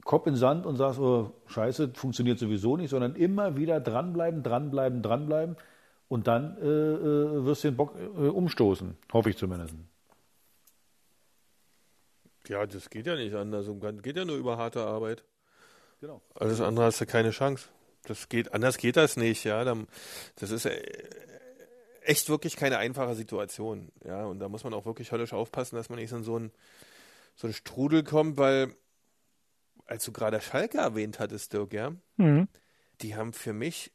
Kopf 0.03 0.27
in 0.27 0.35
Sand 0.35 0.65
und 0.65 0.75
sagst, 0.75 0.99
oh, 0.99 1.31
scheiße, 1.47 1.91
funktioniert 1.95 2.39
sowieso 2.39 2.77
nicht, 2.77 2.89
sondern 2.89 3.15
immer 3.15 3.55
wieder 3.55 3.79
dranbleiben, 3.79 4.43
dranbleiben, 4.43 5.01
dranbleiben 5.01 5.55
und 6.09 6.27
dann 6.27 6.57
äh, 6.57 6.65
äh, 6.65 7.45
wirst 7.45 7.63
du 7.63 7.69
den 7.69 7.77
Bock 7.77 7.95
äh, 7.97 8.27
umstoßen, 8.27 8.97
hoffe 9.11 9.29
ich 9.29 9.37
zumindest. 9.37 9.75
Ja, 12.47 12.65
das 12.65 12.89
geht 12.89 13.07
ja 13.07 13.15
nicht 13.15 13.33
anders. 13.33 13.67
Geht 14.01 14.17
ja 14.17 14.25
nur 14.25 14.35
über 14.35 14.57
harte 14.57 14.81
Arbeit. 14.81 15.23
Genau. 16.01 16.21
Alles 16.35 16.59
andere 16.59 16.85
hast 16.85 16.99
du 16.99 17.05
keine 17.05 17.31
Chance. 17.31 17.69
Das 18.03 18.27
geht, 18.27 18.53
anders 18.53 18.77
geht 18.77 18.97
das 18.97 19.15
nicht, 19.15 19.45
ja. 19.45 19.63
Das 20.35 20.51
ist 20.51 20.65
äh, 20.65 20.81
echt 22.01 22.29
wirklich 22.29 22.57
keine 22.57 22.77
einfache 22.77 23.15
Situation. 23.15 23.91
Ja, 24.05 24.25
und 24.25 24.39
da 24.39 24.49
muss 24.49 24.65
man 24.65 24.73
auch 24.73 24.85
wirklich 24.85 25.11
höllisch 25.13 25.31
aufpassen, 25.31 25.77
dass 25.77 25.89
man 25.89 25.99
nicht 25.99 26.11
in 26.11 26.23
so 26.23 26.35
einen, 26.35 26.51
so 27.35 27.47
einen 27.47 27.53
Strudel 27.53 28.03
kommt, 28.03 28.37
weil, 28.37 28.75
als 29.85 30.05
du 30.05 30.11
gerade 30.11 30.41
Schalke 30.41 30.77
erwähnt 30.79 31.19
hattest, 31.19 31.53
Dirk, 31.53 31.73
ja, 31.73 31.93
mhm. 32.17 32.47
die 33.01 33.15
haben 33.15 33.33
für 33.33 33.53
mich 33.53 33.91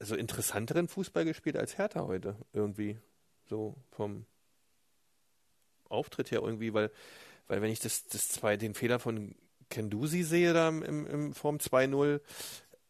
so 0.00 0.14
interessanteren 0.14 0.88
Fußball 0.88 1.24
gespielt 1.24 1.56
als 1.56 1.76
Hertha 1.78 2.02
heute, 2.06 2.36
irgendwie. 2.52 2.98
So 3.48 3.74
vom 3.90 4.26
Auftritt 5.88 6.30
her 6.30 6.40
irgendwie, 6.42 6.74
weil, 6.74 6.90
weil 7.46 7.62
wenn 7.62 7.70
ich 7.70 7.80
das, 7.80 8.06
das 8.06 8.28
zwei, 8.28 8.56
den 8.56 8.74
Fehler 8.74 8.98
von 8.98 9.34
Kendusi 9.70 10.22
sehe 10.22 10.52
da 10.52 10.68
im, 10.68 11.06
im 11.06 11.32
Form 11.34 11.56
2-0, 11.56 12.20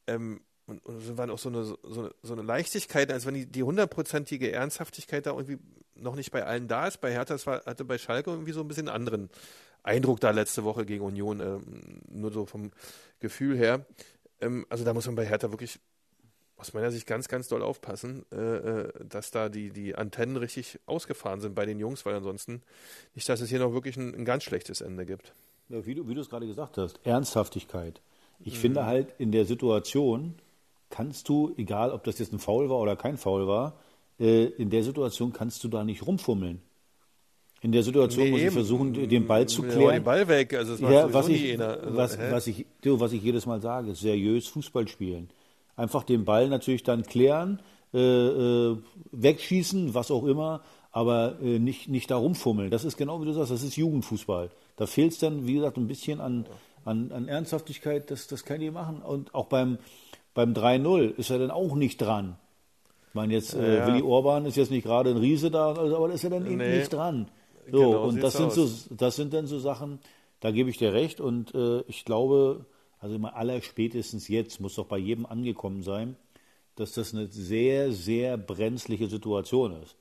ähm, 0.06 0.40
und, 0.66 0.84
und 0.84 1.02
es 1.02 1.16
war 1.16 1.30
auch 1.30 1.38
so 1.38 1.48
eine, 1.48 1.64
so, 1.64 1.78
so 2.22 2.32
eine 2.32 2.42
Leichtigkeit, 2.42 3.10
als 3.10 3.24
wenn 3.24 3.34
die, 3.34 3.46
die 3.46 3.62
hundertprozentige 3.62 4.52
Ernsthaftigkeit 4.52 5.24
da 5.24 5.30
irgendwie 5.30 5.58
noch 5.94 6.14
nicht 6.14 6.30
bei 6.30 6.44
allen 6.44 6.68
da 6.68 6.86
ist. 6.86 7.00
Bei 7.00 7.10
Hertha 7.10 7.36
war, 7.46 7.64
hatte 7.64 7.86
bei 7.86 7.96
Schalke 7.96 8.30
irgendwie 8.30 8.52
so 8.52 8.60
ein 8.60 8.68
bisschen 8.68 8.88
anderen 8.88 9.30
Eindruck 9.88 10.20
da 10.20 10.30
letzte 10.30 10.64
Woche 10.64 10.84
gegen 10.84 11.02
Union, 11.02 11.40
ähm, 11.40 12.00
nur 12.10 12.30
so 12.30 12.46
vom 12.46 12.70
Gefühl 13.20 13.56
her. 13.56 13.86
Ähm, 14.40 14.66
also 14.68 14.84
da 14.84 14.92
muss 14.92 15.06
man 15.06 15.16
bei 15.16 15.26
Hertha 15.26 15.50
wirklich 15.50 15.80
aus 16.58 16.74
meiner 16.74 16.90
Sicht 16.90 17.06
ganz, 17.06 17.28
ganz 17.28 17.48
doll 17.48 17.62
aufpassen, 17.62 18.26
äh, 18.32 18.36
äh, 18.36 18.92
dass 19.08 19.30
da 19.30 19.48
die, 19.48 19.70
die 19.70 19.94
Antennen 19.94 20.36
richtig 20.36 20.78
ausgefahren 20.86 21.40
sind 21.40 21.54
bei 21.54 21.64
den 21.64 21.78
Jungs, 21.78 22.04
weil 22.04 22.14
ansonsten 22.14 22.62
nicht, 23.14 23.28
dass 23.28 23.40
es 23.40 23.48
hier 23.48 23.60
noch 23.60 23.72
wirklich 23.72 23.96
ein, 23.96 24.14
ein 24.14 24.24
ganz 24.24 24.42
schlechtes 24.42 24.80
Ende 24.80 25.06
gibt. 25.06 25.32
Ja, 25.68 25.86
wie 25.86 25.94
du, 25.94 26.08
wie 26.08 26.14
du 26.14 26.20
es 26.20 26.28
gerade 26.28 26.46
gesagt 26.46 26.76
hast, 26.78 27.00
Ernsthaftigkeit. 27.04 28.00
Ich 28.40 28.54
mhm. 28.54 28.58
finde 28.58 28.86
halt 28.86 29.14
in 29.18 29.32
der 29.32 29.46
Situation, 29.46 30.34
kannst 30.90 31.28
du, 31.28 31.54
egal 31.56 31.92
ob 31.92 32.04
das 32.04 32.18
jetzt 32.18 32.32
ein 32.32 32.38
Foul 32.38 32.68
war 32.68 32.78
oder 32.78 32.96
kein 32.96 33.16
Foul 33.16 33.46
war, 33.46 33.78
äh, 34.18 34.44
in 34.44 34.70
der 34.70 34.82
Situation 34.82 35.32
kannst 35.32 35.62
du 35.64 35.68
da 35.68 35.84
nicht 35.84 36.06
rumfummeln. 36.06 36.60
In 37.60 37.72
der 37.72 37.82
Situation 37.82 38.24
nee, 38.24 38.30
muss 38.30 38.40
ich 38.40 38.50
versuchen, 38.50 38.92
den 38.92 39.26
Ball 39.26 39.46
zu 39.46 39.62
klären. 39.62 39.80
Ja, 39.82 39.92
den 39.92 40.04
Ball 40.04 40.28
weg, 40.28 40.54
also 40.54 40.74
es 40.74 40.80
ja, 40.80 41.12
was 41.12 41.28
ich, 41.28 41.60
also, 41.60 41.96
was, 41.96 42.18
was, 42.30 42.46
ich, 42.46 42.66
was 42.84 43.12
ich 43.12 43.22
jedes 43.22 43.46
Mal 43.46 43.60
sage, 43.60 43.94
seriös 43.96 44.46
Fußball 44.46 44.86
spielen. 44.86 45.28
Einfach 45.76 46.04
den 46.04 46.24
Ball 46.24 46.48
natürlich 46.48 46.84
dann 46.84 47.02
klären, 47.02 47.60
äh, 47.92 47.98
äh, 47.98 48.76
wegschießen, 49.10 49.94
was 49.94 50.10
auch 50.10 50.24
immer, 50.24 50.60
aber 50.92 51.36
äh, 51.42 51.58
nicht, 51.58 51.88
nicht 51.88 52.10
da 52.10 52.16
rumfummeln. 52.16 52.70
Das 52.70 52.84
ist 52.84 52.96
genau 52.96 53.20
wie 53.20 53.24
du 53.26 53.32
sagst, 53.32 53.50
das 53.50 53.62
ist 53.62 53.76
Jugendfußball. 53.76 54.50
Da 54.76 54.86
fehlt 54.86 55.12
es 55.12 55.18
dann, 55.18 55.46
wie 55.46 55.54
gesagt, 55.54 55.76
ein 55.78 55.88
bisschen 55.88 56.20
an, 56.20 56.46
an, 56.84 57.10
an 57.12 57.28
Ernsthaftigkeit, 57.28 58.10
das, 58.10 58.28
das 58.28 58.44
kann 58.44 58.60
die 58.60 58.70
machen. 58.70 59.02
Und 59.02 59.34
auch 59.34 59.46
beim, 59.46 59.78
beim 60.34 60.52
3-0 60.52 61.16
ist 61.16 61.30
er 61.30 61.38
dann 61.38 61.50
auch 61.50 61.74
nicht 61.74 61.98
dran. 61.98 62.36
Ich 63.08 63.14
meine, 63.14 63.32
jetzt 63.32 63.54
äh, 63.54 63.78
ja. 63.78 63.86
Willi 63.86 64.02
Orban 64.02 64.46
ist 64.46 64.56
jetzt 64.56 64.70
nicht 64.70 64.84
gerade 64.84 65.10
ein 65.10 65.16
Riese 65.16 65.50
da, 65.50 65.72
also, 65.72 65.96
aber 65.96 66.12
ist 66.12 66.24
er 66.24 66.30
dann 66.30 66.46
eben 66.46 66.58
nee. 66.58 66.78
nicht 66.78 66.92
dran. 66.92 67.28
So, 67.70 67.78
genau, 67.78 68.04
und 68.04 68.22
das 68.22 68.34
sind, 68.34 68.52
so, 68.52 68.68
das 68.90 69.16
sind 69.16 69.32
dann 69.32 69.46
so 69.46 69.58
Sachen, 69.58 69.98
da 70.40 70.50
gebe 70.50 70.70
ich 70.70 70.78
dir 70.78 70.92
recht. 70.92 71.20
Und 71.20 71.54
äh, 71.54 71.80
ich 71.82 72.04
glaube, 72.04 72.66
also 72.98 73.14
immer 73.14 73.36
aller 73.36 73.60
spätestens 73.62 74.28
jetzt 74.28 74.60
muss 74.60 74.74
doch 74.74 74.86
bei 74.86 74.98
jedem 74.98 75.26
angekommen 75.26 75.82
sein, 75.82 76.16
dass 76.76 76.92
das 76.92 77.14
eine 77.14 77.26
sehr, 77.26 77.92
sehr 77.92 78.36
brenzliche 78.36 79.08
Situation 79.08 79.82
ist. 79.82 79.96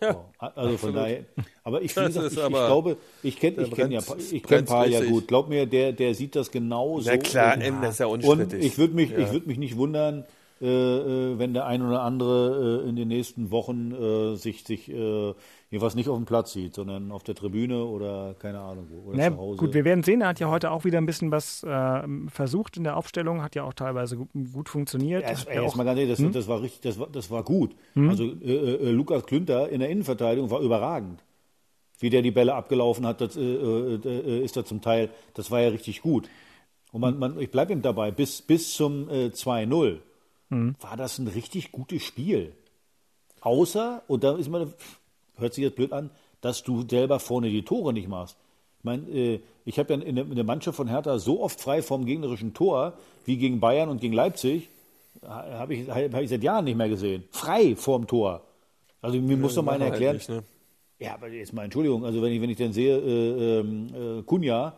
Ja, 0.00 0.24
also 0.38 0.76
von 0.76 0.94
daher, 0.94 1.24
aber 1.64 1.80
ich, 1.80 1.94
gesagt, 1.94 2.32
ich, 2.32 2.38
ich, 2.38 2.50
glaube, 2.50 2.96
ich 3.22 3.36
kenne 3.40 3.62
ich 3.62 3.70
kenn 3.70 3.90
ja, 3.90 4.00
ich 4.30 4.42
kenne 4.42 4.64
Paul 4.64 4.88
ja 4.88 5.02
gut. 5.02 5.26
Glaub 5.26 5.48
mir, 5.48 5.66
der, 5.66 5.92
der 5.92 6.14
sieht 6.14 6.36
das 6.36 6.50
genau 6.50 7.00
so. 7.00 7.10
Na 7.10 7.16
klar, 7.16 7.54
und, 7.54 7.82
das 7.82 7.94
ist 7.94 7.98
ja 8.00 8.06
unstrittig. 8.06 8.54
Und 8.54 8.64
ich 8.64 8.78
würde 8.78 8.94
mich, 8.94 9.10
ja. 9.10 9.32
ich 9.32 9.46
mich 9.46 9.58
nicht 9.58 9.76
wundern, 9.76 10.24
äh, 10.60 10.66
äh, 10.66 11.38
wenn 11.38 11.54
der 11.54 11.66
ein 11.66 11.80
oder 11.80 12.02
andere 12.02 12.82
äh, 12.84 12.88
in 12.88 12.94
den 12.96 13.08
nächsten 13.08 13.50
Wochen 13.50 13.92
äh, 13.92 14.36
sich, 14.36 14.64
sich 14.64 14.90
äh, 14.90 15.32
jedenfalls 15.70 15.94
nicht 15.94 16.08
auf 16.08 16.16
dem 16.16 16.24
Platz 16.26 16.52
sieht, 16.52 16.74
sondern 16.74 17.12
auf 17.12 17.22
der 17.22 17.34
Tribüne 17.34 17.84
oder 17.84 18.34
keine 18.38 18.60
Ahnung 18.60 18.86
wo, 18.90 19.08
oder 19.10 19.18
Na, 19.18 19.30
zu 19.30 19.36
Hause. 19.38 19.58
gut, 19.58 19.74
wir 19.74 19.84
werden 19.84 20.02
sehen, 20.02 20.20
er 20.20 20.28
hat 20.28 20.40
ja 20.40 20.48
heute 20.50 20.70
auch 20.70 20.84
wieder 20.84 20.98
ein 20.98 21.06
bisschen 21.06 21.30
was 21.30 21.62
äh, 21.62 22.02
versucht 22.28 22.76
in 22.76 22.84
der 22.84 22.96
Aufstellung, 22.96 23.42
hat 23.42 23.54
ja 23.54 23.62
auch 23.64 23.74
teilweise 23.74 24.16
gut, 24.16 24.28
gut 24.52 24.68
funktioniert. 24.68 25.22
Erst, 25.22 25.46
Hat 25.48 25.54
ja 25.54 25.62
erst 25.62 25.74
auch- 25.74 25.76
mal 25.78 25.84
ganz 25.84 25.98
ehrlich, 26.00 26.12
das, 26.16 26.24
Hm? 26.24 26.32
das 26.32 26.48
war 26.48 26.60
richtig, 26.62 26.80
das 26.82 26.98
war, 26.98 27.06
das 27.08 27.30
war 27.30 27.42
gut. 27.44 27.74
Hm? 27.94 28.08
Also 28.10 28.24
äh, 28.24 28.52
äh, 28.52 28.90
Lukas 28.90 29.24
Klünter 29.26 29.68
in 29.68 29.80
der 29.80 29.88
Innenverteidigung 29.90 30.50
war 30.50 30.60
überragend. 30.60 31.22
Wie 32.00 32.10
der 32.10 32.22
die 32.22 32.30
Bälle 32.30 32.54
abgelaufen 32.54 33.06
hat, 33.06 33.20
das 33.20 33.36
äh, 33.36 33.40
äh, 33.42 33.94
äh, 34.04 34.44
ist 34.44 34.56
da 34.56 34.64
zum 34.64 34.80
Teil, 34.80 35.10
das 35.34 35.50
war 35.50 35.60
ja 35.60 35.68
richtig 35.68 36.00
gut. 36.02 36.28
Und 36.92 37.02
man, 37.02 37.18
man, 37.18 37.38
ich 37.38 37.50
bleibe 37.50 37.72
ihm 37.72 37.82
dabei, 37.82 38.10
bis, 38.10 38.42
bis 38.42 38.72
zum 38.74 39.08
äh, 39.08 39.26
2-0 39.26 39.98
Hm. 40.48 40.74
war 40.80 40.96
das 40.96 41.18
ein 41.18 41.28
richtig 41.28 41.70
gutes 41.70 42.02
Spiel. 42.02 42.52
Außer, 43.42 44.02
und 44.08 44.24
da 44.24 44.36
ist 44.36 44.48
man, 44.50 44.72
hört 45.40 45.54
sich 45.54 45.62
jetzt 45.64 45.76
blöd 45.76 45.92
an, 45.92 46.10
dass 46.40 46.62
du 46.62 46.84
selber 46.88 47.18
vorne 47.20 47.50
die 47.50 47.62
Tore 47.62 47.92
nicht 47.92 48.08
machst. 48.08 48.36
Ich 48.78 48.84
meine, 48.84 49.08
äh, 49.10 49.40
ich 49.64 49.78
habe 49.78 49.94
ja 49.94 50.00
in 50.00 50.34
der, 50.34 50.44
Mannschaft 50.44 50.76
von 50.76 50.88
Hertha 50.88 51.18
so 51.18 51.42
oft 51.42 51.60
frei 51.60 51.82
vom 51.82 52.06
gegnerischen 52.06 52.54
Tor 52.54 52.94
wie 53.26 53.36
gegen 53.36 53.60
Bayern 53.60 53.88
und 53.90 54.00
gegen 54.00 54.14
Leipzig, 54.14 54.70
ha- 55.22 55.58
habe 55.58 55.74
ich, 55.74 55.88
hab 55.90 56.20
ich 56.22 56.30
seit 56.30 56.42
Jahren 56.42 56.64
nicht 56.64 56.76
mehr 56.76 56.88
gesehen. 56.88 57.24
Frei 57.30 57.76
vorm 57.76 58.06
Tor. 58.06 58.42
Also 59.02 59.18
mir 59.20 59.36
muss 59.36 59.54
doch 59.54 59.62
mal 59.62 59.72
einer 59.72 59.84
halt 59.84 59.94
erklären. 59.94 60.16
nicht, 60.16 60.28
ne? 60.30 60.42
Ja, 60.98 61.14
aber 61.14 61.28
jetzt 61.28 61.52
mal 61.52 61.64
Entschuldigung, 61.64 62.04
also 62.04 62.20
wenn 62.22 62.32
ich, 62.32 62.40
wenn 62.40 62.50
ich 62.50 62.58
dann 62.58 62.72
sehe, 62.72 62.96
äh, 62.98 63.58
ähm, 63.60 64.18
äh, 64.18 64.22
Kunja, 64.22 64.76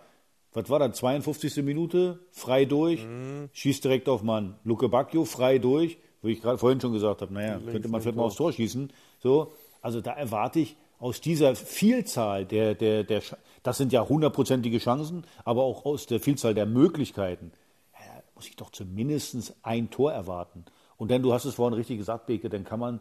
was 0.53 0.69
war 0.69 0.79
das, 0.81 0.97
52. 0.99 1.57
Minute, 1.65 2.19
frei 2.31 2.65
durch, 2.65 3.05
Mhm. 3.05 3.49
schießt 3.53 3.83
direkt 3.85 4.09
auf 4.09 4.23
Mann. 4.23 4.55
Luke 4.65 4.89
Bacchio, 4.89 5.25
frei 5.25 5.59
durch, 5.59 5.97
wo 6.23 6.29
ich 6.29 6.41
gerade 6.43 6.59
vorhin 6.59 6.81
schon 6.81 6.93
gesagt 6.93 7.23
habe, 7.23 7.33
naja, 7.33 7.57
Links 7.57 7.73
könnte 7.73 7.89
man 7.89 8.01
vielleicht 8.03 8.17
mal 8.17 8.25
aufs 8.25 8.37
Tor 8.37 8.53
schießen. 8.53 8.93
So, 9.21 9.53
also 9.83 10.01
da 10.01 10.13
erwarte 10.13 10.61
ich 10.61 10.77
aus 10.99 11.21
dieser 11.21 11.55
Vielzahl 11.57 12.47
der, 12.47 12.75
der, 12.75 13.05
der, 13.05 13.23
das 13.63 13.77
sind 13.77 13.93
ja 13.93 14.09
hundertprozentige 14.09 14.79
Chancen, 14.79 15.25
aber 15.45 15.63
auch 15.65 15.85
aus 15.85 16.07
der 16.07 16.21
Vielzahl 16.21 16.55
der 16.55 16.67
Möglichkeiten, 16.67 17.53
ja, 17.93 18.23
muss 18.35 18.49
ich 18.49 18.57
doch 18.57 18.71
zumindest 18.71 19.55
ein 19.63 19.91
Tor 19.91 20.13
erwarten. 20.13 20.65
Und 20.97 21.11
dann, 21.11 21.23
du 21.23 21.33
hast 21.33 21.45
es 21.45 21.57
vorhin 21.57 21.75
richtig 21.75 21.99
gesagt, 21.99 22.27
Beke, 22.27 22.49
dann 22.49 22.65
kann 22.65 22.79
man 22.79 23.01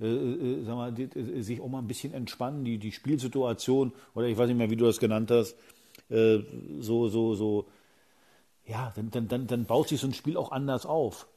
äh, 0.00 0.06
äh, 0.06 0.64
sag 0.64 0.74
mal, 0.74 0.92
die, 0.92 1.04
äh, 1.04 1.42
sich 1.42 1.60
auch 1.60 1.68
mal 1.68 1.78
ein 1.78 1.86
bisschen 1.86 2.12
entspannen, 2.12 2.64
die, 2.64 2.78
die 2.78 2.92
Spielsituation, 2.92 3.92
oder 4.14 4.26
ich 4.26 4.36
weiß 4.36 4.48
nicht 4.48 4.56
mehr, 4.56 4.70
wie 4.70 4.76
du 4.76 4.84
das 4.84 4.98
genannt 4.98 5.30
hast, 5.30 5.56
äh, 6.10 6.40
so, 6.80 7.08
so, 7.08 7.34
so, 7.34 7.66
ja, 8.66 8.92
dann, 8.96 9.10
dann, 9.10 9.28
dann, 9.28 9.46
dann 9.46 9.64
baut 9.64 9.88
sich 9.88 10.00
so 10.00 10.08
ein 10.08 10.14
Spiel 10.14 10.36
auch 10.36 10.50
anders 10.50 10.86
auf. 10.86 11.28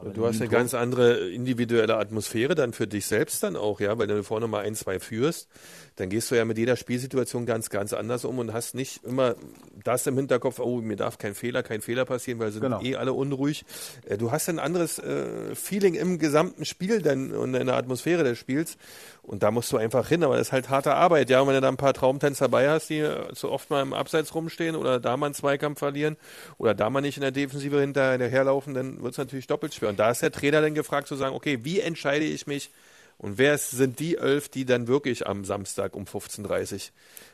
Aber 0.00 0.10
Du 0.10 0.26
hast 0.26 0.40
eine 0.40 0.50
Tor- 0.50 0.58
ganz 0.58 0.74
andere 0.74 1.30
individuelle 1.30 1.96
Atmosphäre 1.96 2.54
dann 2.54 2.72
für 2.72 2.86
dich 2.86 3.06
selbst 3.06 3.42
dann 3.42 3.56
auch, 3.56 3.80
ja, 3.80 3.96
weil 3.98 4.06
du 4.06 4.22
vorne 4.24 4.48
mal 4.48 4.64
ein, 4.64 4.74
zwei 4.74 4.98
führst, 5.00 5.48
dann 5.96 6.08
gehst 6.08 6.30
du 6.30 6.34
ja 6.34 6.44
mit 6.44 6.58
jeder 6.58 6.76
Spielsituation 6.76 7.46
ganz, 7.46 7.70
ganz 7.70 7.92
anders 7.92 8.24
um 8.24 8.38
und 8.40 8.52
hast 8.52 8.74
nicht 8.74 9.04
immer 9.04 9.36
das 9.84 10.06
im 10.06 10.16
Hinterkopf, 10.16 10.58
oh, 10.58 10.80
mir 10.80 10.96
darf 10.96 11.18
kein 11.18 11.34
Fehler, 11.34 11.62
kein 11.62 11.82
Fehler 11.82 12.04
passieren, 12.04 12.38
weil 12.40 12.50
sie 12.50 12.60
Genau. 12.60 12.80
sind 12.80 12.88
eh 12.88 12.96
alle 12.96 13.12
unruhig. 13.12 13.64
Äh, 14.06 14.18
Du 14.18 14.32
hast 14.32 14.48
ein 14.48 14.58
anderes 14.58 14.98
äh, 14.98 15.54
Feeling 15.54 15.94
im 15.94 16.18
gesamten 16.18 16.64
Spiel 16.64 17.00
dann 17.02 17.32
und 17.32 17.54
in 17.54 17.66
der 17.66 17.76
Atmosphäre 17.76 18.24
des 18.24 18.38
Spiels 18.38 18.76
und 19.22 19.42
da 19.42 19.50
musst 19.50 19.70
du 19.72 19.76
einfach 19.76 20.08
hin, 20.08 20.24
aber 20.24 20.36
das 20.36 20.48
ist 20.48 20.52
halt 20.52 20.68
harte 20.68 20.94
Arbeit, 20.94 21.30
ja, 21.30 21.40
und 21.40 21.48
wenn 21.48 21.54
du 21.54 21.60
da 21.60 21.68
ein 21.68 21.76
paar 21.76 21.94
Traumtänzer 21.94 22.46
dabei 22.46 22.68
hast, 22.70 22.90
die 22.90 22.98
äh, 22.98 23.28
so 23.32 23.50
oft 23.52 23.70
mal 23.70 23.82
im 23.82 23.92
Abseits 23.92 24.34
rumstehen 24.34 24.76
oder 24.76 24.98
da 24.98 25.16
mal 25.16 25.26
einen 25.26 25.34
Zweikampf 25.34 25.78
verlieren 25.78 26.16
oder 26.58 26.74
da 26.74 26.90
mal 26.90 27.00
nicht 27.02 27.16
in 27.16 27.22
der 27.22 27.30
Defensive 27.30 27.80
hinterherlaufen, 27.80 28.74
dann 28.74 29.02
wird 29.02 29.12
es 29.12 29.18
natürlich 29.18 29.46
doppelt 29.46 29.74
schwer. 29.74 29.90
Und 29.90 29.98
da 29.98 30.10
ist 30.10 30.22
der 30.22 30.32
Trainer 30.32 30.60
dann 30.60 30.74
gefragt 30.74 31.06
zu 31.08 31.14
sagen, 31.16 31.34
okay, 31.36 31.60
wie 31.62 31.80
entscheide 31.80 32.24
ich 32.24 32.46
mich 32.46 32.70
und 33.18 33.38
wer 33.38 33.56
sind 33.58 33.98
die 34.00 34.16
elf, 34.16 34.48
die 34.48 34.64
dann 34.64 34.86
wirklich 34.88 35.26
am 35.26 35.44
Samstag 35.44 35.94
um 35.96 36.04
15.30 36.04 36.74
Uhr 36.74 36.80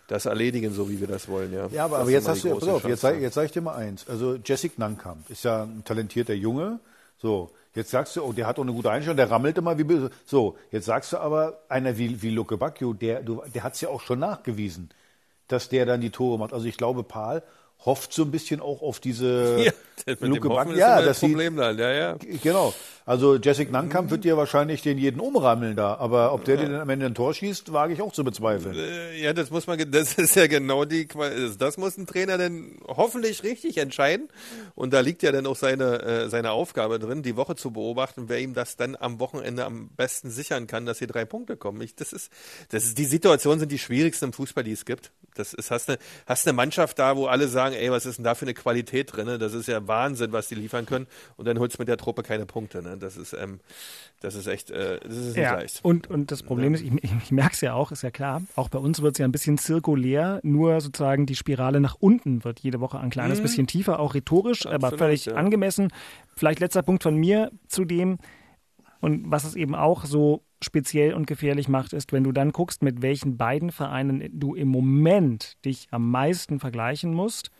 das 0.08 0.26
erledigen, 0.26 0.72
so 0.74 0.90
wie 0.90 1.00
wir 1.00 1.06
das 1.06 1.28
wollen, 1.28 1.52
ja. 1.52 1.68
Ja, 1.68 1.84
aber, 1.84 1.98
aber 1.98 2.10
jetzt 2.10 2.26
hast 2.28 2.42
du, 2.44 2.50
pass 2.58 2.68
auf, 2.68 2.84
jetzt, 2.84 3.02
jetzt 3.02 3.34
sag 3.34 3.44
ich 3.44 3.52
dir 3.52 3.60
mal 3.60 3.76
eins. 3.76 4.08
Also 4.08 4.36
Jessic 4.44 4.76
Nankamp 4.78 5.30
ist 5.30 5.44
ja 5.44 5.62
ein 5.62 5.84
talentierter 5.84 6.34
Junge. 6.34 6.80
So, 7.18 7.50
jetzt 7.74 7.90
sagst 7.90 8.16
du, 8.16 8.22
oh, 8.24 8.32
der 8.32 8.46
hat 8.46 8.58
auch 8.58 8.62
eine 8.62 8.72
gute 8.72 8.90
Einstellung, 8.90 9.16
der 9.16 9.30
rammelt 9.30 9.56
immer 9.58 9.78
wie 9.78 9.84
böse. 9.84 10.10
So, 10.26 10.56
jetzt 10.72 10.86
sagst 10.86 11.12
du 11.12 11.18
aber, 11.18 11.60
einer 11.68 11.96
wie, 11.96 12.20
wie 12.22 12.30
Luke 12.30 12.56
Bacchio, 12.56 12.92
der, 12.92 13.22
du- 13.22 13.42
der 13.54 13.62
hat 13.62 13.74
es 13.74 13.80
ja 13.82 13.88
auch 13.88 14.00
schon 14.00 14.18
nachgewiesen, 14.18 14.88
dass 15.46 15.68
der 15.68 15.86
dann 15.86 16.00
die 16.00 16.10
Tore 16.10 16.38
macht. 16.38 16.52
Also 16.52 16.66
ich 16.66 16.76
glaube, 16.76 17.04
Paul 17.04 17.42
hofft 17.84 18.12
so 18.12 18.22
ein 18.22 18.30
bisschen 18.30 18.60
auch 18.60 18.82
auf 18.82 19.00
diese 19.00 19.64
Ja, 20.06 20.14
Luke 20.20 20.48
ist 20.48 20.78
Ja, 20.78 21.02
das 21.02 21.20
Problem 21.20 21.56
dann, 21.56 21.78
ja, 21.78 21.92
ja. 21.92 22.16
Genau. 22.42 22.72
Also 23.04 23.36
Jessic 23.36 23.70
Nankamp 23.70 24.10
wird 24.10 24.24
dir 24.24 24.36
wahrscheinlich 24.36 24.82
den 24.82 24.96
jeden 24.98 25.20
umrammeln 25.20 25.76
da. 25.76 25.94
Aber 25.96 26.32
ob 26.32 26.44
der 26.44 26.56
dir 26.56 26.68
dann 26.68 26.80
am 26.82 26.88
Ende 26.88 27.06
ein 27.06 27.14
Tor 27.14 27.34
schießt, 27.34 27.72
wage 27.72 27.92
ich 27.92 28.00
auch 28.00 28.12
zu 28.12 28.24
bezweifeln. 28.24 28.76
Äh, 28.76 29.20
Ja, 29.20 29.32
das 29.32 29.50
muss 29.50 29.66
man, 29.66 29.78
das 29.90 30.14
ist 30.18 30.36
ja 30.36 30.46
genau 30.46 30.84
die, 30.84 31.06
Qua- 31.06 31.30
das 31.58 31.76
muss 31.76 31.98
ein 31.98 32.06
Trainer 32.06 32.38
dann 32.38 32.78
hoffentlich 32.86 33.42
richtig 33.42 33.76
entscheiden. 33.78 34.28
Und 34.74 34.92
da 34.94 35.00
liegt 35.00 35.22
ja 35.22 35.32
dann 35.32 35.46
auch 35.46 35.56
seine, 35.56 36.02
äh, 36.02 36.28
seine 36.30 36.52
Aufgabe 36.52 36.98
drin, 36.98 37.22
die 37.22 37.36
Woche 37.36 37.56
zu 37.56 37.70
beobachten, 37.72 38.24
wer 38.28 38.40
ihm 38.40 38.54
das 38.54 38.76
dann 38.76 38.96
am 38.96 39.20
Wochenende 39.20 39.64
am 39.66 39.88
besten 39.96 40.30
sichern 40.30 40.66
kann, 40.66 40.86
dass 40.86 40.98
hier 40.98 41.08
drei 41.08 41.24
Punkte 41.24 41.56
kommen. 41.56 41.80
Ich, 41.82 41.94
das 41.94 42.12
ist, 42.12 42.30
das 42.70 42.84
ist, 42.84 42.96
die 42.98 43.04
Situationen 43.06 43.60
sind 43.60 43.72
die 43.72 43.78
schwierigsten 43.78 44.26
im 44.26 44.32
Fußball, 44.32 44.64
die 44.64 44.72
es 44.72 44.84
gibt. 44.84 45.10
Das 45.34 45.54
ist, 45.54 45.70
hast 45.70 45.88
eine, 45.88 45.98
hast 46.26 46.46
eine 46.46 46.54
Mannschaft 46.54 46.98
da, 46.98 47.16
wo 47.16 47.26
alle 47.26 47.48
sagen, 47.48 47.74
ey, 47.74 47.90
was 47.90 48.06
ist 48.06 48.16
denn 48.18 48.24
da 48.24 48.34
für 48.34 48.44
eine 48.44 48.54
Qualität 48.54 49.14
drin? 49.14 49.38
Das 49.38 49.54
ist 49.54 49.68
ja 49.68 49.86
Wahnsinn, 49.86 50.32
was 50.32 50.48
die 50.48 50.54
liefern 50.54 50.86
können. 50.86 51.06
Und 51.36 51.46
dann 51.46 51.58
holst 51.58 51.78
du 51.78 51.82
mit 51.82 51.88
der 51.88 51.96
Truppe 51.96 52.22
keine 52.22 52.46
Punkte, 52.46 52.82
ne? 52.82 52.96
Das 52.98 53.16
ist, 53.16 53.32
ähm, 53.32 53.60
das 54.20 54.34
ist 54.34 54.46
echt, 54.46 54.70
äh, 54.70 54.98
das 55.00 55.16
ist 55.16 55.26
nicht 55.28 55.36
Ja, 55.36 55.54
leicht. 55.54 55.80
und, 55.82 56.08
und 56.10 56.30
das 56.30 56.42
Problem 56.42 56.74
ist, 56.74 56.82
ich, 56.82 56.92
ich, 57.02 57.30
merke 57.30 57.54
es 57.54 57.60
ja 57.60 57.74
auch, 57.74 57.92
ist 57.92 58.02
ja 58.02 58.10
klar, 58.10 58.42
auch 58.56 58.68
bei 58.68 58.78
uns 58.78 59.00
wird 59.02 59.14
es 59.14 59.18
ja 59.18 59.24
ein 59.26 59.32
bisschen 59.32 59.56
zirkulär, 59.56 60.40
nur 60.42 60.80
sozusagen 60.80 61.26
die 61.26 61.36
Spirale 61.36 61.80
nach 61.80 61.96
unten 62.00 62.44
wird 62.44 62.60
jede 62.60 62.80
Woche 62.80 62.98
ein 62.98 63.10
kleines 63.10 63.38
Mhm. 63.38 63.42
bisschen 63.42 63.66
tiefer, 63.66 63.98
auch 64.00 64.14
rhetorisch, 64.14 64.66
aber 64.66 64.74
Absolut, 64.88 64.98
völlig 64.98 65.24
ja. 65.26 65.34
angemessen. 65.34 65.92
Vielleicht 66.36 66.60
letzter 66.60 66.82
Punkt 66.82 67.02
von 67.02 67.14
mir 67.16 67.50
zu 67.68 67.84
dem, 67.84 68.18
und 69.00 69.30
was 69.30 69.44
es 69.44 69.54
eben 69.54 69.74
auch 69.74 70.04
so 70.04 70.42
speziell 70.62 71.14
und 71.14 71.27
gefährlich 71.27 71.68
macht, 71.68 71.92
ist, 71.92 72.12
wenn 72.12 72.25
du 72.25 72.33
dann 72.33 72.53
guckst, 72.53 72.83
mit 72.83 73.03
welchen 73.03 73.37
beiden 73.37 73.73
Vereinen 73.73 74.29
du 74.38 74.55
im 74.55 74.68
Moment 74.68 75.57
dich 75.64 75.88
am 75.90 76.11
meisten 76.11 76.61
vergleichen 76.61 77.14
musst, 77.14 77.51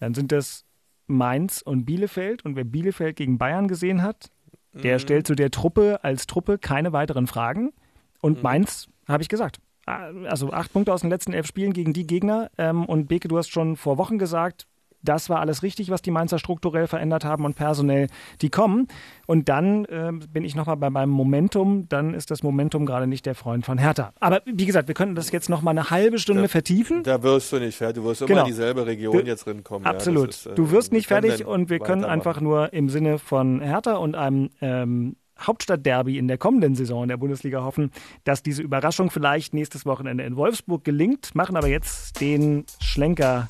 dann 0.00 0.14
sind 0.14 0.30
das 0.32 0.64
Mainz 1.06 1.62
und 1.62 1.84
Bielefeld. 1.84 2.44
Und 2.44 2.56
wer 2.56 2.64
Bielefeld 2.64 3.16
gegen 3.16 3.38
Bayern 3.38 3.68
gesehen 3.68 4.02
hat, 4.02 4.30
der 4.72 4.96
Mhm. 4.96 5.00
stellt 5.00 5.26
zu 5.26 5.34
der 5.34 5.50
Truppe 5.50 6.02
als 6.02 6.26
Truppe 6.26 6.58
keine 6.58 6.92
weiteren 6.92 7.26
Fragen. 7.26 7.72
Und 8.20 8.42
Mainz, 8.42 8.88
habe 9.06 9.22
ich 9.22 9.28
gesagt. 9.28 9.58
Also 9.86 10.50
acht 10.50 10.72
Punkte 10.72 10.92
aus 10.94 11.02
den 11.02 11.10
letzten 11.10 11.34
elf 11.34 11.46
Spielen 11.46 11.74
gegen 11.74 11.92
die 11.92 12.06
Gegner. 12.06 12.50
Ähm, 12.56 12.86
und 12.86 13.06
Beke, 13.06 13.28
du 13.28 13.36
hast 13.36 13.50
schon 13.50 13.76
vor 13.76 13.98
Wochen 13.98 14.18
gesagt, 14.18 14.66
das 15.04 15.28
war 15.28 15.40
alles 15.40 15.62
richtig, 15.62 15.90
was 15.90 16.02
die 16.02 16.10
Mainzer 16.10 16.38
strukturell 16.38 16.86
verändert 16.86 17.24
haben 17.24 17.44
und 17.44 17.54
personell, 17.54 18.08
die 18.42 18.50
kommen. 18.50 18.88
Und 19.26 19.48
dann 19.48 19.86
ähm, 19.90 20.20
bin 20.32 20.44
ich 20.44 20.54
nochmal 20.54 20.76
bei 20.76 20.90
meinem 20.90 21.10
Momentum. 21.10 21.88
Dann 21.88 22.14
ist 22.14 22.30
das 22.30 22.42
Momentum 22.42 22.86
gerade 22.86 23.06
nicht 23.06 23.26
der 23.26 23.34
Freund 23.34 23.64
von 23.64 23.78
Hertha. 23.78 24.12
Aber 24.20 24.42
wie 24.44 24.66
gesagt, 24.66 24.88
wir 24.88 24.94
können 24.94 25.14
das 25.14 25.30
jetzt 25.32 25.48
nochmal 25.48 25.72
eine 25.72 25.90
halbe 25.90 26.18
Stunde 26.18 26.48
vertiefen. 26.48 27.02
Da 27.04 27.22
wirst 27.22 27.52
du 27.52 27.58
nicht 27.58 27.76
fertig. 27.76 28.02
Du 28.02 28.08
wirst 28.08 28.22
immer 28.22 28.28
Genau. 28.28 28.40
in 28.42 28.46
dieselbe 28.46 28.86
Region 28.86 29.12
Du- 29.18 29.24
jetzt 29.24 29.46
rinkommen. 29.46 29.86
Absolut. 29.86 30.24
Ja, 30.24 30.28
ist, 30.30 30.46
äh, 30.46 30.54
du 30.54 30.70
wirst 30.70 30.92
nicht 30.92 31.06
fertig 31.08 31.46
und 31.46 31.70
wir 31.70 31.78
können 31.78 32.04
einfach 32.04 32.40
nur 32.40 32.72
im 32.72 32.88
Sinne 32.88 33.18
von 33.18 33.60
Hertha 33.60 33.94
und 33.96 34.14
einem 34.16 34.50
ähm, 34.60 35.16
Hauptstadtderby 35.40 36.16
in 36.16 36.28
der 36.28 36.38
kommenden 36.38 36.74
Saison 36.76 37.02
in 37.02 37.08
der 37.08 37.16
Bundesliga 37.16 37.64
hoffen, 37.64 37.90
dass 38.22 38.42
diese 38.42 38.62
Überraschung 38.62 39.10
vielleicht 39.10 39.52
nächstes 39.52 39.84
Wochenende 39.84 40.22
in 40.24 40.36
Wolfsburg 40.36 40.84
gelingt. 40.84 41.34
Machen 41.34 41.56
aber 41.56 41.66
jetzt 41.66 42.20
den 42.20 42.64
Schlenker 42.80 43.48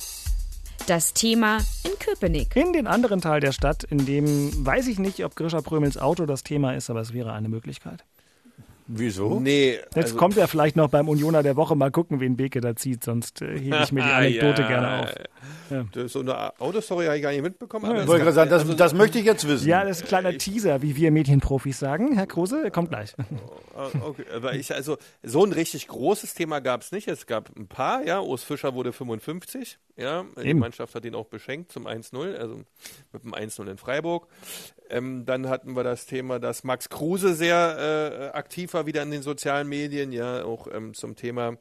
Das 0.87 1.13
Thema 1.13 1.57
in 1.83 1.97
Köpenick. 1.97 2.55
in 2.55 2.71
den 2.71 2.85
anderen 2.85 3.19
Teil 3.19 3.39
der 3.39 3.53
Stadt, 3.53 3.83
in 3.85 4.05
dem 4.05 4.51
weiß 4.63 4.87
ich 4.87 4.99
nicht, 4.99 5.25
ob 5.25 5.35
Grisha 5.35 5.61
Prömels 5.61 5.97
Auto 5.97 6.27
das 6.27 6.43
Thema 6.43 6.75
ist, 6.75 6.91
aber 6.91 7.01
es 7.01 7.11
wäre 7.11 7.33
eine 7.33 7.49
Möglichkeit. 7.49 8.03
Wieso? 8.87 9.39
Nee, 9.39 9.73
Jetzt 9.73 9.97
also- 9.97 10.15
kommt 10.17 10.37
er 10.37 10.47
vielleicht 10.47 10.75
noch 10.75 10.89
beim 10.89 11.09
Unioner 11.09 11.41
der 11.41 11.55
Woche. 11.55 11.75
Mal 11.75 11.89
gucken, 11.89 12.19
wen 12.19 12.37
Beke 12.37 12.61
da 12.61 12.75
zieht, 12.75 13.03
sonst 13.03 13.41
äh, 13.41 13.57
hebe 13.59 13.79
ich 13.83 13.91
mir 13.91 14.03
die 14.03 14.09
Anekdote 14.11 14.61
Ja, 14.61 14.67
gerne 14.67 14.99
auf. 15.03 15.15
Ja. 15.71 15.85
Das, 15.91 16.11
so 16.13 16.19
eine 16.19 16.59
Autostory 16.59 17.05
habe 17.05 17.17
ich 17.17 17.23
gar 17.23 17.31
nicht 17.31 17.41
mitbekommen. 17.41 17.95
Ich 17.99 18.05
gerade 18.05 18.31
sagen, 18.31 18.49
das, 18.51 18.61
also- 18.61 18.73
das 18.75 18.93
möchte 18.93 19.17
ich 19.17 19.25
jetzt 19.25 19.47
wissen. 19.47 19.67
Ja, 19.67 19.83
das 19.83 19.97
ist 19.97 20.03
ein 20.03 20.07
kleiner 20.09 20.37
Teaser, 20.37 20.83
wie 20.83 20.95
wir 20.95 21.09
Medienprofis 21.09 21.79
sagen. 21.79 22.13
Herr 22.13 22.27
Kruse, 22.27 22.61
er 22.63 22.69
kommt 22.71 22.89
gleich. 22.89 23.13
Ah, 23.75 23.89
Okay, 24.03 24.25
aber 24.35 24.53
ich, 24.53 24.73
also 24.73 24.97
so 25.23 25.43
ein 25.43 25.51
richtig 25.51 25.87
großes 25.87 26.35
Thema 26.35 26.59
gab 26.59 26.81
es 26.81 26.91
nicht. 26.91 27.07
Es 27.07 27.25
gab 27.25 27.49
ein 27.57 27.67
paar, 27.67 28.05
ja. 28.05 28.19
Urs 28.21 28.43
Fischer 28.43 28.75
wurde 28.75 28.93
55, 28.93 29.79
ja. 29.97 30.25
Die 30.37 30.47
Eben. 30.47 30.59
Mannschaft 30.59 30.93
hat 30.93 31.05
ihn 31.05 31.15
auch 31.15 31.25
beschenkt 31.25 31.71
zum 31.71 31.87
1-0, 31.87 32.35
also 32.35 32.61
mit 33.11 33.23
dem 33.23 33.33
1-0 33.33 33.67
in 33.67 33.77
Freiburg. 33.77 34.27
Ähm, 34.89 35.25
dann 35.25 35.49
hatten 35.49 35.75
wir 35.75 35.83
das 35.83 36.05
Thema, 36.05 36.39
dass 36.39 36.63
Max 36.63 36.89
Kruse 36.89 37.33
sehr 37.33 38.31
äh, 38.33 38.37
aktiv 38.37 38.73
war 38.73 38.85
wieder 38.85 39.03
in 39.03 39.11
den 39.11 39.21
sozialen 39.21 39.67
Medien, 39.67 40.11
ja, 40.11 40.43
auch 40.43 40.67
ähm, 40.71 40.93
zum 40.93 41.15
Thema 41.15 41.57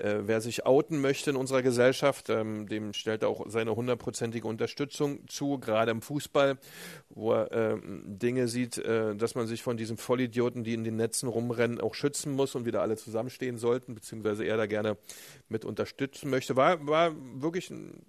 Äh, 0.00 0.26
wer 0.26 0.40
sich 0.40 0.64
outen 0.64 1.00
möchte 1.00 1.30
in 1.30 1.36
unserer 1.36 1.60
Gesellschaft, 1.60 2.30
ähm, 2.30 2.66
dem 2.68 2.94
stellt 2.94 3.22
er 3.22 3.28
auch 3.28 3.44
seine 3.48 3.76
hundertprozentige 3.76 4.48
Unterstützung 4.48 5.28
zu, 5.28 5.58
gerade 5.58 5.90
im 5.90 6.00
Fußball, 6.00 6.56
wo 7.10 7.32
er 7.34 7.52
äh, 7.52 7.78
Dinge 7.82 8.48
sieht, 8.48 8.78
äh, 8.78 9.14
dass 9.14 9.34
man 9.34 9.46
sich 9.46 9.62
von 9.62 9.76
diesen 9.76 9.98
Vollidioten, 9.98 10.64
die 10.64 10.72
in 10.72 10.84
den 10.84 10.96
Netzen 10.96 11.28
rumrennen, 11.28 11.82
auch 11.82 11.94
schützen 11.94 12.32
muss 12.32 12.54
und 12.54 12.64
wieder 12.64 12.80
alle 12.80 12.96
zusammenstehen 12.96 13.58
sollten, 13.58 13.94
beziehungsweise 13.94 14.44
er 14.44 14.56
da 14.56 14.64
gerne 14.64 14.96
mit 15.50 15.66
unterstützen 15.66 16.30
möchte. 16.30 16.56
War, 16.56 16.86
war 16.86 17.12
wirklich 17.34 17.68
ein 17.68 18.00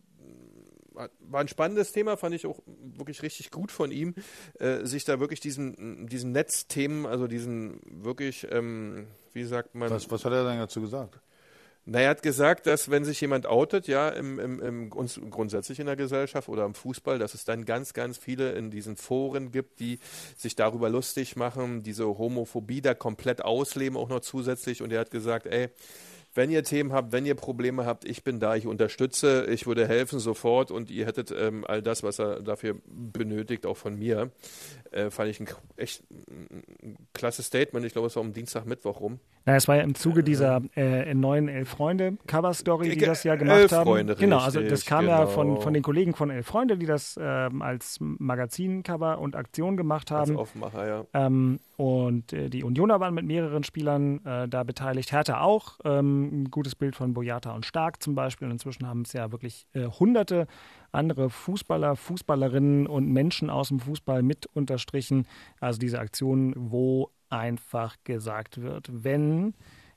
war 1.19 1.41
ein 1.41 1.47
spannendes 1.47 1.91
Thema, 1.91 2.17
fand 2.17 2.35
ich 2.35 2.45
auch 2.45 2.59
wirklich 2.65 3.21
richtig 3.21 3.51
gut 3.51 3.71
von 3.71 3.91
ihm, 3.91 4.15
äh, 4.59 4.85
sich 4.85 5.03
da 5.05 5.19
wirklich 5.19 5.39
diesen, 5.39 6.07
diesen 6.07 6.31
Netzthemen, 6.31 7.05
also 7.05 7.27
diesen 7.27 7.79
wirklich, 7.85 8.47
ähm, 8.51 9.07
wie 9.33 9.43
sagt 9.43 9.75
man. 9.75 9.89
Was, 9.89 10.09
was 10.11 10.25
hat 10.25 10.33
er 10.33 10.43
denn 10.43 10.59
dazu 10.59 10.81
gesagt? 10.81 11.19
Na, 11.83 11.99
er 11.99 12.11
hat 12.11 12.21
gesagt, 12.21 12.67
dass 12.67 12.91
wenn 12.91 13.05
sich 13.05 13.19
jemand 13.21 13.47
outet, 13.47 13.87
ja, 13.87 14.09
im, 14.09 14.37
im, 14.37 14.59
im, 14.61 14.89
grundsätzlich 14.91 15.79
in 15.79 15.87
der 15.87 15.95
Gesellschaft 15.95 16.47
oder 16.47 16.63
im 16.63 16.75
Fußball, 16.75 17.17
dass 17.17 17.33
es 17.33 17.43
dann 17.43 17.65
ganz, 17.65 17.93
ganz 17.93 18.19
viele 18.19 18.51
in 18.51 18.69
diesen 18.69 18.97
Foren 18.97 19.51
gibt, 19.51 19.79
die 19.79 19.97
sich 20.37 20.55
darüber 20.55 20.89
lustig 20.89 21.35
machen, 21.35 21.81
diese 21.81 22.05
Homophobie 22.05 22.81
da 22.81 22.93
komplett 22.93 23.43
ausleben, 23.43 23.97
auch 23.97 24.09
noch 24.09 24.19
zusätzlich. 24.19 24.83
Und 24.83 24.93
er 24.93 24.99
hat 24.99 25.09
gesagt, 25.09 25.47
ey, 25.47 25.69
wenn 26.33 26.49
ihr 26.49 26.63
Themen 26.63 26.93
habt, 26.93 27.11
wenn 27.11 27.25
ihr 27.25 27.35
Probleme 27.35 27.85
habt, 27.85 28.05
ich 28.05 28.23
bin 28.23 28.39
da, 28.39 28.55
ich 28.55 28.65
unterstütze, 28.65 29.45
ich 29.49 29.67
würde 29.67 29.87
helfen 29.87 30.19
sofort 30.19 30.71
und 30.71 30.89
ihr 30.89 31.05
hättet 31.05 31.33
ähm, 31.37 31.65
all 31.67 31.81
das, 31.81 32.03
was 32.03 32.19
er 32.19 32.41
dafür 32.41 32.75
benötigt, 32.85 33.65
auch 33.65 33.77
von 33.77 33.97
mir. 33.97 34.31
Äh, 34.91 35.09
fand 35.09 35.29
ich 35.29 35.39
ein 35.39 35.47
echt 35.77 36.03
ein 36.09 36.97
klasse 37.13 37.43
Statement. 37.43 37.85
Ich 37.85 37.93
glaube, 37.93 38.07
es 38.07 38.15
war 38.15 38.23
um 38.23 38.33
Dienstag, 38.33 38.65
Mittwoch 38.65 38.99
rum. 38.99 39.19
Na, 39.45 39.55
es 39.55 39.67
war 39.67 39.77
ja 39.77 39.83
im 39.83 39.95
Zuge 39.95 40.23
dieser 40.23 40.61
äh, 40.75 41.13
neuen 41.13 41.47
Elf 41.47 41.69
Freunde 41.69 42.17
Cover-Story, 42.27 42.89
die 42.89 42.97
das 42.97 43.23
ja 43.23 43.35
gemacht 43.35 43.57
Elf 43.57 43.71
haben. 43.71 43.87
Freunde, 43.87 44.15
genau, 44.15 44.39
also 44.39 44.61
das 44.61 44.85
kam 44.85 45.05
genau. 45.05 45.21
ja 45.21 45.27
von, 45.27 45.47
genau. 45.47 45.61
von 45.61 45.73
den 45.73 45.81
Kollegen 45.81 46.13
von 46.13 46.29
Elf 46.29 46.45
Freunde, 46.45 46.77
die 46.77 46.85
das 46.85 47.17
ähm, 47.21 47.61
als 47.61 47.97
Magazin-Cover 47.99 49.19
und 49.19 49.35
Aktion 49.35 49.77
gemacht 49.77 50.11
haben. 50.11 50.31
Als 50.31 50.39
Aufmacher, 50.39 50.87
ja. 50.87 51.05
Ähm, 51.13 51.59
und 51.77 52.31
äh, 52.33 52.49
die 52.49 52.63
Unioner 52.63 52.99
waren 52.99 53.15
mit 53.15 53.25
mehreren 53.25 53.63
Spielern 53.63 54.23
äh, 54.23 54.47
da 54.47 54.63
beteiligt. 54.63 55.11
Hertha 55.11 55.41
auch. 55.41 55.79
Ähm, 55.83 56.20
ein 56.23 56.51
gutes 56.51 56.75
Bild 56.75 56.95
von 56.95 57.13
Boyata 57.13 57.53
und 57.53 57.65
Stark 57.65 58.01
zum 58.01 58.15
Beispiel. 58.15 58.47
Und 58.47 58.53
inzwischen 58.53 58.87
haben 58.87 59.01
es 59.01 59.13
ja 59.13 59.31
wirklich 59.31 59.65
äh, 59.73 59.87
hunderte 59.87 60.47
andere 60.91 61.29
Fußballer, 61.29 61.95
Fußballerinnen 61.95 62.87
und 62.87 63.07
Menschen 63.07 63.49
aus 63.49 63.69
dem 63.69 63.79
Fußball 63.79 64.23
mit 64.23 64.45
unterstrichen. 64.47 65.27
Also 65.59 65.79
diese 65.79 65.99
Aktion, 65.99 66.53
wo 66.57 67.09
einfach 67.29 67.95
gesagt 68.03 68.61
wird, 68.61 68.89
wenn 68.91 69.53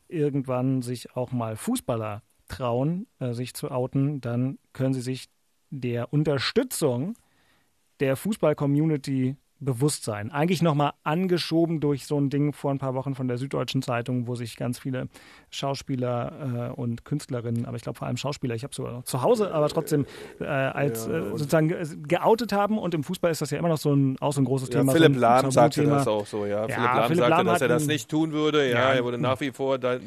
irgendwann 0.08 0.82
sich 0.82 1.16
auch 1.16 1.32
mal 1.32 1.56
Fußballer 1.56 2.22
trauen, 2.48 3.06
äh, 3.18 3.32
sich 3.32 3.54
zu 3.54 3.70
outen, 3.70 4.20
dann 4.20 4.58
können 4.72 4.94
sie 4.94 5.00
sich 5.00 5.26
der 5.70 6.12
Unterstützung 6.12 7.16
der 8.00 8.16
Fußball-Community 8.16 9.36
Bewusstsein. 9.64 10.30
Eigentlich 10.30 10.62
nochmal 10.62 10.92
angeschoben 11.02 11.80
durch 11.80 12.06
so 12.06 12.18
ein 12.18 12.30
Ding 12.30 12.52
vor 12.52 12.70
ein 12.70 12.78
paar 12.78 12.94
Wochen 12.94 13.14
von 13.14 13.28
der 13.28 13.38
Süddeutschen 13.38 13.82
Zeitung, 13.82 14.26
wo 14.26 14.34
sich 14.34 14.56
ganz 14.56 14.78
viele 14.78 15.08
Schauspieler 15.50 16.70
äh, 16.70 16.80
und 16.80 17.04
Künstlerinnen, 17.04 17.66
aber 17.66 17.76
ich 17.76 17.82
glaube 17.82 17.98
vor 17.98 18.06
allem 18.06 18.16
Schauspieler, 18.16 18.54
ich 18.54 18.64
habe 18.64 18.74
sogar 18.74 18.92
noch 18.92 19.04
zu 19.04 19.22
Hause, 19.22 19.52
aber 19.52 19.68
trotzdem 19.68 20.06
äh, 20.40 20.44
als 20.44 21.06
ja, 21.06 21.18
äh, 21.18 21.30
sozusagen 21.30 21.74
geoutet 22.06 22.52
haben. 22.52 22.78
Und 22.78 22.94
im 22.94 23.04
Fußball 23.04 23.30
ist 23.30 23.40
das 23.40 23.50
ja 23.50 23.58
immer 23.58 23.68
noch 23.68 23.78
so 23.78 23.94
ein, 23.94 24.16
auch 24.20 24.32
so 24.32 24.40
ein 24.40 24.44
großes 24.44 24.68
ja, 24.68 24.80
Thema. 24.80 24.92
Philipp 24.92 25.14
so 25.14 25.20
Lahm 25.20 25.50
sagte 25.50 25.84
das 25.84 26.08
auch 26.08 26.26
so, 26.26 26.46
ja. 26.46 26.64
Philipp 26.64 26.78
Lahm 26.78 27.02
Philipp 27.04 27.18
sagte, 27.18 27.30
Lahm 27.30 27.46
dass 27.46 27.62
er 27.62 27.68
das 27.68 27.86
nicht 27.86 28.08
tun 28.08 28.32
würde. 28.32 28.68
Ja, 28.68 28.92
er 28.92 29.04
würde 29.04 29.18
nach 29.18 29.40
wie 29.40 29.50
vor 29.50 29.78
da, 29.78 29.98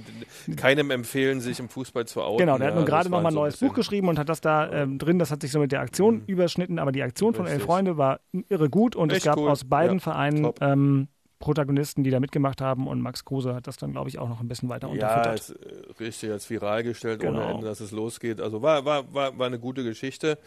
keinem 0.55 0.91
empfehlen, 0.91 1.41
sich 1.41 1.60
im 1.60 1.70
Fußball 1.70 2.05
zu 2.05 2.22
outen. 2.22 2.39
Genau, 2.39 2.58
der 2.58 2.68
hat 2.68 2.76
nun 2.76 2.86
gerade 2.86 3.10
nochmal 3.10 3.32
ein 3.32 3.34
so 3.34 3.39
neues 3.39 3.58
Buch 3.58 3.74
geschrieben 3.74 4.08
und 4.08 4.20
hat 4.20 4.30
das 4.30 4.41
da 4.41 4.72
ähm, 4.72 4.97
drin, 4.97 5.20
das 5.20 5.32
hat 5.32 5.41
sich 5.41 5.51
so 5.51 5.60
mit 5.60 5.72
der 5.72 5.82
Aktion 5.82 6.16
mhm. 6.16 6.24
überschnitten, 6.28 6.80
aber 6.80 6.91
die 6.91 7.03
Aktion 7.03 7.34
von 7.34 7.45
Elf 7.45 7.64
Freunde 7.64 7.97
war 7.97 8.20
irre 8.49 8.70
gut 8.70 8.95
und 8.95 9.12
Echt 9.12 9.20
es 9.20 9.26
gab 9.26 9.38
cool 9.38 9.47
aus 9.48 9.66
beiden 9.66 9.98
ja, 9.98 10.04
Vereinen 10.04 10.52
ähm, 10.62 11.08
Protagonisten, 11.39 12.04
die 12.04 12.10
da 12.10 12.20
mitgemacht 12.20 12.62
haben 12.62 12.88
und 12.88 13.00
Max 13.02 13.24
Kruse 13.24 13.54
hat 13.54 13.68
das 13.68 13.78
dann, 13.78 13.91
glaube 13.91 14.10
ich, 14.10 14.18
auch 14.18 14.28
noch 14.28 14.41
ein 14.41 14.48
bisschen 14.48 14.70
weiter 14.70 14.89
unterfüttert. 14.89 15.50
Ja, 15.50 15.56
äh, 15.56 16.04
richtig 16.04 16.32
als 16.32 16.50
viral 16.50 16.84
gestellt, 16.84 17.20
genau. 17.20 17.39
ohne 17.39 17.52
Ende, 17.52 17.68
dass 17.68 17.80
es 17.80 17.91
losgeht. 17.91 18.41
Also 18.41 18.64
war, 18.64 18.86
war, 18.86 19.14
war, 19.14 19.38
war 19.38 19.45
eine 19.45 19.60
gute 19.60 19.84
Geschichte. 19.84 20.39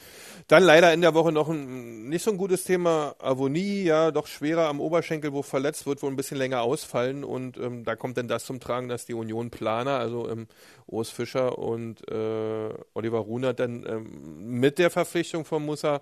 Dann 0.48 0.64
leider 0.64 0.92
in 0.92 1.00
der 1.00 1.14
Woche 1.14 1.30
noch 1.30 1.48
ein 1.48 2.08
nicht 2.08 2.24
so 2.24 2.32
ein 2.32 2.36
gutes 2.36 2.64
Thema, 2.64 3.14
Avonie, 3.20 3.84
ja, 3.84 4.10
doch 4.10 4.26
schwerer 4.26 4.68
am 4.68 4.80
Oberschenkel, 4.80 5.32
wo 5.32 5.42
verletzt 5.42 5.86
wird, 5.86 6.02
wohl 6.02 6.10
ein 6.10 6.16
bisschen 6.16 6.38
länger 6.38 6.62
ausfallen 6.62 7.22
und 7.22 7.56
ähm, 7.58 7.84
da 7.84 7.94
kommt 7.94 8.16
dann 8.16 8.26
das 8.26 8.44
zum 8.44 8.58
Tragen, 8.58 8.88
dass 8.88 9.06
die 9.06 9.14
Union 9.14 9.50
Planer, 9.50 9.98
also 9.98 10.28
ähm, 10.28 10.48
Urs 10.86 11.10
Fischer 11.10 11.56
und 11.58 12.06
äh, 12.10 12.74
Oliver 12.94 13.18
Runert 13.18 13.60
dann 13.60 13.86
ähm, 13.86 14.58
mit 14.58 14.78
der 14.78 14.90
Verpflichtung 14.90 15.44
von 15.44 15.64
Musa 15.64 16.00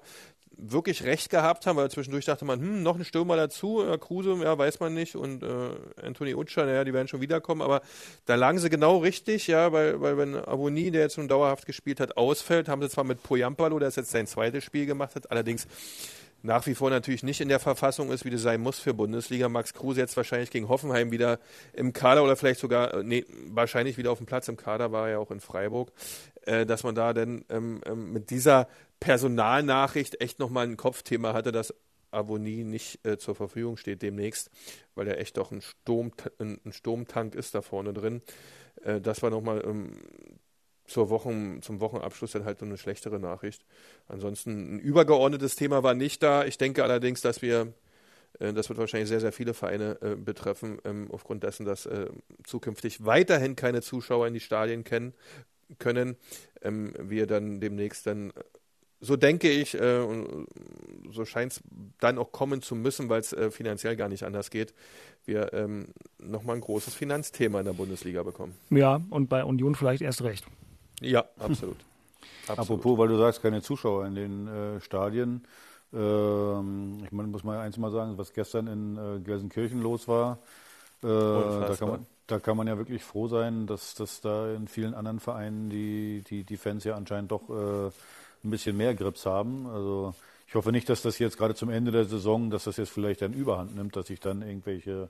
wirklich 0.58 1.04
recht 1.04 1.30
gehabt 1.30 1.66
haben, 1.66 1.76
weil 1.76 1.90
zwischendurch 1.90 2.24
dachte 2.24 2.44
man, 2.44 2.60
hm, 2.60 2.82
noch 2.82 2.96
ein 2.96 3.04
Stürmer 3.04 3.36
dazu, 3.36 3.82
äh, 3.82 3.96
Kruse, 3.96 4.36
ja, 4.42 4.58
weiß 4.58 4.80
man 4.80 4.92
nicht, 4.92 5.14
und 5.14 5.42
äh, 5.42 5.70
Anthony 6.02 6.34
Utscher, 6.34 6.66
naja, 6.66 6.84
die 6.84 6.92
werden 6.92 7.06
schon 7.06 7.20
wiederkommen, 7.20 7.62
aber 7.62 7.80
da 8.26 8.34
lagen 8.34 8.58
sie 8.58 8.68
genau 8.68 8.98
richtig, 8.98 9.46
ja, 9.46 9.72
weil, 9.72 10.00
weil 10.00 10.18
wenn 10.18 10.34
Aboni, 10.34 10.90
der 10.90 11.02
jetzt 11.02 11.16
nun 11.16 11.28
dauerhaft 11.28 11.64
gespielt 11.64 12.00
hat, 12.00 12.16
ausfällt, 12.16 12.68
haben 12.68 12.82
sie 12.82 12.90
zwar 12.90 13.04
mit 13.04 13.22
Poyampalo, 13.22 13.78
der 13.78 13.90
jetzt 13.90 14.10
sein 14.10 14.26
zweites 14.26 14.64
Spiel 14.64 14.86
gemacht 14.86 15.14
hat, 15.14 15.30
allerdings 15.30 15.68
nach 16.42 16.66
wie 16.66 16.74
vor 16.74 16.90
natürlich 16.90 17.22
nicht 17.22 17.40
in 17.40 17.48
der 17.48 17.58
Verfassung 17.58 18.12
ist, 18.12 18.24
wie 18.24 18.30
das 18.30 18.42
sein 18.42 18.60
muss 18.60 18.78
für 18.78 18.94
Bundesliga. 18.94 19.48
Max 19.48 19.74
Kruse 19.74 20.00
jetzt 20.00 20.16
wahrscheinlich 20.16 20.50
gegen 20.50 20.68
Hoffenheim 20.68 21.10
wieder 21.10 21.40
im 21.72 21.92
Kader 21.92 22.22
oder 22.22 22.36
vielleicht 22.36 22.60
sogar, 22.60 22.94
äh, 22.94 23.02
nee, 23.02 23.24
wahrscheinlich 23.48 23.98
wieder 23.98 24.12
auf 24.12 24.18
dem 24.18 24.26
Platz 24.26 24.46
im 24.48 24.56
Kader, 24.56 24.92
war 24.92 25.06
er 25.06 25.12
ja 25.12 25.18
auch 25.18 25.30
in 25.30 25.40
Freiburg, 25.40 25.90
äh, 26.42 26.64
dass 26.64 26.84
man 26.84 26.94
da 26.94 27.12
dann 27.12 27.44
ähm, 27.50 27.80
ähm, 27.86 28.12
mit 28.12 28.30
dieser 28.30 28.68
Personalnachricht 29.00 30.20
echt 30.20 30.38
nochmal 30.38 30.66
ein 30.66 30.76
Kopfthema 30.76 31.32
hatte, 31.32 31.52
dass 31.52 31.74
Avonie 32.10 32.64
nicht 32.64 33.04
äh, 33.06 33.18
zur 33.18 33.34
Verfügung 33.34 33.76
steht 33.76 34.02
demnächst, 34.02 34.50
weil 34.94 35.08
er 35.08 35.18
echt 35.18 35.36
doch 35.36 35.52
ein, 35.52 35.60
Sturm, 35.60 36.12
ein, 36.38 36.60
ein 36.64 36.72
Sturmtank 36.72 37.34
ist 37.34 37.54
da 37.54 37.62
vorne 37.62 37.92
drin. 37.92 38.22
Äh, 38.82 39.00
das 39.00 39.22
war 39.22 39.30
nochmal 39.30 39.62
ähm, 39.64 39.92
zur 40.86 41.10
Wochen, 41.10 41.60
zum 41.62 41.80
Wochenabschluss 41.80 42.32
dann 42.32 42.44
halt 42.44 42.58
so 42.60 42.66
eine 42.66 42.78
schlechtere 42.78 43.20
Nachricht. 43.20 43.64
Ansonsten 44.08 44.76
ein 44.76 44.78
übergeordnetes 44.80 45.54
Thema 45.54 45.82
war 45.82 45.94
nicht 45.94 46.22
da. 46.22 46.44
Ich 46.44 46.58
denke 46.58 46.82
allerdings, 46.82 47.20
dass 47.20 47.42
wir, 47.42 47.72
äh, 48.38 48.52
das 48.52 48.68
wird 48.68 48.78
wahrscheinlich 48.78 49.08
sehr, 49.08 49.20
sehr 49.20 49.32
viele 49.32 49.54
Vereine 49.54 49.98
äh, 50.00 50.16
betreffen, 50.16 50.78
ähm, 50.84 51.08
aufgrund 51.12 51.42
dessen, 51.44 51.66
dass 51.66 51.86
äh, 51.86 52.06
zukünftig 52.44 53.04
weiterhin 53.04 53.54
keine 53.54 53.82
Zuschauer 53.82 54.26
in 54.26 54.34
die 54.34 54.40
Stadien 54.40 54.82
kennen, 54.82 55.12
können, 55.78 56.16
ähm, 56.62 56.94
wir 56.98 57.26
dann 57.26 57.60
demnächst 57.60 58.06
dann 58.06 58.32
so 59.00 59.16
denke 59.16 59.50
ich, 59.50 59.74
äh, 59.74 59.98
und 59.98 60.46
so 61.12 61.24
scheint 61.24 61.52
es 61.52 61.60
dann 62.00 62.18
auch 62.18 62.32
kommen 62.32 62.62
zu 62.62 62.74
müssen, 62.74 63.08
weil 63.08 63.20
es 63.20 63.32
äh, 63.32 63.50
finanziell 63.50 63.96
gar 63.96 64.08
nicht 64.08 64.24
anders 64.24 64.50
geht, 64.50 64.74
wir 65.24 65.52
ähm, 65.52 65.88
nochmal 66.18 66.56
ein 66.56 66.60
großes 66.60 66.94
Finanzthema 66.94 67.60
in 67.60 67.66
der 67.66 67.72
Bundesliga 67.74 68.22
bekommen. 68.22 68.54
Ja, 68.70 69.00
und 69.10 69.28
bei 69.28 69.44
Union 69.44 69.74
vielleicht 69.74 70.02
erst 70.02 70.22
recht. 70.22 70.46
Ja, 71.00 71.24
absolut. 71.38 71.76
absolut. 72.48 72.58
Apropos, 72.58 72.98
weil 72.98 73.08
du 73.08 73.18
sagst, 73.18 73.42
keine 73.42 73.62
Zuschauer 73.62 74.06
in 74.06 74.14
den 74.14 74.48
äh, 74.48 74.80
Stadien. 74.80 75.44
Ähm, 75.92 76.98
ich 77.04 77.12
meine, 77.12 77.28
muss 77.28 77.44
mal 77.44 77.58
eins 77.58 77.76
mal 77.76 77.90
sagen, 77.90 78.18
was 78.18 78.32
gestern 78.32 78.66
in 78.66 78.96
äh, 78.96 79.20
Gelsenkirchen 79.20 79.80
los 79.80 80.08
war. 80.08 80.38
Äh, 81.02 81.06
da, 81.06 81.76
kann 81.78 81.88
man, 81.88 82.06
da 82.26 82.38
kann 82.40 82.56
man 82.56 82.66
ja 82.66 82.76
wirklich 82.76 83.04
froh 83.04 83.28
sein, 83.28 83.66
dass, 83.66 83.94
dass 83.94 84.20
da 84.20 84.52
in 84.52 84.66
vielen 84.66 84.94
anderen 84.94 85.20
Vereinen 85.20 85.70
die, 85.70 86.24
die, 86.28 86.44
die 86.44 86.56
Fans 86.56 86.84
ja 86.84 86.96
anscheinend 86.96 87.30
doch 87.30 87.48
äh, 87.48 87.90
ein 88.44 88.50
bisschen 88.50 88.76
mehr 88.76 88.94
Grips 88.94 89.26
haben. 89.26 89.66
Also 89.66 90.14
ich 90.46 90.54
hoffe 90.54 90.72
nicht, 90.72 90.88
dass 90.88 91.02
das 91.02 91.18
jetzt 91.18 91.36
gerade 91.36 91.54
zum 91.54 91.70
Ende 91.70 91.90
der 91.90 92.04
Saison, 92.04 92.50
dass 92.50 92.64
das 92.64 92.76
jetzt 92.76 92.90
vielleicht 92.90 93.22
dann 93.22 93.32
Überhand 93.32 93.76
nimmt, 93.76 93.96
dass 93.96 94.08
ich 94.10 94.20
dann 94.20 94.42
irgendwelche 94.42 95.08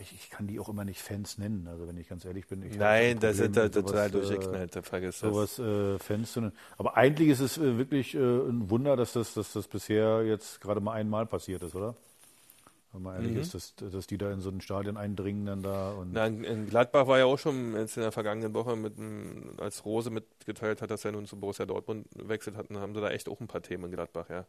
ich, 0.00 0.12
ich, 0.12 0.30
kann 0.30 0.46
die 0.46 0.58
auch 0.58 0.68
immer 0.68 0.84
nicht 0.84 1.00
Fans 1.00 1.38
nennen, 1.38 1.68
also 1.68 1.86
wenn 1.86 1.96
ich 1.96 2.08
ganz 2.08 2.24
ehrlich 2.24 2.46
bin. 2.46 2.64
Nein, 2.76 3.18
da 3.20 3.32
sind 3.32 3.56
da 3.56 3.68
total 3.68 4.10
durchgeknallt, 4.10 4.72
vergiss 4.82 5.20
das. 5.20 5.32
Sowas 5.32 5.58
äh, 5.58 5.98
Fans 5.98 6.32
zu 6.32 6.40
nennen. 6.40 6.52
Aber 6.78 6.96
eigentlich 6.96 7.28
ist 7.28 7.40
es 7.40 7.58
äh, 7.58 7.78
wirklich 7.78 8.14
äh, 8.14 8.18
ein 8.18 8.70
Wunder, 8.70 8.96
dass 8.96 9.12
das, 9.12 9.34
dass 9.34 9.52
das 9.52 9.68
bisher 9.68 10.24
jetzt 10.24 10.60
gerade 10.60 10.80
mal 10.80 10.94
einmal 10.94 11.26
passiert 11.26 11.62
ist, 11.62 11.74
oder? 11.74 11.94
Wenn 12.94 13.02
man 13.02 13.16
ehrlich 13.16 13.32
mhm. 13.32 13.40
ist, 13.40 13.54
dass, 13.54 13.74
dass 13.74 14.06
die 14.06 14.18
da 14.18 14.32
in 14.32 14.40
so 14.40 14.50
ein 14.50 14.60
Stadion 14.60 14.96
eindringen 14.96 15.46
dann 15.46 15.62
da. 15.62 15.90
Und 15.92 16.12
Na, 16.12 16.26
in 16.26 16.68
Gladbach 16.68 17.08
war 17.08 17.18
ja 17.18 17.24
auch 17.24 17.38
schon 17.38 17.74
jetzt 17.74 17.96
in 17.96 18.02
der 18.02 18.12
vergangenen 18.12 18.54
Woche, 18.54 18.76
mit, 18.76 18.94
als 19.60 19.84
Rose 19.84 20.10
mitgeteilt 20.10 20.80
hat, 20.80 20.90
dass 20.90 21.04
er 21.04 21.12
nun 21.12 21.26
zu 21.26 21.36
Borussia 21.36 21.66
Dortmund 21.66 22.06
wechselt 22.14 22.56
hat, 22.56 22.70
haben 22.70 22.94
sie 22.94 23.00
da 23.00 23.10
echt 23.10 23.28
auch 23.28 23.40
ein 23.40 23.48
paar 23.48 23.62
Themen 23.62 23.86
in 23.86 23.92
Gladbach, 23.92 24.30
ja. 24.30 24.46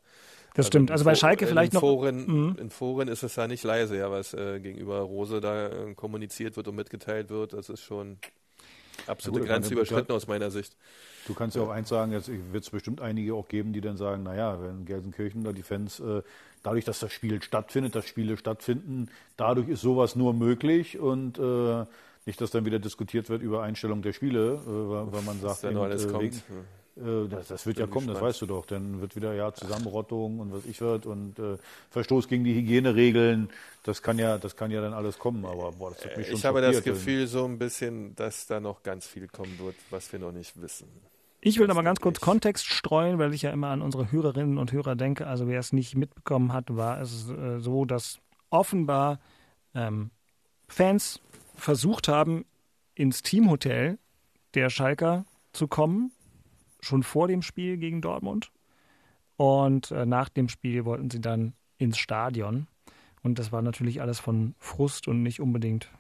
Das 0.53 0.67
also 0.67 0.67
stimmt. 0.67 0.91
Also 0.91 1.03
bei 1.03 1.15
Schalke 1.15 1.47
vielleicht 1.47 1.73
in 1.73 1.77
noch. 1.77 1.81
Foren, 1.81 2.25
mhm. 2.25 2.57
In 2.59 2.69
Foren 2.69 3.07
ist 3.07 3.23
es 3.23 3.35
ja 3.35 3.47
nicht 3.47 3.63
leise, 3.63 3.97
ja, 3.97 4.11
was 4.11 4.33
äh, 4.33 4.59
gegenüber 4.59 4.99
Rose 4.99 5.41
da 5.41 5.67
äh, 5.67 5.95
kommuniziert 5.95 6.55
wird 6.55 6.67
und 6.67 6.75
mitgeteilt 6.75 7.29
wird. 7.29 7.53
Das 7.53 7.69
ist 7.69 7.81
schon 7.81 8.19
absolute 9.07 9.41
also, 9.41 9.53
Grenze 9.53 9.73
überschritten 9.73 10.11
aus 10.11 10.27
meiner 10.27 10.51
Sicht. 10.51 10.75
Du 11.27 11.33
kannst 11.33 11.55
ja 11.55 11.63
auch 11.63 11.69
eins 11.69 11.89
sagen, 11.89 12.11
jetzt 12.11 12.29
wird 12.29 12.63
es 12.63 12.69
bestimmt 12.69 13.01
einige 13.01 13.33
auch 13.33 13.47
geben, 13.47 13.73
die 13.73 13.81
dann 13.81 13.97
sagen, 13.97 14.23
naja, 14.23 14.61
wenn 14.61 14.85
Gelsenkirchen 14.85 15.43
da 15.43 15.51
die 15.51 15.63
Fans 15.63 15.99
äh, 15.99 16.21
dadurch, 16.66 16.86
dass 16.86 16.99
das 16.99 17.11
Spiel 17.13 17.41
stattfindet, 17.41 17.95
dass 17.95 18.05
Spiele 18.07 18.38
stattfinden, 18.38 19.09
dadurch 19.38 19.70
ist 19.70 19.82
sowas 19.82 20.16
nur 20.16 20.34
möglich 20.34 20.99
und 20.99 21.38
äh, 21.39 21.86
Nicht, 22.28 22.41
dass 22.41 22.49
dann 22.49 22.66
wieder 22.66 22.80
diskutiert 22.80 23.30
wird 23.30 23.43
über 23.43 23.61
Einstellung 23.61 24.01
der 24.01 24.11
Spiele, 24.11 24.55
äh, 24.55 25.13
weil, 25.13 25.22
man 25.22 25.39
sagt, 25.39 25.63
noch 25.72 25.84
alles 25.84 26.05
äh, 26.05 26.20
wegen- 26.20 26.41
äh, 26.97 27.30
das, 27.30 27.49
das 27.49 27.66
wird 27.68 27.78
ja 27.78 27.86
kommen, 27.86 28.07
das 28.07 28.20
weißt 28.20 28.41
du 28.41 28.45
doch. 28.47 28.66
Dann 28.66 28.99
wird 28.99 29.16
wieder 29.16 29.34
ja 29.36 29.53
Zusammenrottung 29.53 30.39
und 30.39 30.51
was 30.51 30.66
ich 30.66 30.82
wird 30.82 31.05
und 31.05 31.38
äh, 31.38 31.57
Verstoß 31.91 32.28
gegen 32.28 32.43
die 32.43 32.55
Hygieneregeln. 32.55 33.49
Das 33.84 34.01
kann 34.01 34.18
ja, 34.18 34.39
das 34.39 34.55
kann 34.55 34.72
ja 34.72 34.82
dann 34.82 34.93
alles 34.93 35.20
kommen. 35.20 35.45
Aber 35.45 35.72
boah, 35.74 35.91
das 35.91 36.03
hat 36.03 36.18
mich 36.18 36.28
schon 36.28 36.38
Ich 36.38 36.45
habe 36.45 36.61
das. 36.61 36.84
Gefühl 36.84 37.28
so 37.28 37.45
ein 37.45 37.59
bisschen, 37.59 38.16
dass 38.16 38.47
da 38.47 38.59
noch 38.59 38.82
ganz 38.82 39.05
viel 39.05 39.28
kommen 39.28 39.59
wird, 39.59 39.76
was 39.91 40.11
wir 40.11 40.18
noch 40.20 40.32
nicht 40.32 40.59
wissen. 40.59 40.88
Ich 41.47 41.59
will 41.59 41.67
noch 41.67 41.75
mal 41.75 41.83
ganz 41.83 41.99
kurz. 41.99 42.19
Kontext 42.21 42.65
streuen, 42.65 43.19
weil 43.19 43.31
ich 43.31 43.43
ja 43.43 43.51
immer 43.51 43.67
an 43.67 43.83
unsere 43.83 44.11
Hörerinnen 44.11 44.57
und 44.57 44.71
Hörer 44.71 44.95
denke. 44.95 45.27
Also 45.27 45.47
wer 45.47 45.59
es 45.59 45.73
nicht 45.73 45.95
mitbekommen 45.95 46.51
hat, 46.53 46.75
war 46.75 46.99
es 46.99 47.29
äh, 47.29 47.59
so, 47.59 47.85
dass 47.85 48.19
offenbar 48.49 49.19
ähm, 49.75 50.09
Fans 50.67 51.21
versucht 51.53 52.07
haben, 52.07 52.45
ins 52.95 53.21
Teamhotel 53.21 53.99
der 54.55 54.71
Schalker 54.71 55.25
zu 55.53 55.67
kommen, 55.67 56.11
schon 56.79 57.03
vor 57.03 57.27
dem 57.27 57.43
Spiel 57.43 57.77
gegen 57.77 58.01
Dortmund. 58.01 58.51
Und 59.37 59.91
äh, 59.91 60.07
nach 60.07 60.29
dem 60.29 60.49
Spiel 60.49 60.83
wollten 60.83 61.11
sie 61.11 61.21
dann 61.21 61.53
ins 61.77 61.99
Stadion. 61.99 62.65
Und 63.21 63.37
das 63.37 63.51
war 63.51 63.61
natürlich 63.61 64.01
alles 64.01 64.19
von 64.19 64.55
Frust 64.57 65.07
und 65.07 65.21
nicht 65.21 65.39
unbedingt 65.39 65.91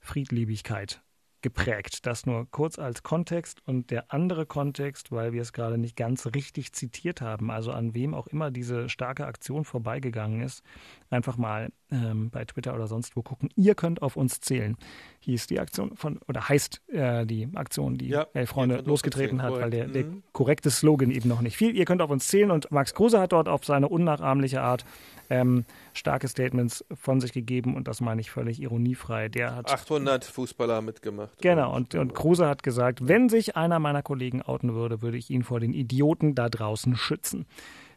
Friedliebigkeit 0.00 1.00
geprägt. 1.44 2.06
Das 2.06 2.24
nur 2.26 2.50
kurz 2.50 2.78
als 2.78 3.02
Kontext 3.04 3.60
und 3.66 3.90
der 3.90 4.12
andere 4.12 4.46
Kontext, 4.46 5.12
weil 5.12 5.32
wir 5.34 5.42
es 5.42 5.52
gerade 5.52 5.76
nicht 5.78 5.94
ganz 5.94 6.26
richtig 6.34 6.72
zitiert 6.72 7.20
haben, 7.20 7.50
also 7.50 7.70
an 7.70 7.94
wem 7.94 8.14
auch 8.14 8.26
immer 8.26 8.50
diese 8.50 8.88
starke 8.88 9.26
Aktion 9.26 9.64
vorbeigegangen 9.64 10.40
ist, 10.40 10.62
einfach 11.10 11.36
mal 11.36 11.70
ähm, 11.92 12.30
bei 12.30 12.46
Twitter 12.46 12.74
oder 12.74 12.86
sonst 12.86 13.14
wo 13.14 13.22
gucken. 13.22 13.50
Ihr 13.54 13.74
könnt 13.74 14.00
auf 14.00 14.16
uns 14.16 14.40
zählen. 14.40 14.76
Hieß 15.20 15.46
die 15.46 15.60
Aktion 15.60 15.94
von, 15.96 16.18
oder 16.28 16.48
heißt 16.48 16.80
äh, 16.88 17.26
die 17.26 17.48
Aktion, 17.54 17.98
die 17.98 18.08
Ja, 18.08 18.26
Elf 18.32 18.50
Freunde 18.50 18.78
losgetreten 18.84 19.42
hat, 19.42 19.52
weil 19.52 19.70
der, 19.70 19.86
der 19.86 20.04
Mhm. 20.04 20.22
korrekte 20.32 20.70
Slogan 20.70 21.10
eben 21.10 21.28
noch 21.28 21.42
nicht 21.42 21.56
fiel. 21.58 21.76
Ihr 21.76 21.84
könnt 21.84 22.00
auf 22.02 22.10
uns 22.10 22.26
zählen 22.26 22.50
und 22.50 22.70
Max 22.72 22.94
Kruse 22.94 23.20
hat 23.20 23.32
dort 23.32 23.48
auf 23.48 23.64
seine 23.66 23.88
unnachahmliche 23.88 24.62
Art 24.62 24.84
ähm, 25.30 25.64
starke 25.92 26.28
Statements 26.28 26.84
von 26.92 27.20
sich 27.20 27.32
gegeben 27.32 27.76
und 27.76 27.88
das 27.88 28.00
meine 28.00 28.20
ich 28.20 28.30
völlig 28.30 28.60
ironiefrei. 28.60 29.28
Der 29.28 29.54
hat 29.54 29.70
800 29.70 30.24
Fußballer 30.24 30.82
mitgemacht. 30.82 31.40
Genau, 31.40 31.74
und, 31.74 31.94
und 31.94 32.14
Kruse 32.14 32.46
hat 32.46 32.62
gesagt, 32.62 33.06
wenn 33.08 33.28
sich 33.28 33.56
einer 33.56 33.78
meiner 33.78 34.02
Kollegen 34.02 34.42
outen 34.42 34.74
würde, 34.74 35.02
würde 35.02 35.18
ich 35.18 35.30
ihn 35.30 35.42
vor 35.42 35.60
den 35.60 35.72
Idioten 35.72 36.34
da 36.34 36.48
draußen 36.48 36.96
schützen. 36.96 37.46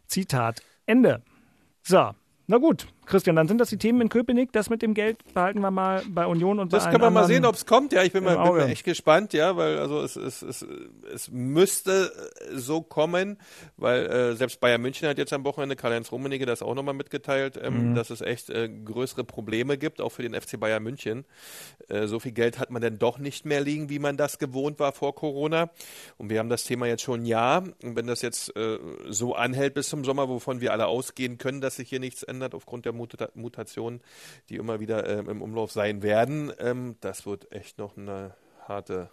Zitat 0.06 0.62
Ende. 0.86 1.22
So, 1.84 2.12
na 2.48 2.58
gut, 2.58 2.88
Christian, 3.08 3.36
dann 3.36 3.48
sind 3.48 3.60
das 3.60 3.70
die 3.70 3.78
Themen 3.78 4.02
in 4.02 4.10
Köpenick. 4.10 4.52
Das 4.52 4.70
mit 4.70 4.82
dem 4.82 4.94
Geld 4.94 5.18
behalten 5.34 5.62
wir 5.62 5.72
mal 5.72 6.04
bei 6.10 6.26
Union 6.28 6.60
und 6.60 6.70
bei 6.72 6.78
Das 6.78 6.90
können 6.90 7.02
wir 7.02 7.10
mal 7.10 7.26
sehen, 7.26 7.46
ob 7.46 7.56
es 7.56 7.66
kommt. 7.66 7.94
Ja, 7.94 8.04
ich 8.04 8.12
bin, 8.12 8.24
mal, 8.24 8.36
bin 8.38 8.58
mal 8.58 8.70
echt 8.70 8.84
gespannt, 8.84 9.34
ja, 9.34 9.56
weil 9.58 9.80
also 9.80 10.02
es, 10.02 10.16
es, 10.18 10.42
es, 10.42 10.66
es 11.14 11.32
müsste 11.32 12.12
so 12.54 12.82
kommen, 12.82 13.38
weil 13.78 14.06
äh, 14.08 14.36
selbst 14.36 14.60
Bayern 14.60 14.82
München 14.82 15.08
hat 15.08 15.18
jetzt 15.18 15.32
am 15.34 15.44
Wochenende, 15.46 15.76
Karl-Heinz 15.76 16.12
Rummenigge 16.12 16.46
das 16.46 16.62
auch 16.62 16.76
nochmal 16.76 16.94
mitgeteilt, 16.94 17.58
ähm, 17.62 17.78
Mhm. 17.78 17.96
dass 17.96 18.10
es 18.10 18.22
echt 18.22 18.50
äh, 18.50 18.68
größere 18.70 19.24
Probleme 19.24 19.78
gibt, 19.78 20.02
auch 20.02 20.10
für 20.10 20.24
den 20.24 20.34
FC 20.34 20.60
Bayern 20.60 20.84
München. 20.84 21.26
Äh, 21.90 22.08
so 22.08 22.20
viel 22.20 22.32
Geld 22.34 22.60
hat 22.60 22.72
man 22.72 22.82
dann 22.82 22.98
doch 22.98 23.20
nicht 23.20 23.46
mehr 23.46 23.62
liegen, 23.62 23.90
wie 23.90 24.00
man 24.00 24.18
das 24.18 24.40
gewohnt 24.40 24.80
war 24.80 24.92
vor 24.92 25.16
Corona. 25.16 25.70
Und 26.18 26.30
wir 26.30 26.40
haben 26.40 26.50
das 26.50 26.64
Thema 26.64 26.88
jetzt 26.88 27.04
schon 27.04 27.22
ein 27.22 27.26
Jahr. 27.26 27.64
Und 27.84 27.96
wenn 27.96 28.08
das 28.08 28.22
jetzt 28.22 28.56
äh, 28.58 28.80
so 29.08 29.36
anhält 29.36 29.76
bis 29.76 29.90
zum 29.90 30.04
Sommer, 30.04 30.28
wovon 30.28 30.60
wir 30.60 30.74
alle 30.74 30.88
ausgehen 30.88 31.38
können, 31.38 31.62
dass 31.62 31.76
sich 31.78 31.88
hier 31.90 32.00
nichts 32.00 32.24
ändert 32.24 32.54
aufgrund 32.54 32.86
der 32.86 32.94
Muta 32.98 33.30
Mutationen, 33.36 34.02
die 34.50 34.56
immer 34.58 34.80
wieder 34.80 35.08
ähm, 35.08 35.30
im 35.30 35.42
Umlauf 35.42 35.72
sein 35.72 36.02
werden, 36.04 36.52
ähm, 36.60 36.96
das 37.02 37.26
wird 37.26 37.52
echt 37.52 37.78
noch 37.78 37.96
eine 37.98 38.34
harte 38.68 39.10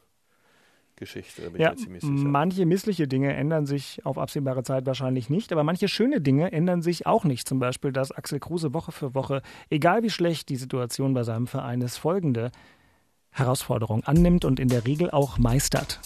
Geschichte, 0.96 1.50
bin 1.50 1.60
Ja, 1.60 1.72
ich 1.72 1.88
mir 1.88 1.98
ziemlich 2.00 2.02
sicher. 2.02 2.28
manche 2.28 2.66
missliche 2.66 3.08
Dinge 3.08 3.34
ändern 3.34 3.66
sich 3.66 4.04
auf 4.06 4.16
absehbare 4.16 4.62
Zeit 4.62 4.86
wahrscheinlich 4.86 5.28
nicht, 5.28 5.52
aber 5.52 5.64
manche 5.64 5.88
schöne 5.88 6.20
Dinge 6.20 6.52
ändern 6.52 6.82
sich 6.82 7.04
auch 7.06 7.24
nicht. 7.24 7.48
Zum 7.48 7.58
Beispiel, 7.58 7.90
dass 7.92 8.12
Axel 8.12 8.38
Kruse 8.38 8.72
Woche 8.74 8.92
für 8.92 9.12
Woche, 9.14 9.42
egal 9.70 10.02
wie 10.04 10.10
schlecht 10.10 10.48
die 10.50 10.56
Situation 10.56 11.12
bei 11.12 11.24
seinem 11.24 11.48
Verein 11.48 11.80
ist, 11.80 11.96
folgende 11.96 12.52
Herausforderung 13.30 14.04
annimmt 14.04 14.44
und 14.44 14.60
in 14.60 14.68
der 14.68 14.86
Regel 14.86 15.10
auch 15.10 15.38
meistert. 15.38 16.00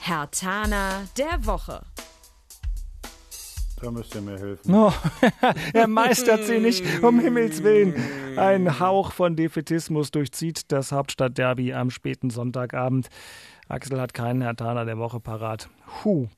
Herr 0.00 0.30
Tana 0.30 1.04
der 1.16 1.46
Woche. 1.46 1.82
Da 3.80 3.90
müsst 3.90 4.14
ihr 4.14 4.22
mir 4.22 4.38
helfen. 4.38 4.74
Oh, 4.74 4.92
er 5.74 5.86
meistert 5.86 6.44
sie 6.44 6.58
nicht, 6.60 7.02
um 7.02 7.20
Himmels 7.20 7.62
Willen. 7.62 7.94
Ein 8.36 8.80
Hauch 8.80 9.12
von 9.12 9.36
Defetismus 9.36 10.10
durchzieht 10.10 10.72
das 10.72 10.92
Hauptstadtderby 10.92 11.74
am 11.74 11.90
späten 11.90 12.30
Sonntagabend. 12.30 13.08
Axel 13.68 14.00
hat 14.00 14.14
keinen 14.14 14.40
Herr 14.42 14.56
Thaler 14.56 14.84
der 14.86 14.98
Woche 14.98 15.20
parat. 15.20 15.68
Huh, 16.04 16.28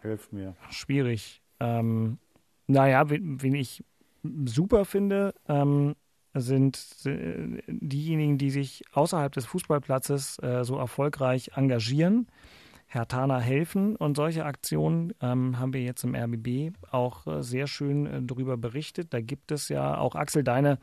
Helft 0.00 0.32
mir. 0.32 0.54
schwierig. 0.70 1.42
Ähm, 1.60 2.18
naja, 2.66 3.10
wen, 3.10 3.42
wen 3.42 3.54
ich 3.54 3.84
super 4.46 4.84
finde, 4.84 5.34
ähm, 5.48 5.96
sind 6.34 6.78
äh, 7.04 7.62
diejenigen, 7.68 8.38
die 8.38 8.50
sich 8.50 8.84
außerhalb 8.92 9.32
des 9.32 9.46
Fußballplatzes 9.46 10.38
äh, 10.42 10.64
so 10.64 10.76
erfolgreich 10.76 11.52
engagieren. 11.56 12.26
Herr 12.86 13.08
Thaner 13.08 13.40
helfen 13.40 13.96
und 13.96 14.16
solche 14.16 14.44
Aktionen 14.44 15.12
ähm, 15.20 15.58
haben 15.58 15.72
wir 15.72 15.82
jetzt 15.82 16.04
im 16.04 16.14
RBB 16.14 16.74
auch 16.90 17.26
äh, 17.26 17.42
sehr 17.42 17.66
schön 17.66 18.06
äh, 18.06 18.22
darüber 18.22 18.56
berichtet. 18.56 19.12
Da 19.12 19.20
gibt 19.20 19.50
es 19.50 19.68
ja 19.68 19.98
auch 19.98 20.14
Axel 20.14 20.44
Deine 20.44 20.78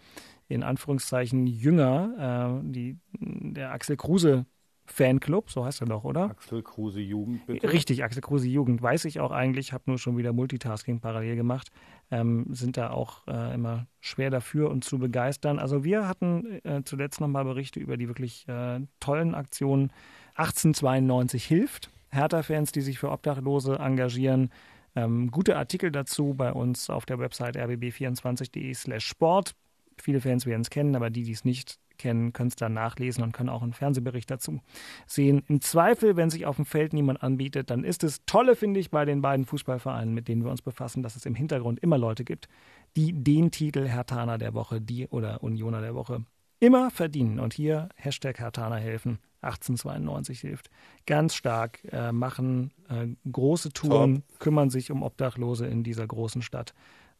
in 0.50 0.64
Anführungszeichen 0.64 1.48
Jünger, 1.48 2.62
äh, 2.62 2.72
die, 2.72 2.98
der 3.14 3.72
Axel 3.72 3.96
Kruse 3.96 4.46
Fanclub, 4.86 5.50
so 5.50 5.64
heißt 5.66 5.82
er 5.82 5.88
doch, 5.88 6.04
oder? 6.04 6.26
Axel 6.32 6.62
Kruse 6.62 7.00
Jugend, 7.00 7.46
bitte. 7.46 7.72
Richtig, 7.72 8.04
Axel 8.04 8.22
Kruse 8.22 8.48
Jugend, 8.48 8.82
weiß 8.82 9.06
ich 9.06 9.20
auch 9.20 9.32
eigentlich, 9.32 9.72
habe 9.72 9.84
nur 9.88 9.98
schon 9.98 10.18
wieder 10.18 10.34
Multitasking 10.34 11.00
parallel 11.00 11.38
gemacht, 11.38 11.72
ähm, 12.12 12.46
sind 12.50 12.76
da 12.76 12.90
auch 12.90 13.26
äh, 13.28 13.54
immer 13.54 13.88
schwer 14.02 14.30
dafür 14.30 14.70
und 14.70 14.84
zu 14.84 15.00
begeistern. 15.00 15.58
Also 15.58 15.86
wir 15.86 16.08
hatten 16.08 16.60
äh, 16.66 16.82
zuletzt 16.84 17.22
nochmal 17.22 17.46
Berichte 17.46 17.80
über 17.80 17.96
die 17.96 18.10
wirklich 18.10 18.46
äh, 18.50 18.82
tollen 19.00 19.36
Aktionen 19.36 19.92
1892 20.36 21.46
hilft, 21.46 21.90
Hertha-Fans, 22.14 22.72
die 22.72 22.82
sich 22.82 23.00
für 23.00 23.12
Obdachlose 23.12 23.78
engagieren. 23.80 24.50
Ähm, 24.96 25.32
gute 25.32 25.58
Artikel 25.58 25.92
dazu 25.92 26.34
bei 26.36 26.54
uns 26.54 26.90
auf 26.90 27.06
der 27.06 27.20
Website 27.20 27.58
rbb24.de 27.58 28.74
slash 28.74 29.06
sport. 29.06 29.56
Viele 30.02 30.22
Fans 30.22 30.46
werden 30.46 30.62
es 30.62 30.70
kennen, 30.70 30.96
aber 30.96 31.10
die, 31.10 31.24
die 31.24 31.32
es 31.32 31.46
nicht 31.46 31.80
kennen, 31.98 32.34
können 32.34 32.50
es 32.50 32.56
dann 32.56 32.74
nachlesen 32.74 33.24
und 33.24 33.32
können 33.32 33.50
auch 33.50 33.62
einen 33.62 33.74
Fernsehbericht 33.74 34.30
dazu 34.30 34.62
sehen. 35.06 35.44
Im 35.48 35.62
Zweifel, 35.62 36.16
wenn 36.16 36.30
sich 36.30 36.46
auf 36.46 36.56
dem 36.56 36.66
Feld 36.66 36.94
niemand 36.94 37.22
anbietet, 37.24 37.70
dann 37.70 37.84
ist 37.84 38.04
es 38.04 38.26
tolle, 38.26 38.56
finde 38.56 38.80
ich, 38.80 38.92
bei 38.92 39.06
den 39.06 39.22
beiden 39.22 39.46
Fußballvereinen, 39.46 40.14
mit 40.14 40.28
denen 40.28 40.44
wir 40.44 40.52
uns 40.52 40.62
befassen, 40.62 41.04
dass 41.04 41.16
es 41.16 41.26
im 41.26 41.36
Hintergrund 41.36 41.80
immer 41.80 41.98
Leute 41.98 42.24
gibt, 42.24 42.48
die 42.96 43.14
den 43.14 43.52
Titel 43.52 43.88
Hertaner 43.88 44.38
der 44.38 44.54
Woche, 44.54 44.82
die 44.82 45.08
oder 45.08 45.44
Unioner 45.44 45.82
der 45.82 45.96
Woche 45.96 46.26
immer 46.60 46.92
verdienen. 46.92 47.40
Und 47.40 47.54
hier 47.54 47.90
Hashtag 47.96 48.40
Hertaner 48.40 48.78
helfen. 48.78 49.20
1892 49.44 50.40
hilft. 50.40 50.70
Ganz 51.06 51.36
stark, 51.36 51.80
äh, 51.92 52.12
machen 52.12 52.72
äh, 52.90 53.08
große 53.30 53.72
Touren, 53.74 54.24
kümmern 54.40 54.70
sich 54.70 54.92
um 54.92 55.04
Obdachlose 55.04 55.68
in 55.68 55.84
dieser 55.84 56.08
großen 56.08 56.42
Stadt 56.42 56.74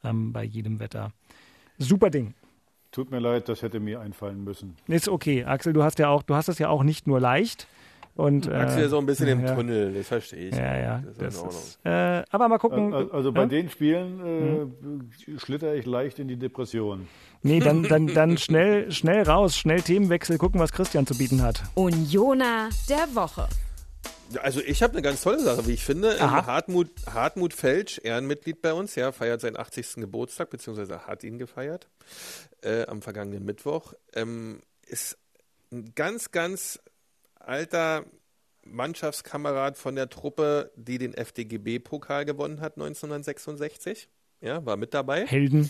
ähm, 0.04 0.34
bei 0.34 0.44
jedem 0.44 0.80
Wetter. 0.80 1.12
Super 1.78 2.10
Ding. 2.10 2.34
Tut 2.92 3.10
mir 3.10 3.20
leid, 3.20 3.50
das 3.50 3.64
hätte 3.64 3.80
mir 3.80 4.02
einfallen 4.02 4.44
müssen. 4.44 4.76
Ist 4.88 5.10
okay, 5.10 5.44
Axel, 5.46 5.74
du 5.74 5.84
hast 5.84 5.98
ja 5.98 6.10
auch, 6.10 6.22
du 6.22 6.36
hast 6.36 6.48
es 6.48 6.60
ja 6.60 6.70
auch 6.70 6.84
nicht 6.84 7.08
nur 7.08 7.20
leicht. 7.20 7.68
Und, 8.16 8.48
Axel 8.48 8.82
äh, 8.82 8.86
ist 8.86 8.92
so 8.92 9.00
ein 9.00 9.08
bisschen 9.08 9.28
im 9.28 9.44
ja. 9.44 9.56
Tunnel, 9.56 9.94
das 9.94 10.08
verstehe 10.08 10.50
ich. 10.50 10.56
Ja, 10.56 10.78
ja. 10.78 11.04
Das 11.18 11.34
ist 11.34 11.44
Das 11.44 11.56
ist, 11.56 11.80
äh, 11.84 12.24
aber 12.30 12.48
mal 12.48 12.60
gucken. 12.60 12.94
Also, 12.94 13.32
bei 13.32 13.42
ja? 13.42 13.48
den 13.48 13.70
Spielen 13.70 15.10
äh, 15.28 15.40
schlitter 15.40 15.74
ich 15.74 15.86
leicht 15.88 16.20
in 16.20 16.28
die 16.28 16.38
Depression. 16.38 17.08
Nee, 17.42 17.60
dann, 17.60 17.84
dann, 17.90 18.08
dann 18.08 18.38
schnell, 18.38 18.92
schnell 18.92 19.24
raus, 19.24 19.58
schnell 19.58 19.82
Themenwechsel, 19.82 20.38
gucken, 20.38 20.60
was 20.60 20.72
Christian 20.72 21.08
zu 21.08 21.18
bieten 21.18 21.42
hat. 21.42 21.64
Unioner 21.74 22.70
der 22.88 23.16
Woche. 23.16 23.48
Also 24.42 24.62
ich 24.62 24.82
habe 24.84 24.94
eine 24.94 25.02
ganz 25.02 25.22
tolle 25.22 25.40
Sache, 25.40 25.66
wie 25.68 25.74
ich 25.74 25.84
finde. 25.84 26.16
Ähm. 26.16 26.32
Hartmut, 26.32 26.90
Hartmut 27.12 27.54
Felsch, 27.54 28.00
Ehrenmitglied 28.04 28.62
bei 28.62 28.74
uns, 28.74 28.96
ja, 28.96 29.12
feiert 29.12 29.42
seinen 29.42 29.58
80. 29.58 29.96
Geburtstag, 29.96 30.52
beziehungsweise 30.52 31.08
hat 31.08 31.24
ihn 31.24 31.40
gefeiert 31.40 31.88
äh, 32.62 32.86
am 32.86 33.02
vergangenen 33.02 33.44
Mittwoch. 33.44 33.94
Ähm, 34.14 34.62
ist 34.88 35.18
ein 35.72 35.94
ganz, 35.96 36.32
ganz 36.32 36.80
alter 37.44 38.06
Mannschaftskamerad 38.66 39.78
von 39.78 39.96
der 39.96 40.10
Truppe, 40.10 40.72
die 40.76 40.98
den 40.98 41.14
FDGB-Pokal 41.14 42.26
gewonnen 42.26 42.62
hat 42.62 42.74
1966. 42.78 44.10
Ja, 44.42 44.66
war 44.66 44.78
mit 44.78 44.94
dabei. 44.94 45.26
Helden. 45.26 45.70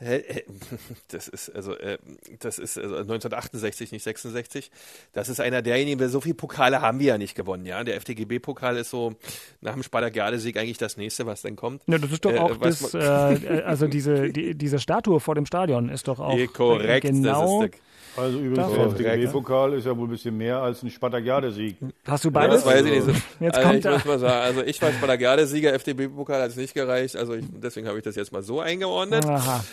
Hä- 0.00 0.42
Das 1.08 1.28
ist 1.28 1.50
also, 1.54 1.76
äh, 1.76 1.98
das 2.40 2.58
ist 2.58 2.78
also 2.78 2.96
1968, 2.96 3.92
nicht 3.92 4.02
66. 4.02 4.70
Das 5.12 5.28
ist 5.28 5.40
einer 5.40 5.62
derjenigen, 5.62 6.00
wir 6.00 6.08
so 6.08 6.20
viele 6.20 6.34
Pokale 6.34 6.80
haben 6.80 6.98
wir 6.98 7.06
ja 7.08 7.18
nicht 7.18 7.34
gewonnen, 7.34 7.66
ja. 7.66 7.84
Der 7.84 7.96
FDGB-Pokal 7.96 8.76
ist 8.78 8.90
so 8.90 9.14
nach 9.60 9.74
dem 9.74 9.82
Spartak-Sieg 9.82 10.56
eigentlich 10.56 10.78
das 10.78 10.96
nächste, 10.96 11.26
was 11.26 11.42
dann 11.42 11.54
kommt. 11.56 11.82
Ja, 11.86 11.98
das 11.98 12.10
ist 12.10 12.24
doch 12.24 12.32
Äh, 12.32 12.38
auch 12.38 12.60
was 12.60 12.80
das, 12.90 12.94
äh, 13.44 13.62
also 13.64 13.86
diese, 13.86 14.30
die, 14.30 14.54
diese 14.56 14.78
Statue 14.80 15.20
vor 15.20 15.34
dem 15.34 15.46
Stadion 15.46 15.88
ist 15.88 16.08
doch 16.08 16.18
auch 16.18 16.38
korrekt, 16.52 17.06
genau 17.06 17.62
das 17.62 17.70
ist 17.70 17.82
Also 18.16 18.38
übrigens, 18.38 18.72
der 18.74 18.84
FDP-Pokal 18.86 19.72
ist 19.74 19.86
ja 19.86 19.96
wohl 19.96 20.06
ein 20.06 20.10
bisschen 20.10 20.36
mehr 20.36 20.58
als 20.58 20.82
ein 20.82 20.90
Spartakiade-Sieg. 20.90 21.76
Hast 22.06 22.24
du 22.24 22.28
Ja, 22.28 22.32
beides? 22.32 22.62
das 22.62 22.66
weiß 22.74 22.84
ich 22.84 23.06
nicht. 23.06 23.22
Jetzt 23.40 23.56
also 23.56 23.68
kommt 23.68 23.78
ich 23.78 23.84
er. 23.86 23.92
muss 23.92 24.04
mal 24.04 24.18
sagen, 24.18 24.42
also 24.44 24.62
ich 24.62 24.82
war 24.82 24.92
Spartakiade-Sieger, 24.92 25.72
FDP-Pokal 25.72 26.42
hat 26.42 26.50
es 26.50 26.56
nicht 26.56 26.74
gereicht, 26.74 27.16
also 27.16 27.34
ich, 27.34 27.44
deswegen 27.50 27.88
habe 27.88 27.98
ich 27.98 28.04
das 28.04 28.16
jetzt 28.16 28.32
mal 28.32 28.42
so 28.42 28.60
eingeordnet. 28.60 29.24
Aha. 29.24 29.64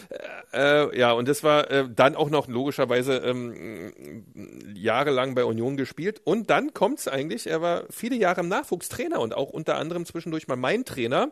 Äh, 0.53 0.97
ja, 0.97 1.11
und 1.11 1.27
das 1.27 1.43
war 1.43 1.69
äh, 1.69 1.85
dann 1.93 2.15
auch 2.15 2.29
noch 2.29 2.47
logischerweise 2.47 3.17
ähm, 3.17 4.23
jahrelang 4.73 5.35
bei 5.35 5.43
Union 5.43 5.75
gespielt. 5.77 6.21
Und 6.23 6.49
dann 6.49 6.73
kommt's 6.73 7.07
eigentlich, 7.07 7.47
er 7.47 7.61
war 7.61 7.83
viele 7.89 8.15
Jahre 8.15 8.41
im 8.41 8.47
Nachwuchstrainer 8.47 9.19
und 9.19 9.35
auch 9.35 9.49
unter 9.49 9.75
anderem 9.77 10.05
zwischendurch 10.05 10.47
mal 10.47 10.55
mein 10.55 10.85
Trainer, 10.85 11.31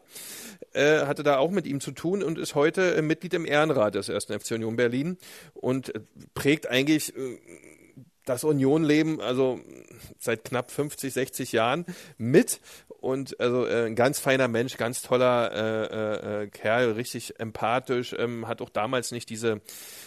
äh, 0.73 1.05
hatte 1.05 1.23
da 1.23 1.37
auch 1.37 1.51
mit 1.51 1.65
ihm 1.67 1.79
zu 1.79 1.91
tun 1.91 2.21
und 2.21 2.37
ist 2.37 2.53
heute 2.55 2.95
äh, 2.95 3.01
Mitglied 3.01 3.33
im 3.33 3.45
Ehrenrat 3.45 3.95
des 3.95 4.09
1. 4.09 4.25
FC 4.25 4.51
Union 4.51 4.75
Berlin 4.75 5.17
und 5.53 5.95
äh, 5.95 5.99
prägt 6.33 6.69
eigentlich 6.69 6.96
äh, 6.97 7.37
das 8.30 8.43
Union-Leben, 8.43 9.21
also 9.21 9.59
seit 10.19 10.43
knapp 10.43 10.71
50, 10.71 11.13
60 11.13 11.51
Jahren 11.51 11.86
mit 12.17 12.59
und 12.99 13.39
also 13.39 13.65
äh, 13.65 13.86
ein 13.86 13.95
ganz 13.95 14.19
feiner 14.19 14.47
Mensch, 14.47 14.78
ganz 14.78 15.01
toller 15.01 15.51
äh, 15.53 16.43
äh, 16.43 16.47
Kerl, 16.47 16.91
richtig 16.91 17.39
empathisch, 17.39 18.15
ähm, 18.17 18.47
hat 18.47 18.61
auch 18.61 18.69
damals 18.69 19.11
nicht 19.11 19.30
diese, 19.30 19.61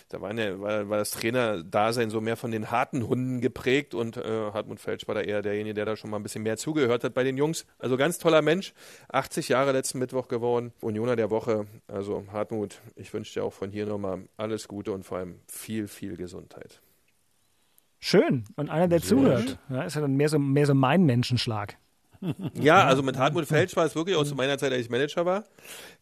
da 0.09 0.21
war, 0.21 0.35
ja, 0.35 0.61
war, 0.61 0.89
war 0.89 0.99
das 0.99 1.11
Trainerdasein 1.12 2.11
so 2.11 2.21
mehr 2.21 2.37
von 2.37 2.51
den 2.51 2.71
harten 2.71 3.09
Hunden 3.09 3.41
geprägt 3.41 3.95
und 3.95 4.16
äh, 4.16 4.23
Hartmut 4.53 4.81
Felsch 4.81 5.09
war 5.09 5.14
da 5.14 5.23
eher 5.23 5.43
derjenige, 5.43 5.75
der 5.75 5.87
da 5.87 5.97
schon 5.97 6.11
mal 6.11 6.18
ein 6.18 6.23
bisschen 6.23 6.43
mehr 6.43 6.57
zugehört 6.57 7.05
hat 7.05 7.14
bei 7.14 7.25
den 7.25 7.37
Jungs. 7.37 7.64
Also 7.79 7.97
ganz 7.97 8.18
toller 8.18 8.43
Mensch, 8.43 8.75
80 9.09 9.49
Jahre 9.49 9.73
letzten 9.73 9.99
Mittwoch 9.99 10.29
geworden, 10.29 10.73
Unioner 10.81 11.16
der 11.16 11.31
Woche. 11.31 11.66
Also 11.89 12.25
Hartmut, 12.33 12.81
ich 12.97 13.12
wünsche 13.14 13.33
dir 13.35 13.45
auch 13.45 13.53
von 13.53 13.71
hier 13.71 13.87
nochmal 13.87 14.25
alles 14.37 14.68
Gute 14.68 14.93
und 14.93 15.05
vor 15.05 15.18
allem 15.18 15.41
viel, 15.47 15.89
viel 15.89 16.16
Gesundheit. 16.16 16.81
Schön. 18.01 18.44
Und 18.57 18.70
einer, 18.70 18.88
der 18.88 19.03
zuhört. 19.03 19.59
Ja, 19.68 19.82
ist 19.82 19.94
ja 19.94 20.01
dann 20.01 20.16
mehr 20.16 20.28
so, 20.28 20.38
mehr 20.38 20.66
so 20.66 20.74
mein 20.74 21.05
Menschenschlag. 21.05 21.76
Ja, 22.55 22.84
also 22.84 23.03
mit 23.03 23.16
Hartmut 23.16 23.46
Felsch 23.46 23.74
war 23.76 23.86
es 23.86 23.94
wirklich 23.94 24.14
auch 24.14 24.24
zu 24.24 24.34
meiner 24.34 24.59
Zeit, 24.59 24.72
als 24.72 24.82
ich 24.82 24.90
Manager 24.90 25.24
war. 25.24 25.44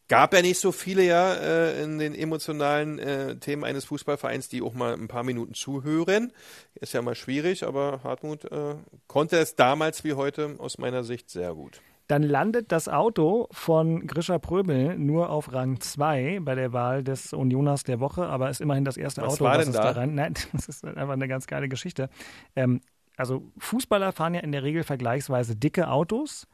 Gab 0.08 0.34
ja 0.34 0.42
nicht 0.42 0.58
so 0.58 0.72
viele 0.72 1.04
ja 1.04 1.34
äh, 1.34 1.82
in 1.82 1.98
den 2.00 2.14
emotionalen 2.14 2.98
äh, 2.98 3.36
Themen 3.36 3.62
eines 3.62 3.84
Fußballvereins, 3.84 4.48
die 4.48 4.62
auch 4.62 4.74
mal 4.74 4.94
ein 4.94 5.06
paar 5.06 5.22
Minuten 5.22 5.54
zuhören. 5.54 6.32
Ist 6.74 6.92
ja 6.92 7.02
mal 7.02 7.14
schwierig, 7.14 7.64
aber 7.64 8.00
Hartmut 8.02 8.44
äh, 8.46 8.74
konnte 9.06 9.36
es 9.38 9.54
damals 9.54 10.02
wie 10.02 10.14
heute 10.14 10.56
aus 10.58 10.78
meiner 10.78 11.04
Sicht 11.04 11.30
sehr 11.30 11.54
gut. 11.54 11.80
Dann 12.08 12.22
landet 12.22 12.72
das 12.72 12.88
Auto 12.88 13.48
von 13.52 14.06
Grisha 14.06 14.38
Pröbel 14.38 14.98
nur 14.98 15.28
auf 15.28 15.52
Rang 15.52 15.78
2 15.78 16.40
bei 16.42 16.54
der 16.54 16.72
Wahl 16.72 17.04
des 17.04 17.34
Unioners 17.34 17.84
der 17.84 18.00
Woche, 18.00 18.26
aber 18.26 18.48
ist 18.48 18.62
immerhin 18.62 18.86
das 18.86 18.96
erste 18.96 19.20
Was 19.22 19.34
Auto, 19.34 19.44
war 19.44 19.58
was 19.58 19.66
denn 19.66 19.74
es 19.74 19.76
da? 19.76 19.92
da 19.92 20.00
rein. 20.00 20.14
Nein, 20.16 20.34
das 20.54 20.68
ist 20.68 20.84
einfach 20.84 21.12
eine 21.12 21.28
ganz 21.28 21.46
geile 21.46 21.68
Geschichte. 21.68 22.08
Ähm, 22.56 22.80
also 23.18 23.42
Fußballer 23.58 24.12
fahren 24.12 24.34
ja 24.34 24.40
in 24.40 24.52
der 24.52 24.62
Regel 24.62 24.84
vergleichsweise 24.84 25.54
dicke 25.54 25.90
Autos 25.90 26.46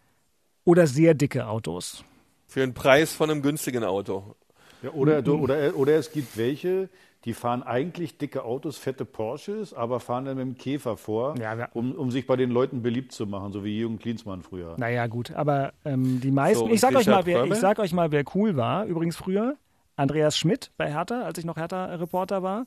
oder 0.64 0.88
sehr 0.88 1.14
dicke 1.14 1.46
Autos. 1.46 2.04
Für 2.48 2.60
den 2.60 2.74
Preis 2.74 3.12
von 3.12 3.30
einem 3.30 3.42
günstigen 3.42 3.84
Auto. 3.84 4.34
Ja, 4.82 4.90
oder, 4.90 5.26
oder, 5.26 5.76
oder 5.76 5.94
es 5.94 6.10
gibt 6.10 6.36
welche, 6.36 6.88
die 7.24 7.32
fahren 7.32 7.62
eigentlich 7.62 8.18
dicke 8.18 8.44
Autos, 8.44 8.76
fette 8.76 9.04
Porsches, 9.04 9.72
aber 9.72 10.00
fahren 10.00 10.26
dann 10.26 10.36
mit 10.36 10.46
dem 10.46 10.58
Käfer 10.58 10.96
vor, 10.96 11.36
Ja, 11.38 11.54
ja. 11.54 11.68
um, 11.72 11.92
um 11.92 12.10
sich 12.10 12.26
bei 12.26 12.36
den 12.36 12.50
Leuten 12.50 12.82
beliebt 12.82 13.12
zu 13.12 13.26
machen, 13.26 13.52
so 13.52 13.64
wie 13.64 13.78
Jürgen 13.78 13.98
Klinsmann 13.98 14.42
früher. 14.42 14.74
Naja, 14.78 15.06
gut, 15.06 15.32
aber 15.32 15.72
ähm, 15.84 16.20
die 16.20 16.30
meisten. 16.30 16.66
So, 16.66 16.72
ich, 16.72 16.80
sag 16.80 16.94
euch 16.94 17.06
mal, 17.06 17.24
wer, 17.26 17.44
ich 17.44 17.54
sag 17.54 17.78
euch 17.78 17.92
mal, 17.92 18.10
wer 18.12 18.24
cool 18.34 18.56
war. 18.56 18.84
Übrigens 18.84 19.16
früher 19.16 19.56
Andreas 19.96 20.36
Schmidt 20.36 20.70
bei 20.76 20.92
Hertha, 20.92 21.22
als 21.22 21.38
ich 21.38 21.44
noch 21.44 21.56
Hertha-Reporter 21.56 22.42
war. 22.42 22.66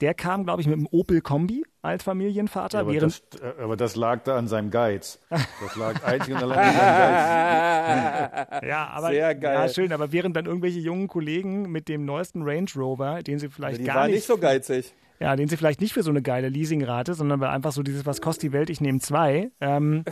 Der 0.00 0.14
kam, 0.14 0.44
glaube 0.44 0.60
ich, 0.60 0.66
mit 0.66 0.76
einem 0.76 0.88
Opel 0.90 1.20
Kombi 1.20 1.64
als 1.82 2.02
Familienvater. 2.02 2.78
Ja, 2.78 2.82
aber, 2.82 2.92
während, 2.92 3.22
das, 3.30 3.40
äh, 3.40 3.62
aber 3.62 3.76
das 3.76 3.96
lag 3.96 4.22
da 4.24 4.36
an 4.36 4.48
seinem 4.48 4.70
Geiz. 4.70 5.20
Das 5.30 5.76
lag 5.76 6.02
einzig 6.04 6.34
und 6.34 6.42
allein 6.42 6.58
an 6.58 6.74
seinem 6.74 8.48
Geiz. 8.58 8.62
ja, 8.68 8.88
aber, 8.88 9.08
Sehr 9.08 9.34
geil. 9.34 9.54
Ja, 9.54 9.68
schön, 9.68 9.92
aber 9.92 10.12
während 10.12 10.36
dann 10.36 10.46
irgendwelche 10.46 10.80
jungen 10.80 11.08
Kollegen 11.08 11.70
mit 11.70 11.88
dem 11.88 12.04
neuesten 12.04 12.42
Range 12.42 12.68
Rover, 12.76 13.22
den 13.22 13.38
sie 13.38 13.48
vielleicht 13.48 13.80
Die 13.80 13.84
gar 13.84 13.96
waren 13.96 14.06
nicht, 14.06 14.16
nicht 14.16 14.26
so 14.26 14.38
geizig. 14.38 14.94
Ja, 15.24 15.36
den 15.36 15.48
sie 15.48 15.56
vielleicht 15.56 15.80
nicht 15.80 15.94
für 15.94 16.02
so 16.02 16.10
eine 16.10 16.20
geile 16.20 16.50
Leasingrate, 16.50 17.14
sondern 17.14 17.40
weil 17.40 17.48
einfach 17.48 17.72
so 17.72 17.82
dieses, 17.82 18.04
was 18.04 18.20
kostet 18.20 18.42
die 18.42 18.52
Welt, 18.52 18.68
ich 18.68 18.82
nehme 18.82 18.98
zwei, 18.98 19.50
ähm, 19.58 20.04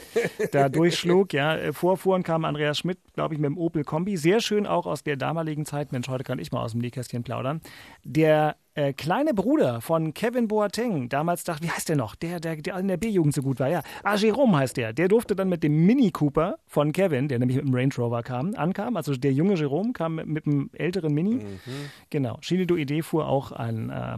da 0.53 0.69
durchschlug, 0.71 1.35
ja. 1.35 1.55
Äh, 1.55 1.75
Vorfuhren 1.75 2.23
kam 2.23 2.47
Andreas 2.47 2.79
Schmidt, 2.79 2.97
glaube 3.13 3.35
ich, 3.35 3.41
mit 3.41 3.51
dem 3.51 3.59
Opel 3.59 3.85
Kombi. 3.85 4.17
Sehr 4.17 4.41
schön 4.41 4.67
auch 4.67 4.87
aus 4.87 5.03
der 5.03 5.19
damaligen 5.19 5.67
Zeit. 5.67 5.93
Mensch, 5.93 6.09
heute 6.09 6.25
kann 6.25 6.39
ich 6.39 6.51
mal 6.51 6.63
aus 6.63 6.71
dem 6.71 6.81
Nähkästchen 6.81 7.25
plaudern. 7.25 7.61
Der 8.05 8.57
äh, 8.75 8.95
kleine 8.95 9.35
Bruder 9.35 9.83
von 9.83 10.15
Kevin 10.15 10.49
Boateng, 10.49 11.11
damals 11.11 11.45
dachte, 11.45 11.63
wie 11.63 11.71
heißt 11.71 11.91
der 11.91 11.97
noch? 11.97 12.15
Der, 12.15 12.41
der, 12.41 12.57
der 12.57 12.79
in 12.79 12.89
der 12.89 12.97
B-Jugend 12.97 13.35
so 13.35 13.43
gut 13.43 13.61
war, 13.61 13.69
ja. 13.69 13.83
Ah, 14.03 14.17
Jerome 14.17 14.57
heißt 14.57 14.79
der. 14.79 14.95
Der 14.95 15.09
durfte 15.09 15.37
dann 15.37 15.51
mit 15.51 15.63
dem 15.63 15.85
Mini 15.85 16.11
Cooper 16.11 16.57
von 16.67 16.93
Kevin, 16.93 17.29
der 17.29 17.39
nämlich 17.39 17.59
mit 17.59 17.67
dem 17.67 17.75
Range 17.75 17.93
Rover 17.99 18.23
kam, 18.23 18.55
ankam. 18.55 18.97
Also 18.97 19.15
der 19.15 19.35
junge 19.35 19.57
Jerome 19.57 19.93
kam 19.93 20.15
mit, 20.15 20.27
mit 20.27 20.47
dem 20.47 20.71
älteren 20.73 21.13
Mini. 21.13 21.35
Mhm. 21.35 21.61
Genau. 22.09 22.39
Schinedo 22.41 22.77
Idee 22.77 23.03
fuhr 23.03 23.29
auch 23.29 23.53
ein 23.53 23.91
äh, 23.91 24.17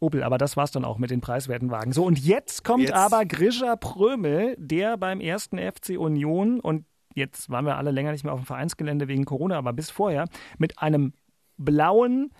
Opel, 0.00 0.22
aber 0.22 0.38
das 0.38 0.56
war's 0.56 0.70
dann 0.70 0.84
auch 0.84 0.98
mit 0.98 1.10
den 1.10 1.20
preiswerten 1.20 1.70
Wagen. 1.70 1.92
So, 1.92 2.04
und 2.04 2.18
jetzt 2.18 2.64
kommt 2.64 2.84
Jetzt- 2.84 2.92
aber 2.94 3.24
Grisha 3.24 3.76
Prömel, 3.76 4.54
der 4.58 4.96
beim 4.96 5.20
ersten 5.20 5.58
FC 5.58 5.96
Union 5.98 6.60
und 6.60 6.84
jetzt 7.14 7.50
waren 7.50 7.64
wir 7.66 7.76
alle 7.76 7.90
länger 7.90 8.12
nicht 8.12 8.24
mehr 8.24 8.32
auf 8.32 8.40
dem 8.40 8.46
Vereinsgelände 8.46 9.08
wegen 9.08 9.24
Corona, 9.24 9.58
aber 9.58 9.72
bis 9.72 9.90
vorher, 9.90 10.26
mit 10.58 10.78
einem 10.78 11.12
blauen, 11.56 12.30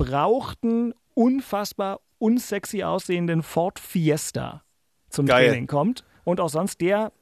gebrauchten, 0.00 0.92
unfassbar 1.14 2.00
unsexy 2.18 2.82
aussehenden 2.82 3.42
Ford 3.42 3.78
Fiesta 3.78 4.62
zum 5.10 5.26
Geil. 5.26 5.48
Training 5.48 5.66
kommt 5.66 6.04
und 6.24 6.40
auch 6.40 6.48
sonst 6.48 6.80
der, 6.80 7.12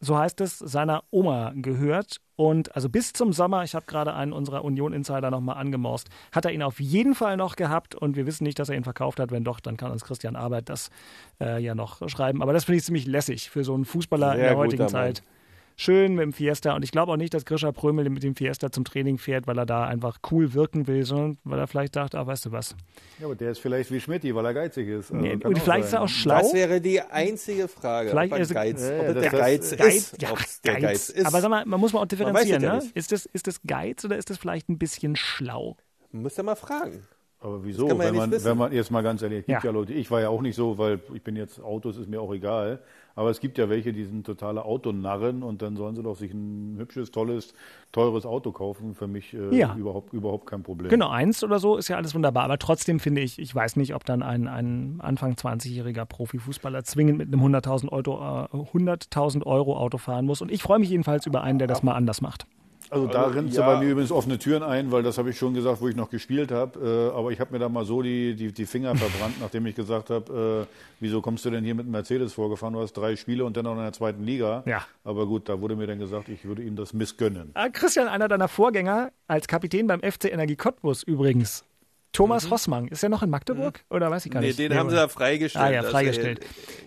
so 0.00 0.16
heißt 0.18 0.40
es, 0.40 0.58
seiner 0.58 1.04
Oma 1.10 1.52
gehört. 1.54 2.20
Und 2.36 2.74
also 2.74 2.88
bis 2.88 3.12
zum 3.12 3.32
Sommer, 3.32 3.62
ich 3.64 3.74
habe 3.74 3.84
gerade 3.86 4.14
einen 4.14 4.32
unserer 4.32 4.64
Union-Insider 4.64 5.30
nochmal 5.30 5.58
angemorst, 5.58 6.08
hat 6.32 6.44
er 6.44 6.52
ihn 6.52 6.62
auf 6.62 6.80
jeden 6.80 7.14
Fall 7.14 7.36
noch 7.36 7.56
gehabt 7.56 7.94
und 7.94 8.16
wir 8.16 8.26
wissen 8.26 8.44
nicht, 8.44 8.58
dass 8.58 8.68
er 8.68 8.76
ihn 8.76 8.84
verkauft 8.84 9.20
hat. 9.20 9.30
Wenn 9.30 9.44
doch, 9.44 9.60
dann 9.60 9.76
kann 9.76 9.92
uns 9.92 10.04
Christian 10.04 10.36
Arbeit 10.36 10.68
das 10.68 10.90
äh, 11.40 11.62
ja 11.62 11.74
noch 11.74 12.08
schreiben. 12.08 12.42
Aber 12.42 12.52
das 12.52 12.64
finde 12.64 12.78
ich 12.78 12.84
ziemlich 12.84 13.06
lässig 13.06 13.50
für 13.50 13.64
so 13.64 13.74
einen 13.74 13.84
Fußballer 13.84 14.32
in 14.32 14.38
Sehr 14.38 14.48
der 14.48 14.56
heutigen 14.56 14.86
guter 14.86 14.98
Mann. 14.98 15.14
Schön 15.82 16.14
mit 16.14 16.22
dem 16.22 16.32
Fiesta. 16.32 16.76
Und 16.76 16.84
ich 16.84 16.92
glaube 16.92 17.10
auch 17.10 17.16
nicht, 17.16 17.34
dass 17.34 17.44
Grisha 17.44 17.72
Prömel 17.72 18.08
mit 18.08 18.22
dem 18.22 18.36
Fiesta 18.36 18.70
zum 18.70 18.84
Training 18.84 19.18
fährt, 19.18 19.48
weil 19.48 19.58
er 19.58 19.66
da 19.66 19.84
einfach 19.84 20.18
cool 20.30 20.54
wirken 20.54 20.86
will, 20.86 21.04
sondern 21.04 21.38
weil 21.42 21.58
er 21.58 21.66
vielleicht 21.66 21.96
dachte, 21.96 22.20
ah, 22.20 22.24
weißt 22.26 22.46
du 22.46 22.52
was. 22.52 22.76
Ja, 23.18 23.26
aber 23.26 23.34
der 23.34 23.50
ist 23.50 23.58
vielleicht 23.58 23.90
wie 23.90 23.98
Schmidti, 24.00 24.32
weil 24.32 24.44
er 24.46 24.54
geizig 24.54 24.86
ist. 24.86 25.10
Also 25.10 25.16
Nee, 25.16 25.36
kann 25.38 25.52
und 25.52 25.58
vielleicht 25.58 25.80
ist 25.86 25.86
er 25.88 25.90
sein. 25.90 26.00
auch 26.02 26.08
schlau. 26.08 26.38
Das 26.38 26.54
wäre 26.54 26.80
die 26.80 27.00
einzige 27.00 27.66
Frage. 27.66 28.10
Vielleicht 28.10 28.32
ob, 28.32 28.38
er 28.38 28.42
ist 28.42 28.50
er- 28.50 28.54
Geiz, 28.54 28.80
Ja, 28.80 28.96
ob 29.00 29.02
ja, 29.02 29.08
es 29.10 29.20
der 29.20 29.30
Geiz 29.32 29.72
ist. 29.72 30.22
ja, 30.22 30.28
der 30.66 30.80
Geiz 30.80 31.08
ist. 31.08 31.26
Aber 31.26 31.40
sag 31.40 31.50
mal, 31.50 31.64
man 31.66 31.80
muss 31.80 31.92
mal 31.92 32.00
auch 32.02 32.06
differenzieren, 32.06 32.62
ja 32.62 32.76
ne? 32.76 32.82
Ist 32.94 33.10
das, 33.10 33.26
ist 33.26 33.48
das 33.48 33.60
Geiz 33.66 34.04
oder 34.04 34.16
ist 34.16 34.30
das 34.30 34.38
vielleicht 34.38 34.68
ein 34.68 34.78
bisschen 34.78 35.16
schlau? 35.16 35.76
Müsst 36.12 36.38
ihr 36.38 36.44
mal 36.44 36.54
fragen. 36.54 37.02
Aber 37.40 37.64
wieso? 37.64 37.88
man 37.88 37.96
ja 37.96 38.04
wenn, 38.04 38.10
nicht 38.12 38.20
man, 38.20 38.30
wissen. 38.30 38.44
wenn 38.44 38.56
man 38.56 38.72
jetzt 38.72 38.90
mal 38.92 39.02
ganz 39.02 39.20
ehrlich, 39.22 39.38
gibt 39.46 39.48
Ja. 39.48 39.60
ja. 39.64 39.70
Leute, 39.72 39.92
ich 39.94 40.08
war 40.12 40.20
ja 40.20 40.28
auch 40.28 40.42
nicht 40.42 40.54
so, 40.54 40.78
weil 40.78 41.00
ich 41.12 41.24
bin 41.24 41.34
jetzt 41.34 41.60
Autos, 41.60 41.96
ist 41.96 42.08
mir 42.08 42.20
auch 42.20 42.32
egal. 42.32 42.78
Aber 43.14 43.30
es 43.30 43.40
gibt 43.40 43.58
ja 43.58 43.68
welche, 43.68 43.92
die 43.92 44.04
sind 44.04 44.24
totale 44.24 44.64
Autonarren 44.64 45.42
und 45.42 45.62
dann 45.62 45.76
sollen 45.76 45.94
sie 45.96 46.02
doch 46.02 46.16
sich 46.16 46.32
ein 46.32 46.76
hübsches, 46.78 47.10
tolles, 47.10 47.54
teures 47.92 48.24
Auto 48.26 48.52
kaufen. 48.52 48.94
Für 48.94 49.06
mich 49.06 49.34
äh, 49.34 49.54
Ja. 49.56 49.74
überhaupt, 49.76 50.12
überhaupt 50.12 50.46
kein 50.46 50.62
Problem. 50.62 50.88
Genau, 50.88 51.08
eins 51.08 51.44
oder 51.44 51.58
so 51.58 51.76
ist 51.76 51.88
ja 51.88 51.96
alles 51.96 52.14
wunderbar. 52.14 52.44
Aber 52.44 52.58
trotzdem 52.58 53.00
finde 53.00 53.20
ich, 53.20 53.38
ich 53.38 53.54
weiß 53.54 53.76
nicht, 53.76 53.94
ob 53.94 54.04
dann 54.04 54.22
ein, 54.22 54.48
ein 54.48 55.00
Anfang 55.02 55.34
20-jähriger 55.34 56.04
Profifußballer 56.06 56.84
zwingend 56.84 57.18
mit 57.18 57.28
einem 57.32 57.42
100.000 57.42 57.88
Euro, 57.90 58.44
äh, 58.44 58.56
100.000 58.56 59.44
Euro 59.44 59.76
Auto 59.76 59.98
fahren 59.98 60.24
muss. 60.24 60.40
Und 60.40 60.50
ich 60.50 60.62
freue 60.62 60.78
mich 60.78 60.90
jedenfalls 60.90 61.26
über 61.26 61.42
einen, 61.42 61.58
der 61.58 61.68
das 61.68 61.82
mal 61.82 61.94
anders 61.94 62.20
macht. 62.22 62.46
Also 62.92 63.06
da 63.06 63.22
Also, 63.22 63.34
rennt 63.38 63.54
ja. 63.54 63.62
sie 63.62 63.66
bei 63.66 63.80
mir 63.82 63.90
übrigens 63.90 64.12
offene 64.12 64.38
Türen 64.38 64.62
ein, 64.62 64.92
weil 64.92 65.02
das 65.02 65.16
habe 65.16 65.30
ich 65.30 65.38
schon 65.38 65.54
gesagt, 65.54 65.80
wo 65.80 65.88
ich 65.88 65.96
noch 65.96 66.10
gespielt 66.10 66.52
habe. 66.52 67.10
Äh, 67.14 67.16
aber 67.16 67.32
ich 67.32 67.40
habe 67.40 67.50
mir 67.52 67.58
da 67.58 67.70
mal 67.70 67.86
so 67.86 68.02
die, 68.02 68.34
die, 68.34 68.52
die 68.52 68.66
Finger 68.66 68.94
verbrannt, 68.96 69.40
nachdem 69.40 69.64
ich 69.64 69.74
gesagt 69.74 70.10
habe, 70.10 70.66
äh, 70.70 70.74
wieso 71.00 71.22
kommst 71.22 71.42
du 71.46 71.50
denn 71.50 71.64
hier 71.64 71.74
mit 71.74 71.84
einem 71.84 71.92
Mercedes 71.92 72.34
vorgefahren? 72.34 72.74
Du 72.74 72.80
hast 72.80 72.92
drei 72.92 73.16
Spiele 73.16 73.46
und 73.46 73.56
dann 73.56 73.66
auch 73.66 73.72
in 73.72 73.78
der 73.78 73.94
zweiten 73.94 74.24
Liga. 74.24 74.62
Ja. 74.66 74.82
Aber 75.04 75.26
gut, 75.26 75.48
da 75.48 75.58
wurde 75.58 75.74
mir 75.74 75.86
dann 75.86 75.98
gesagt, 75.98 76.28
ich 76.28 76.44
würde 76.44 76.62
ihm 76.62 76.76
das 76.76 76.92
missgönnen. 76.92 77.52
Äh, 77.54 77.70
Christian, 77.70 78.08
einer 78.08 78.28
deiner 78.28 78.48
Vorgänger 78.48 79.10
als 79.26 79.48
Kapitän 79.48 79.86
beim 79.86 80.00
FC 80.00 80.26
Energie 80.26 80.56
Cottbus 80.56 81.02
übrigens. 81.02 81.64
Thomas 82.12 82.50
Hossmann, 82.50 82.88
ist 82.88 83.02
er 83.02 83.08
noch 83.08 83.22
in 83.22 83.30
Magdeburg? 83.30 83.80
Oder 83.88 84.10
weiß 84.10 84.26
ich 84.26 84.32
gar 84.32 84.40
Nee, 84.40 84.48
nicht. 84.48 84.58
den 84.58 84.74
haben 84.74 84.90
sie 84.90 84.96
da 84.96 85.08
freigestellt. 85.08 85.64
Ah 85.64 85.70
ja, 85.70 85.80
Also, 85.80 85.90
freigestellt. 85.92 86.40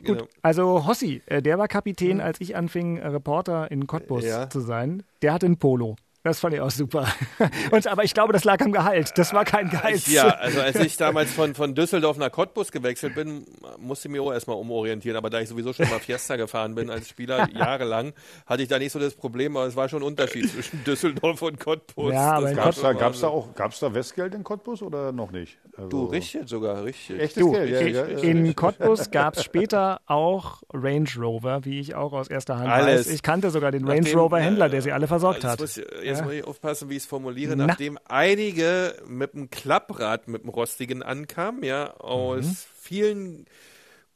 Gut, 0.05 0.19
genau. 0.19 0.27
also 0.43 0.85
Hossi, 0.87 1.21
äh, 1.25 1.41
der 1.41 1.57
war 1.57 1.67
Kapitän, 1.67 2.21
als 2.21 2.39
ich 2.41 2.55
anfing, 2.55 2.97
äh, 2.97 3.07
Reporter 3.07 3.71
in 3.71 3.87
Cottbus 3.87 4.23
Ja. 4.23 4.49
zu 4.49 4.59
sein. 4.59 5.03
Der 5.23 5.33
hatte 5.33 5.47
ein 5.47 5.57
Polo. 5.57 5.95
Das 6.25 6.39
fand 6.39 6.55
ich 6.55 6.59
auch 6.59 6.71
super. 6.71 7.05
Und, 7.71 7.85
aber 7.85 8.03
ich 8.03 8.15
glaube, 8.15 8.33
das 8.33 8.45
lag 8.45 8.59
am 8.61 8.71
Gehalt. 8.71 9.15
Das 9.15 9.31
war 9.31 9.45
kein 9.45 9.69
Gehalt. 9.69 10.07
Ja, 10.07 10.29
also 10.39 10.59
als 10.59 10.75
ich 10.77 10.97
damals 10.97 11.31
von, 11.31 11.53
von 11.53 11.75
Düsseldorf 11.75 12.17
nach 12.17 12.31
Cottbus 12.31 12.71
gewechselt 12.71 13.13
bin, 13.13 13.45
musste 13.77 14.07
ich 14.07 14.11
mich 14.11 14.21
auch 14.21 14.33
erstmal 14.33 14.57
umorientieren. 14.57 15.17
Aber 15.17 15.29
da 15.29 15.39
ich 15.39 15.49
sowieso 15.49 15.71
schon 15.71 15.87
mal 15.87 15.99
Fiesta 15.99 16.35
gefahren 16.35 16.73
bin 16.73 16.89
als 16.89 17.09
Spieler, 17.09 17.47
jahrelang, 17.53 18.13
hatte 18.47 18.63
ich 18.63 18.69
da 18.69 18.79
nicht 18.79 18.91
so 18.91 18.97
das 18.97 19.13
Problem. 19.13 19.55
Aber 19.55 19.67
es 19.67 19.75
war 19.75 19.87
schon 19.87 20.01
ein 20.01 20.07
Unterschied 20.07 20.49
zwischen 20.49 20.83
Düsseldorf 20.83 21.43
und 21.43 21.59
Cottbus. 21.59 22.11
Ja, 22.11 22.31
aber 22.31 22.51
gab 22.53 22.69
es 22.69 22.81
da, 22.81 22.93
gab's 22.93 23.19
da 23.19 23.27
auch 23.27 23.53
gab's 23.53 23.79
da 23.79 23.93
Westgeld 23.93 24.33
in 24.33 24.43
Cottbus 24.43 24.81
oder 24.81 25.11
noch 25.11 25.29
nicht? 25.29 25.59
Also 25.77 25.89
du, 25.89 26.05
richtig 26.05 26.49
sogar, 26.49 26.83
richtig. 26.83 27.19
Echtes 27.19 27.43
du, 27.43 27.51
Geld, 27.51 27.93
ja, 27.93 28.07
ja, 28.07 28.19
In 28.23 28.55
Cottbus 28.55 29.11
gab 29.11 29.37
es 29.37 29.43
später 29.43 30.01
auch 30.07 30.63
Range 30.73 31.09
Rover, 31.19 31.65
wie 31.65 31.79
ich 31.79 31.93
auch 31.93 32.13
aus 32.13 32.29
erster 32.29 32.57
Hand 32.57 32.69
Alles. 32.69 33.01
weiß. 33.01 33.13
Ich 33.13 33.21
kannte 33.21 33.51
sogar 33.51 33.71
den 33.71 33.87
Range 33.87 34.11
Rover-Händler, 34.11 34.69
der 34.69 34.81
sie 34.81 34.91
alle 34.91 35.05
versorgt 35.05 35.43
hat. 35.43 35.59
Muss, 35.59 35.79
jetzt 36.15 36.25
muss 36.25 36.33
ich 36.33 36.43
aufpassen, 36.43 36.89
wie 36.89 36.95
ich 36.95 37.03
es 37.03 37.05
formuliere. 37.05 37.55
Na. 37.55 37.67
Nachdem 37.67 37.97
einige 38.05 38.95
mit 39.07 39.33
dem 39.33 39.49
Klapprad, 39.49 40.27
mit 40.27 40.43
dem 40.43 40.49
Rostigen 40.49 41.03
ankamen, 41.03 41.63
ja, 41.63 41.93
aus 41.97 42.45
mhm. 42.45 42.57
vielen 42.79 43.45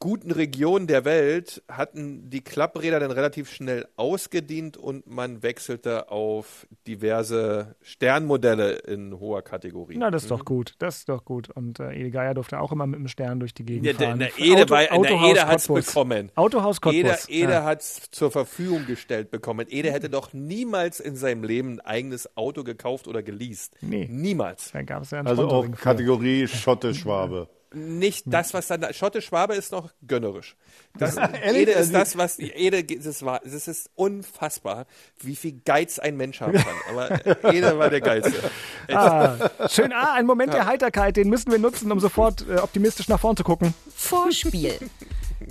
guten 0.00 0.30
Regionen 0.30 0.86
der 0.86 1.04
Welt 1.04 1.62
hatten 1.70 2.30
die 2.30 2.40
Klappräder 2.40 2.98
dann 3.00 3.10
relativ 3.10 3.52
schnell 3.52 3.86
ausgedient 3.96 4.78
und 4.78 5.06
man 5.06 5.42
wechselte 5.42 6.10
auf 6.10 6.66
diverse 6.86 7.76
Sternmodelle 7.82 8.78
in 8.78 9.20
hoher 9.20 9.42
Kategorie. 9.42 9.98
Na, 9.98 10.10
das 10.10 10.24
ist 10.24 10.30
mhm. 10.30 10.38
doch 10.38 10.44
gut. 10.46 10.74
Das 10.78 10.98
ist 10.98 11.08
doch 11.10 11.24
gut. 11.24 11.50
Und 11.50 11.80
äh, 11.80 11.92
Ede 11.92 12.10
Geier 12.10 12.32
durfte 12.32 12.58
auch 12.60 12.72
immer 12.72 12.86
mit 12.86 12.98
dem 12.98 13.08
Stern 13.08 13.40
durch 13.40 13.52
die 13.52 13.64
Gegend 13.64 13.86
ja, 13.86 13.92
fahren. 13.92 14.18
Der, 14.18 14.30
der 14.30 14.38
Ede, 14.38 14.62
Auto, 14.62 14.70
bei, 14.70 14.90
Autohaus 14.90 15.20
der 15.20 15.30
Ede 15.30 15.46
hat 15.46 15.58
es 15.58 15.68
bekommen. 15.68 16.32
Autohaus 16.34 16.80
Cottbus. 16.80 17.28
Ede, 17.28 17.44
Ede 17.44 17.52
ja. 17.52 17.64
hat 17.64 17.82
es 17.82 18.10
zur 18.10 18.30
Verfügung 18.30 18.86
gestellt 18.86 19.30
bekommen. 19.30 19.66
Ede 19.68 19.92
hätte 19.92 20.08
doch 20.08 20.32
niemals 20.32 20.98
in 21.00 21.14
seinem 21.14 21.44
Leben 21.44 21.74
ein 21.74 21.80
eigenes 21.80 22.36
Auto 22.38 22.64
gekauft 22.64 23.06
oder 23.06 23.22
geleast. 23.22 23.76
Nee. 23.82 24.08
Niemals. 24.10 24.72
Da 24.72 24.82
gab's 24.82 25.10
ja 25.10 25.20
also 25.20 25.46
auch 25.46 25.70
Kategorie 25.72 26.48
Schotte-Schwabe 26.48 27.48
nicht 27.72 28.24
das, 28.26 28.52
was 28.54 28.66
dann 28.66 28.92
Schotte 28.92 29.22
Schwabe 29.22 29.54
ist 29.54 29.72
noch 29.72 29.90
gönnerisch. 30.06 30.56
Das, 30.98 31.16
Ede 31.44 31.72
ist 31.72 31.94
das, 31.94 32.16
was 32.16 32.38
Ede, 32.38 32.84
das 32.84 33.24
war, 33.24 33.40
das 33.44 33.68
ist 33.68 33.90
unfassbar, 33.94 34.86
wie 35.20 35.36
viel 35.36 35.60
Geiz 35.64 35.98
ein 35.98 36.16
Mensch 36.16 36.40
haben 36.40 36.54
kann. 36.54 36.74
Aber 36.90 37.52
Ede 37.52 37.78
war 37.78 37.90
der 37.90 38.00
Geilste. 38.00 38.32
Ah, 38.92 39.50
schön, 39.68 39.92
ah, 39.92 40.14
ein 40.14 40.26
Moment 40.26 40.52
der 40.52 40.66
Heiterkeit, 40.66 41.16
den 41.16 41.28
müssen 41.28 41.52
wir 41.52 41.58
nutzen, 41.58 41.92
um 41.92 42.00
sofort 42.00 42.44
äh, 42.48 42.56
optimistisch 42.56 43.08
nach 43.08 43.20
vorn 43.20 43.36
zu 43.36 43.44
gucken. 43.44 43.72
Vorspiel. 43.94 44.78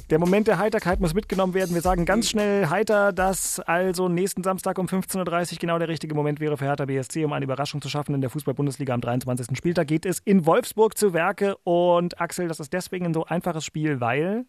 Der 0.09 0.19
Moment 0.19 0.47
der 0.47 0.59
Heiterkeit 0.59 0.99
muss 0.99 1.13
mitgenommen 1.13 1.53
werden. 1.53 1.73
Wir 1.73 1.81
sagen 1.81 2.05
ganz 2.05 2.29
schnell 2.29 2.67
heiter, 2.67 3.11
dass 3.11 3.59
also 3.59 4.07
nächsten 4.07 4.43
Samstag 4.43 4.77
um 4.77 4.85
15.30 4.85 5.53
Uhr 5.53 5.57
genau 5.59 5.79
der 5.79 5.87
richtige 5.87 6.13
Moment 6.13 6.39
wäre 6.39 6.57
für 6.57 6.65
Hertha 6.65 6.85
BSC, 6.85 7.25
um 7.25 7.33
eine 7.33 7.45
Überraschung 7.45 7.81
zu 7.81 7.89
schaffen 7.89 8.13
in 8.13 8.21
der 8.21 8.29
Fußball-Bundesliga 8.29 8.93
am 8.93 9.01
23. 9.01 9.57
Spieltag. 9.57 9.87
Geht 9.87 10.05
es 10.05 10.19
in 10.19 10.45
Wolfsburg 10.45 10.97
zu 10.97 11.13
Werke. 11.13 11.57
Und 11.63 12.21
Axel, 12.21 12.47
das 12.47 12.59
ist 12.59 12.71
deswegen 12.73 13.05
ein 13.05 13.13
so 13.13 13.25
einfaches 13.25 13.65
Spiel, 13.65 13.99
weil 13.99 14.45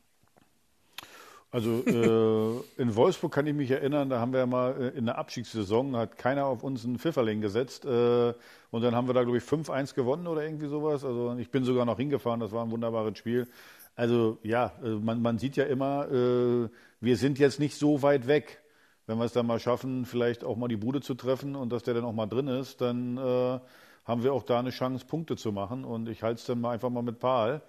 also 1.52 1.82
äh, 1.84 2.80
in 2.80 2.94
Wolfsburg 2.94 3.32
kann 3.32 3.44
ich 3.44 3.54
mich 3.54 3.72
erinnern, 3.72 4.08
da 4.08 4.20
haben 4.20 4.32
wir 4.32 4.38
ja 4.38 4.46
mal 4.46 4.72
äh, 4.80 4.96
in 4.96 5.06
der 5.06 5.18
Abstiegssaison, 5.18 5.96
hat 5.96 6.16
keiner 6.16 6.46
auf 6.46 6.62
uns 6.62 6.84
einen 6.84 7.00
Pfifferling 7.00 7.40
gesetzt 7.40 7.84
äh, 7.84 8.34
und 8.70 8.82
dann 8.82 8.94
haben 8.94 9.08
wir 9.08 9.14
da, 9.14 9.24
glaube 9.24 9.38
ich, 9.38 9.42
5-1 9.42 9.96
gewonnen 9.96 10.28
oder 10.28 10.44
irgendwie 10.44 10.68
sowas. 10.68 11.04
Also 11.04 11.34
ich 11.40 11.50
bin 11.50 11.64
sogar 11.64 11.84
noch 11.84 11.96
hingefahren, 11.96 12.38
das 12.38 12.52
war 12.52 12.64
ein 12.64 12.70
wunderbares 12.70 13.18
Spiel. 13.18 13.48
Also 13.96 14.38
ja, 14.42 14.72
äh, 14.82 14.88
man, 14.88 15.22
man 15.22 15.38
sieht 15.38 15.56
ja 15.56 15.64
immer, 15.64 16.10
äh, 16.10 16.68
wir 17.00 17.16
sind 17.16 17.38
jetzt 17.38 17.60
nicht 17.60 17.76
so 17.76 18.02
weit 18.02 18.26
weg. 18.26 18.60
Wenn 19.06 19.18
wir 19.18 19.24
es 19.24 19.32
dann 19.32 19.46
mal 19.46 19.58
schaffen, 19.58 20.04
vielleicht 20.04 20.44
auch 20.44 20.56
mal 20.56 20.68
die 20.68 20.76
Bude 20.76 21.00
zu 21.00 21.14
treffen 21.14 21.56
und 21.56 21.70
dass 21.72 21.82
der 21.82 21.94
dann 21.94 22.04
auch 22.04 22.12
mal 22.12 22.26
drin 22.26 22.46
ist, 22.46 22.80
dann 22.80 23.16
äh, 23.16 23.60
haben 24.04 24.22
wir 24.22 24.32
auch 24.32 24.44
da 24.44 24.60
eine 24.60 24.70
Chance, 24.70 25.04
Punkte 25.04 25.36
zu 25.36 25.52
machen. 25.52 25.84
Und 25.84 26.08
ich 26.08 26.22
halte 26.22 26.40
es 26.40 26.46
dann 26.46 26.60
mal 26.60 26.72
einfach 26.72 26.90
mal 26.90 27.02
mit 27.02 27.18
Paul. 27.18 27.60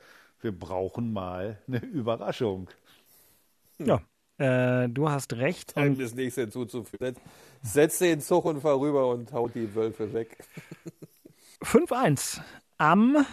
Wir 0.42 0.58
brauchen 0.58 1.14
mal 1.14 1.58
eine 1.68 1.80
Überraschung. 1.94 2.70
Ja, 3.80 4.02
äh, 4.38 4.90
du 4.90 5.10
hast 5.10 5.34
recht. 5.34 5.76
Und 5.76 6.00
das 6.00 6.16
nächste 6.16 6.42
hinzuzufügen. 6.42 7.16
Setz 7.64 8.00
den 8.00 8.22
Zug 8.22 8.46
und 8.46 8.62
fahr 8.62 8.80
rüber 8.80 9.10
und 9.10 9.32
haut 9.34 9.54
die 9.56 9.74
Wölfe 9.76 10.14
weg. 10.14 10.38
5-1 11.64 12.42
am 12.78 13.26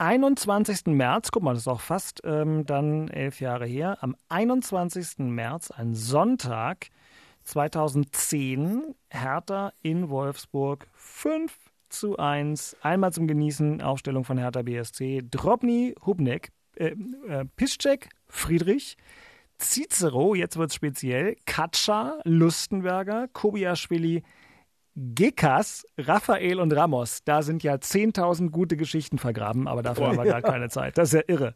21. 0.00 0.86
März, 0.86 1.30
guck 1.30 1.42
mal, 1.42 1.52
das 1.52 1.64
ist 1.64 1.68
auch 1.68 1.82
fast 1.82 2.22
ähm, 2.24 2.64
dann 2.64 3.08
elf 3.08 3.40
Jahre 3.40 3.66
her, 3.66 3.98
am 4.00 4.16
21. 4.30 5.18
März, 5.18 5.70
ein 5.70 5.94
Sonntag 5.94 6.86
2010, 7.42 8.94
Hertha 9.10 9.74
in 9.82 10.08
Wolfsburg 10.08 10.86
5 10.94 11.54
zu 11.90 12.16
1, 12.16 12.78
einmal 12.80 13.12
zum 13.12 13.26
Genießen, 13.26 13.82
Aufstellung 13.82 14.24
von 14.24 14.38
Hertha 14.38 14.62
BSC, 14.62 15.22
Drobny, 15.30 15.94
Hubnek, 16.06 16.50
äh, 16.76 16.94
äh, 17.28 17.44
Piszczek, 17.56 18.08
Friedrich, 18.26 18.96
Cicero, 19.58 20.34
jetzt 20.34 20.56
wird 20.56 20.70
es 20.70 20.76
speziell, 20.76 21.36
Katscha, 21.44 22.20
Lustenberger, 22.24 23.28
Kobiaschwili, 23.28 24.22
Gekas, 25.02 25.86
Raphael 25.96 26.60
und 26.60 26.76
Ramos, 26.76 27.24
da 27.24 27.40
sind 27.40 27.62
ja 27.62 27.74
10.000 27.74 28.50
gute 28.50 28.76
Geschichten 28.76 29.16
vergraben, 29.16 29.66
aber 29.66 29.82
dafür 29.82 30.08
haben 30.08 30.18
wir 30.18 30.24
gar 30.24 30.42
keine 30.42 30.68
Zeit. 30.68 30.98
Das 30.98 31.14
ist 31.14 31.14
ja 31.14 31.22
irre. 31.26 31.54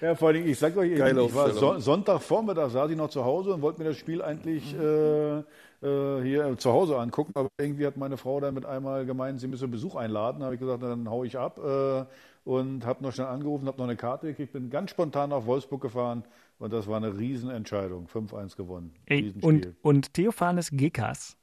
Ja, 0.00 0.14
vor 0.14 0.28
allem, 0.28 0.46
ich 0.46 0.56
sag 0.56 0.76
euch, 0.76 0.92
ich 0.92 1.34
war 1.34 1.50
so, 1.50 1.80
Sonntagvormittag 1.80 2.70
saß 2.70 2.90
ich 2.90 2.96
noch 2.96 3.10
zu 3.10 3.24
Hause 3.24 3.54
und 3.54 3.62
wollte 3.62 3.80
mir 3.80 3.88
das 3.88 3.96
Spiel 3.96 4.22
eigentlich 4.22 4.72
äh, 4.78 5.38
äh, 5.38 6.22
hier 6.22 6.56
zu 6.58 6.70
Hause 6.70 6.98
angucken, 6.98 7.32
aber 7.34 7.48
irgendwie 7.58 7.86
hat 7.86 7.96
meine 7.96 8.16
Frau 8.18 8.38
dann 8.38 8.54
mit 8.54 8.66
einmal 8.66 9.04
gemeint, 9.04 9.40
sie 9.40 9.48
müsse 9.48 9.66
Besuch 9.66 9.96
einladen. 9.96 10.40
Da 10.40 10.46
habe 10.46 10.54
ich 10.54 10.60
gesagt, 10.60 10.82
dann 10.82 11.10
hau 11.10 11.24
ich 11.24 11.36
ab 11.36 11.58
äh, 11.58 12.04
und 12.44 12.86
habe 12.86 13.02
noch 13.02 13.12
schnell 13.12 13.26
angerufen, 13.26 13.66
habe 13.66 13.78
noch 13.78 13.86
eine 13.86 13.96
Karte 13.96 14.28
gekriegt, 14.28 14.52
bin 14.52 14.70
ganz 14.70 14.90
spontan 14.90 15.30
nach 15.30 15.44
Wolfsburg 15.46 15.82
gefahren 15.82 16.22
und 16.60 16.72
das 16.72 16.86
war 16.86 16.98
eine 16.98 17.18
Riesenentscheidung. 17.18 18.06
5-1 18.06 18.56
gewonnen. 18.56 18.94
Ey, 19.06 19.34
und, 19.40 19.74
und 19.82 20.14
Theophanes 20.14 20.70
Gekas 20.70 21.36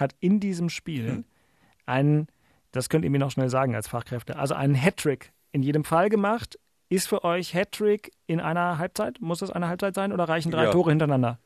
hat 0.00 0.14
in 0.20 0.40
diesem 0.40 0.68
Spiel 0.68 1.08
hm. 1.08 1.24
einen, 1.86 2.26
das 2.72 2.88
könnt 2.88 3.04
ihr 3.04 3.10
mir 3.10 3.18
noch 3.18 3.30
schnell 3.30 3.48
sagen 3.48 3.74
als 3.74 3.88
Fachkräfte, 3.88 4.36
also 4.36 4.54
einen 4.54 4.74
Hattrick 4.74 5.32
in 5.52 5.62
jedem 5.62 5.84
Fall 5.84 6.08
gemacht. 6.08 6.58
Ist 6.88 7.08
für 7.08 7.22
euch 7.22 7.54
Hattrick 7.54 8.10
in 8.26 8.40
einer 8.40 8.78
Halbzeit? 8.78 9.20
Muss 9.20 9.38
das 9.38 9.50
eine 9.50 9.68
Halbzeit 9.68 9.94
sein 9.94 10.12
oder 10.12 10.24
reichen 10.24 10.50
drei 10.50 10.64
ja. 10.64 10.70
Tore 10.72 10.90
hintereinander? 10.90 11.38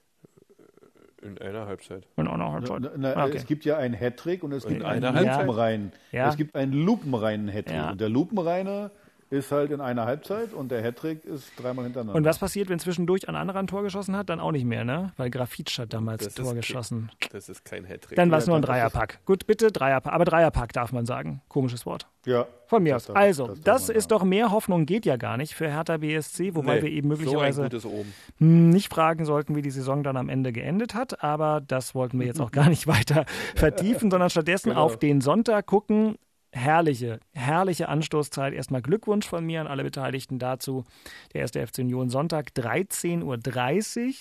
In 1.21 1.39
einer 1.39 1.67
Halbzeit. 1.67 2.07
In 2.17 2.27
einer 2.27 2.53
Halbzeit. 2.53 2.81
Na, 2.81 2.91
na, 2.97 3.13
ah, 3.15 3.25
okay. 3.27 3.37
Es 3.37 3.47
gibt 3.47 3.65
ja 3.65 3.77
einen 3.77 3.95
Hattrick 3.95 4.43
und 4.43 4.53
es 4.53 4.67
gibt 4.67 4.83
einen 4.85 5.03
lupenreinen. 5.03 5.93
Ja. 6.13 6.29
Es 6.29 6.37
gibt 6.37 6.55
einen 6.55 6.73
lupenreinen 6.73 7.49
Hattrick. 7.49 7.77
Ja. 7.77 7.91
Und 7.91 8.01
der 8.01 8.09
lupenreine 8.09 8.91
ist 9.31 9.51
halt 9.53 9.71
in 9.71 9.81
einer 9.81 10.07
Halbzeit 10.07 10.53
und 10.53 10.71
der 10.71 10.83
Hattrick 10.83 11.25
ist 11.25 11.53
dreimal 11.57 11.85
hintereinander. 11.85 12.17
Und 12.17 12.25
was 12.25 12.39
passiert, 12.39 12.69
wenn 12.69 12.79
zwischendurch 12.79 13.29
ein 13.29 13.37
anderer 13.37 13.59
ein 13.59 13.67
Tor 13.67 13.83
geschossen 13.83 14.17
hat? 14.17 14.29
Dann 14.29 14.41
auch 14.41 14.53
nicht 14.53 14.65
mehr, 14.65 14.85
ne? 14.85 15.13
Weil 15.17 15.31
Grafitsch 15.31 15.79
hat 15.79 15.93
damals 15.93 16.25
das 16.25 16.35
Tor 16.35 16.55
geschossen. 16.55 17.11
Das 17.33 17.49
ist 17.49 17.65
kein 17.65 17.85
Hattrick. 17.85 18.17
Dann 18.17 18.31
war 18.31 18.39
es 18.39 18.47
nur 18.47 18.57
ein 18.57 18.63
Dreierpack. 18.63 19.21
Gut, 19.25 19.47
bitte 19.47 19.73
Dreierpack. 19.73 20.13
Aber 20.13 20.25
Dreierpack 20.25 20.73
darf 20.73 20.93
man 20.93 21.07
sagen. 21.07 21.43
Komisches 21.49 21.87
Wort. 21.87 22.07
Ja. 22.27 22.47
Von 22.67 22.83
mir 22.83 22.97
aus. 22.97 23.11
Also, 23.11 23.49
das, 23.49 23.61
das 23.63 23.89
ist 23.91 24.11
doch 24.11 24.25
mehr 24.25 24.51
Hoffnung 24.51 24.87
geht 24.87 25.05
ja 25.05 25.17
gar 25.17 25.37
nicht 25.37 25.55
für 25.55 25.69
Hertha 25.69 25.99
BSC, 25.99 26.55
wobei 26.55 26.77
nee, 26.77 26.83
wir 26.83 26.91
eben 26.91 27.09
möglicherweise 27.09 27.69
so 27.79 28.05
nicht 28.39 28.93
fragen 28.93 29.25
sollten, 29.27 29.55
wie 29.55 29.63
die 29.63 29.71
Saison 29.71 30.03
dann 30.03 30.17
am 30.17 30.29
Ende 30.29 30.53
geendet 30.53 30.95
hat. 30.95 31.23
Aber 31.23 31.61
das 31.61 31.95
wollten 31.95 32.19
wir 32.19 32.27
jetzt 32.27 32.41
auch 32.41 32.51
gar 32.51 32.69
nicht 32.69 32.87
weiter 32.87 33.27
vertiefen, 33.55 34.11
sondern 34.11 34.31
stattdessen 34.31 34.71
genau. 34.71 34.83
auf 34.83 34.99
den 34.99 35.21
Sonntag 35.21 35.67
gucken 35.67 36.17
herrliche, 36.55 37.21
herrliche 37.33 37.89
Anstoßzeit. 37.89 38.55
Erstmal 38.55 38.83
Glückwunsch 38.83 39.27
von 39.27 39.45
mir 39.45 39.61
an 39.61 39.67
alle 39.67 39.85
Beteiligten 39.85 40.39
dazu. 40.39 40.85
Der 41.33 41.43
erste 41.43 41.67
FC 41.67 41.79
Union 41.79 42.11
Sonntag, 42.11 42.51
13.30 42.57 43.23
Uhr. 43.23 44.15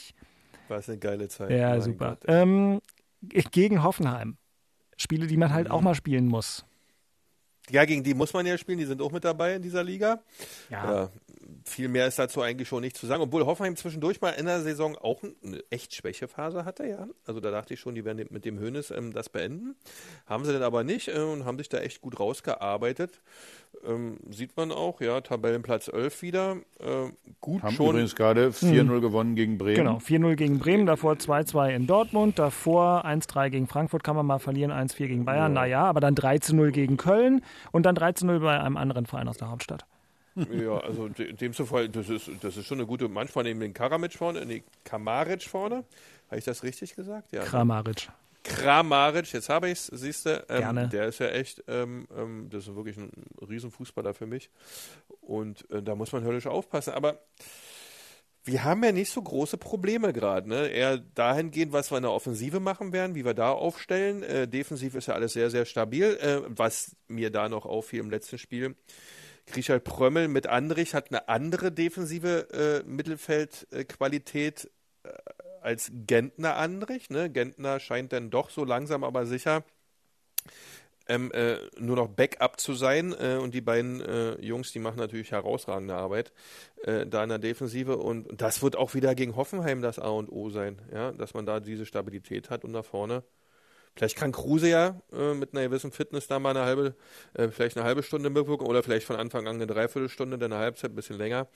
Was 0.67 0.89
eine 0.89 0.97
geile 0.97 1.27
Zeit. 1.27 1.51
Ja, 1.51 1.79
super. 1.79 2.17
Ähm, 2.27 2.81
gegen 3.51 3.83
Hoffenheim. 3.83 4.37
Spiele, 4.97 5.27
die 5.27 5.37
man 5.37 5.53
halt 5.53 5.67
mhm. 5.67 5.73
auch 5.73 5.81
mal 5.81 5.95
spielen 5.95 6.27
muss. 6.27 6.65
Ja, 7.69 7.85
gegen 7.85 8.03
die 8.03 8.13
muss 8.13 8.33
man 8.33 8.45
ja 8.45 8.57
spielen, 8.57 8.77
die 8.77 8.85
sind 8.85 9.01
auch 9.01 9.11
mit 9.11 9.23
dabei 9.23 9.55
in 9.55 9.61
dieser 9.61 9.83
Liga. 9.83 10.21
Ja. 10.69 11.05
Äh, 11.05 11.07
viel 11.65 11.87
mehr 11.87 12.07
ist 12.07 12.19
dazu 12.19 12.41
eigentlich 12.41 12.67
schon 12.67 12.81
nicht 12.81 12.97
zu 12.97 13.07
sagen. 13.07 13.21
Obwohl 13.21 13.45
Hoffenheim 13.45 13.75
zwischendurch 13.75 14.21
mal 14.21 14.31
in 14.31 14.45
der 14.45 14.61
Saison 14.61 14.97
auch 14.97 15.21
eine 15.23 15.63
echt 15.69 15.95
Schwächephase 15.95 16.65
hatte, 16.65 16.85
ja. 16.85 17.07
Also 17.25 17.39
da 17.39 17.51
dachte 17.51 17.73
ich 17.73 17.79
schon, 17.79 17.95
die 17.95 18.05
werden 18.05 18.25
mit 18.29 18.45
dem 18.45 18.59
Hönes 18.59 18.91
ähm, 18.91 19.13
das 19.13 19.29
beenden. 19.29 19.75
Haben 20.25 20.45
sie 20.45 20.53
dann 20.53 20.63
aber 20.63 20.83
nicht 20.83 21.07
äh, 21.07 21.19
und 21.19 21.45
haben 21.45 21.57
sich 21.57 21.69
da 21.69 21.79
echt 21.79 22.01
gut 22.01 22.19
rausgearbeitet. 22.19 23.21
Ähm, 23.85 24.17
sieht 24.29 24.55
man 24.55 24.71
auch, 24.71 25.01
ja, 25.01 25.21
Tabellenplatz 25.21 25.87
11 25.87 26.21
wieder. 26.21 26.57
Äh, 26.79 27.11
gut 27.41 27.63
haben 27.63 27.75
schon. 27.75 27.89
übrigens 27.89 28.15
gerade 28.15 28.49
4-0 28.49 28.79
hm. 28.79 29.01
gewonnen 29.01 29.35
gegen 29.35 29.57
Bremen. 29.57 29.75
Genau, 29.75 29.97
4-0 29.97 30.35
gegen 30.35 30.59
Bremen, 30.59 30.85
davor 30.85 31.13
2-2 31.13 31.69
in 31.69 31.87
Dortmund, 31.87 32.39
davor 32.39 33.05
1-3 33.05 33.49
gegen 33.49 33.67
Frankfurt 33.67 34.03
kann 34.03 34.15
man 34.15 34.25
mal 34.25 34.39
verlieren, 34.39 34.71
1-4 34.71 35.07
gegen 35.07 35.25
Bayern, 35.25 35.53
ja. 35.53 35.61
naja, 35.61 35.83
aber 35.83 35.99
dann 35.99 36.15
3-0 36.15 36.71
gegen 36.71 36.97
Köln 36.97 37.41
und 37.71 37.85
dann 37.85 37.95
13-0 37.95 38.39
bei 38.39 38.59
einem 38.59 38.77
anderen 38.77 39.05
Verein 39.05 39.27
aus 39.27 39.37
der 39.37 39.49
Hauptstadt. 39.49 39.85
Ja, 40.35 40.77
also 40.79 41.09
demzufolge, 41.09 41.89
das 41.89 42.09
ist, 42.09 42.29
das 42.41 42.57
ist 42.57 42.65
schon 42.65 42.79
eine 42.79 42.87
gute 42.87 43.07
Mannschaft. 43.07 43.45
Neben 43.45 43.59
den 43.59 43.73
Karamitsch 43.73 44.17
vorne, 44.17 44.45
nee, 44.45 44.63
Kamaric 44.83 45.43
vorne. 45.43 45.83
Habe 46.27 46.39
ich 46.39 46.45
das 46.45 46.63
richtig 46.63 46.95
gesagt? 46.95 47.31
Ja. 47.31 47.43
Kramaric. 47.43 48.09
Kramaric, 48.43 49.31
jetzt 49.31 49.49
habe 49.49 49.69
ich 49.69 49.73
es, 49.73 49.87
siehst 49.87 50.25
du, 50.25 50.43
ähm, 50.49 50.59
Gerne. 50.59 50.89
der 50.89 51.07
ist 51.07 51.19
ja 51.19 51.27
echt, 51.27 51.63
ähm, 51.67 52.07
ähm, 52.17 52.49
das 52.49 52.67
ist 52.67 52.75
wirklich 52.75 52.97
ein 52.97 53.11
Riesenfußballer 53.47 54.13
für 54.13 54.25
mich. 54.25 54.49
Und 55.21 55.69
äh, 55.71 55.81
da 55.81 55.95
muss 55.95 56.11
man 56.11 56.23
höllisch 56.23 56.47
aufpassen. 56.47 56.93
Aber 56.93 57.19
wir 58.43 58.65
haben 58.65 58.83
ja 58.83 58.91
nicht 58.91 59.11
so 59.11 59.21
große 59.21 59.57
Probleme 59.57 60.11
gerade. 60.11 60.49
Ne? 60.49 60.67
Eher 60.67 60.97
dahingehend, 60.97 61.71
was 61.71 61.91
wir 61.91 61.97
in 61.97 62.03
der 62.03 62.11
Offensive 62.11 62.59
machen 62.59 62.91
werden, 62.91 63.15
wie 63.15 63.23
wir 63.23 63.33
da 63.33 63.51
aufstellen. 63.51 64.23
Äh, 64.23 64.47
defensiv 64.47 64.95
ist 64.95 65.07
ja 65.07 65.13
alles 65.13 65.33
sehr, 65.33 65.49
sehr 65.49 65.65
stabil. 65.65 66.17
Äh, 66.17 66.41
was 66.47 66.95
mir 67.07 67.29
da 67.29 67.47
noch 67.47 67.65
auffiel 67.65 68.01
im 68.01 68.09
letzten 68.09 68.37
Spiel, 68.37 68.75
Grischal 69.47 69.79
Prömmel 69.79 70.27
mit 70.27 70.47
Andrich 70.47 70.93
hat 70.93 71.09
eine 71.09 71.27
andere 71.29 71.71
defensive 71.71 72.83
äh, 72.85 72.87
Mittelfeldqualität 72.87 74.69
äh, 75.03 75.09
als 75.61 75.91
Gentner 75.93 76.55
Andrich. 76.57 77.09
Ne? 77.09 77.29
Gentner 77.29 77.79
scheint 77.79 78.13
dann 78.13 78.29
doch 78.29 78.49
so 78.49 78.63
langsam 78.63 79.03
aber 79.03 79.25
sicher 79.25 79.63
ähm, 81.07 81.31
äh, 81.31 81.57
nur 81.77 81.95
noch 81.95 82.07
Backup 82.07 82.59
zu 82.59 82.73
sein. 82.73 83.13
Äh, 83.19 83.37
und 83.41 83.53
die 83.53 83.61
beiden 83.61 84.01
äh, 84.01 84.39
Jungs, 84.41 84.71
die 84.71 84.79
machen 84.79 84.97
natürlich 84.97 85.31
herausragende 85.31 85.95
Arbeit 85.95 86.31
äh, 86.83 87.05
da 87.05 87.23
in 87.23 87.29
der 87.29 87.39
Defensive. 87.39 87.97
Und 87.97 88.29
das 88.41 88.61
wird 88.61 88.75
auch 88.75 88.93
wieder 88.93 89.15
gegen 89.15 89.35
Hoffenheim 89.35 89.81
das 89.81 89.99
A 89.99 90.09
und 90.09 90.29
O 90.29 90.49
sein, 90.49 90.81
ja? 90.93 91.11
dass 91.11 91.33
man 91.33 91.45
da 91.45 91.59
diese 91.59 91.85
Stabilität 91.85 92.49
hat 92.49 92.63
und 92.63 92.73
da 92.73 92.83
vorne. 92.83 93.23
Vielleicht 93.95 94.15
kann 94.15 94.31
Kruse 94.31 94.69
ja 94.69 94.99
äh, 95.11 95.33
mit 95.35 95.53
einer 95.53 95.63
gewissen 95.67 95.91
Fitness 95.91 96.27
da 96.27 96.39
mal 96.39 96.49
eine 96.51 96.65
halbe, 96.65 96.95
äh, 97.35 97.49
vielleicht 97.49 97.77
eine 97.77 97.85
halbe 97.85 98.01
Stunde 98.01 98.29
mitwirken 98.31 98.65
oder 98.65 98.81
vielleicht 98.81 99.05
von 99.05 99.15
Anfang 99.15 99.47
an 99.47 99.55
eine 99.55 99.67
Dreiviertelstunde, 99.67 100.37
dann 100.39 100.51
eine 100.51 100.61
Halbzeit, 100.61 100.91
ein 100.91 100.95
bisschen 100.95 101.17
länger, 101.19 101.47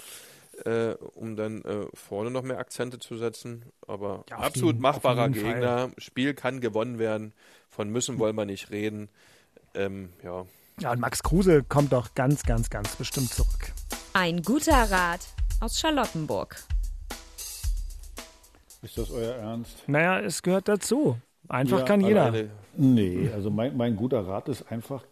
äh, 0.65 0.91
um 1.15 1.35
dann 1.35 1.63
äh, 1.63 1.87
vorne 1.95 2.29
noch 2.29 2.43
mehr 2.43 2.59
Akzente 2.59 2.99
zu 2.99 3.17
setzen. 3.17 3.65
Aber 3.87 4.23
Ja, 4.29 4.37
absolut 4.37 4.73
jeden- 4.75 4.81
machbarer 4.81 5.27
jeden 5.29 5.41
Fall. 5.41 5.53
Gegner. 5.53 5.89
Spiel 5.97 6.33
kann 6.35 6.61
gewonnen 6.61 6.99
werden. 6.99 7.33
Von 7.69 7.89
müssen 7.89 8.19
wollen 8.19 8.35
wir 8.35 8.45
nicht 8.45 8.69
reden. 8.69 9.09
Ähm, 9.73 10.13
ja. 10.23 10.45
Ja, 10.79 10.91
und 10.91 10.99
Max 10.99 11.23
Kruse 11.23 11.63
kommt 11.63 11.91
doch 11.91 12.13
ganz, 12.13 12.43
ganz, 12.43 12.69
ganz 12.69 12.95
bestimmt 12.97 13.31
zurück. 13.33 13.71
Ein 14.13 14.43
guter 14.43 14.91
Rat 14.91 15.21
aus 15.59 15.79
Charlottenburg. 15.79 16.55
Ist 18.83 18.95
das 18.97 19.09
euer 19.09 19.33
Ernst? 19.35 19.83
Naja, 19.87 20.19
es 20.19 20.43
gehört 20.43 20.67
dazu. 20.67 21.17
Einfach 21.49 21.79
Ja, 21.79 21.85
kann 21.85 22.01
jeder. 22.01 22.23
Alleine, 22.25 22.49
Nee, 22.75 23.29
also 23.33 23.49
mein, 23.49 23.75
mein 23.75 23.95
guter 23.95 24.27
Rat 24.27 24.49
ist 24.49 24.71
einfach 24.71 25.03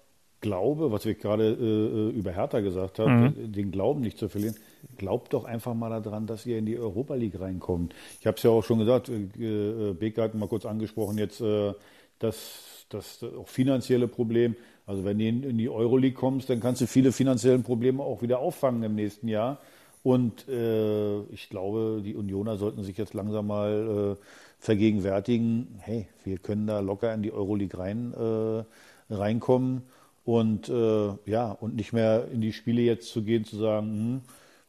Glaube, 0.42 0.92
was 0.92 1.06
ich 1.08 1.18
gerade 1.18 1.54
äh, 1.54 2.10
über 2.16 2.32
Hertha 2.32 2.60
gesagt 2.60 3.00
habe, 3.00 3.10
Mhm. 3.10 3.52
den 3.52 3.72
Glauben 3.72 4.02
nicht 4.02 4.20
zu 4.20 4.30
verlieren. 4.30 4.56
Glaubt 4.98 5.34
doch 5.34 5.46
einfach 5.46 5.74
mal 5.74 5.90
daran, 6.02 6.28
dass 6.28 6.46
ihr 6.46 6.60
in 6.60 6.68
die 6.68 6.78
Europa 6.78 7.16
League 7.16 7.40
reinkommt. 7.40 7.96
Ich 8.20 8.28
habe 8.28 8.38
es 8.38 8.44
ja 8.44 8.52
auch 8.52 8.64
schon 8.64 8.78
gesagt, 8.78 9.10
äh, 9.10 9.90
äh, 9.90 9.94
Beke 9.94 10.22
hat 10.22 10.36
mal 10.36 10.48
kurz 10.48 10.66
angesprochen 10.68 11.18
jetzt, 11.18 11.42
äh, 11.42 11.74
dass 12.20 12.86
das 12.90 13.24
auch 13.24 13.48
finanzielle 13.48 14.08
Problem, 14.08 14.56
also 14.86 15.04
wenn 15.04 15.18
du 15.18 15.26
in, 15.26 15.42
in 15.44 15.58
die 15.58 15.70
Euroleague 15.70 16.14
kommst, 16.20 16.50
dann 16.52 16.60
kannst 16.60 16.82
du 16.82 16.86
viele 16.86 17.12
finanzielle 17.12 17.60
Probleme 17.60 18.04
auch 18.04 18.22
wieder 18.22 18.38
auffangen 18.38 18.84
im 18.84 18.94
nächsten 18.94 19.28
Jahr. 19.28 19.60
Und 20.04 20.48
äh, 20.48 21.22
ich 21.32 21.50
glaube, 21.50 22.02
die 22.06 22.14
Unioner 22.14 22.58
sollten 22.58 22.84
sich 22.84 22.96
jetzt 22.98 23.16
langsam 23.16 23.48
mal 23.48 24.18
äh, 24.20 24.24
vergegenwärtigen, 24.66 25.80
hey, 25.80 26.08
wir 26.24 26.38
können 26.40 26.68
da 26.68 26.80
locker 26.80 27.14
in 27.14 27.22
die 27.22 27.32
Euroleague 27.32 27.80
rein, 27.80 28.14
äh, 28.14 29.14
reinkommen 29.14 29.84
und 30.26 30.70
äh, 30.70 31.10
ja, 31.26 31.52
und 31.52 31.76
nicht 31.76 31.94
mehr 31.94 32.28
in 32.34 32.42
die 32.42 32.52
Spiele 32.52 32.82
jetzt 32.82 33.10
zu 33.10 33.22
gehen, 33.22 33.46
zu 33.46 33.58
sagen, 33.58 33.88
hm, 33.88 34.22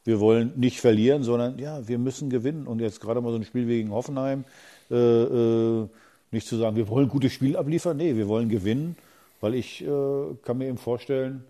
wir 0.03 0.19
wollen 0.19 0.53
nicht 0.55 0.79
verlieren, 0.79 1.23
sondern 1.23 1.59
ja, 1.59 1.85
wir 1.87 1.97
müssen 1.97 2.29
gewinnen. 2.29 2.65
Und 2.65 2.79
jetzt 2.79 3.01
gerade 3.01 3.19
mal 3.19 3.31
so 3.31 3.37
ein 3.37 3.43
Spiel 3.43 3.65
gegen 3.65 3.91
Hoffenheim, 3.91 4.45
äh, 4.89 4.95
äh, 4.95 5.87
nicht 6.31 6.47
zu 6.47 6.55
sagen, 6.55 6.75
wir 6.75 6.87
wollen 6.87 7.07
ein 7.07 7.11
gutes 7.11 7.33
Spiel 7.33 7.57
abliefern, 7.57 7.97
nee, 7.97 8.15
wir 8.15 8.27
wollen 8.27 8.47
gewinnen, 8.47 8.95
weil 9.41 9.55
ich 9.55 9.83
äh, 9.83 10.35
kann 10.43 10.59
mir 10.59 10.67
eben 10.67 10.77
vorstellen, 10.77 11.43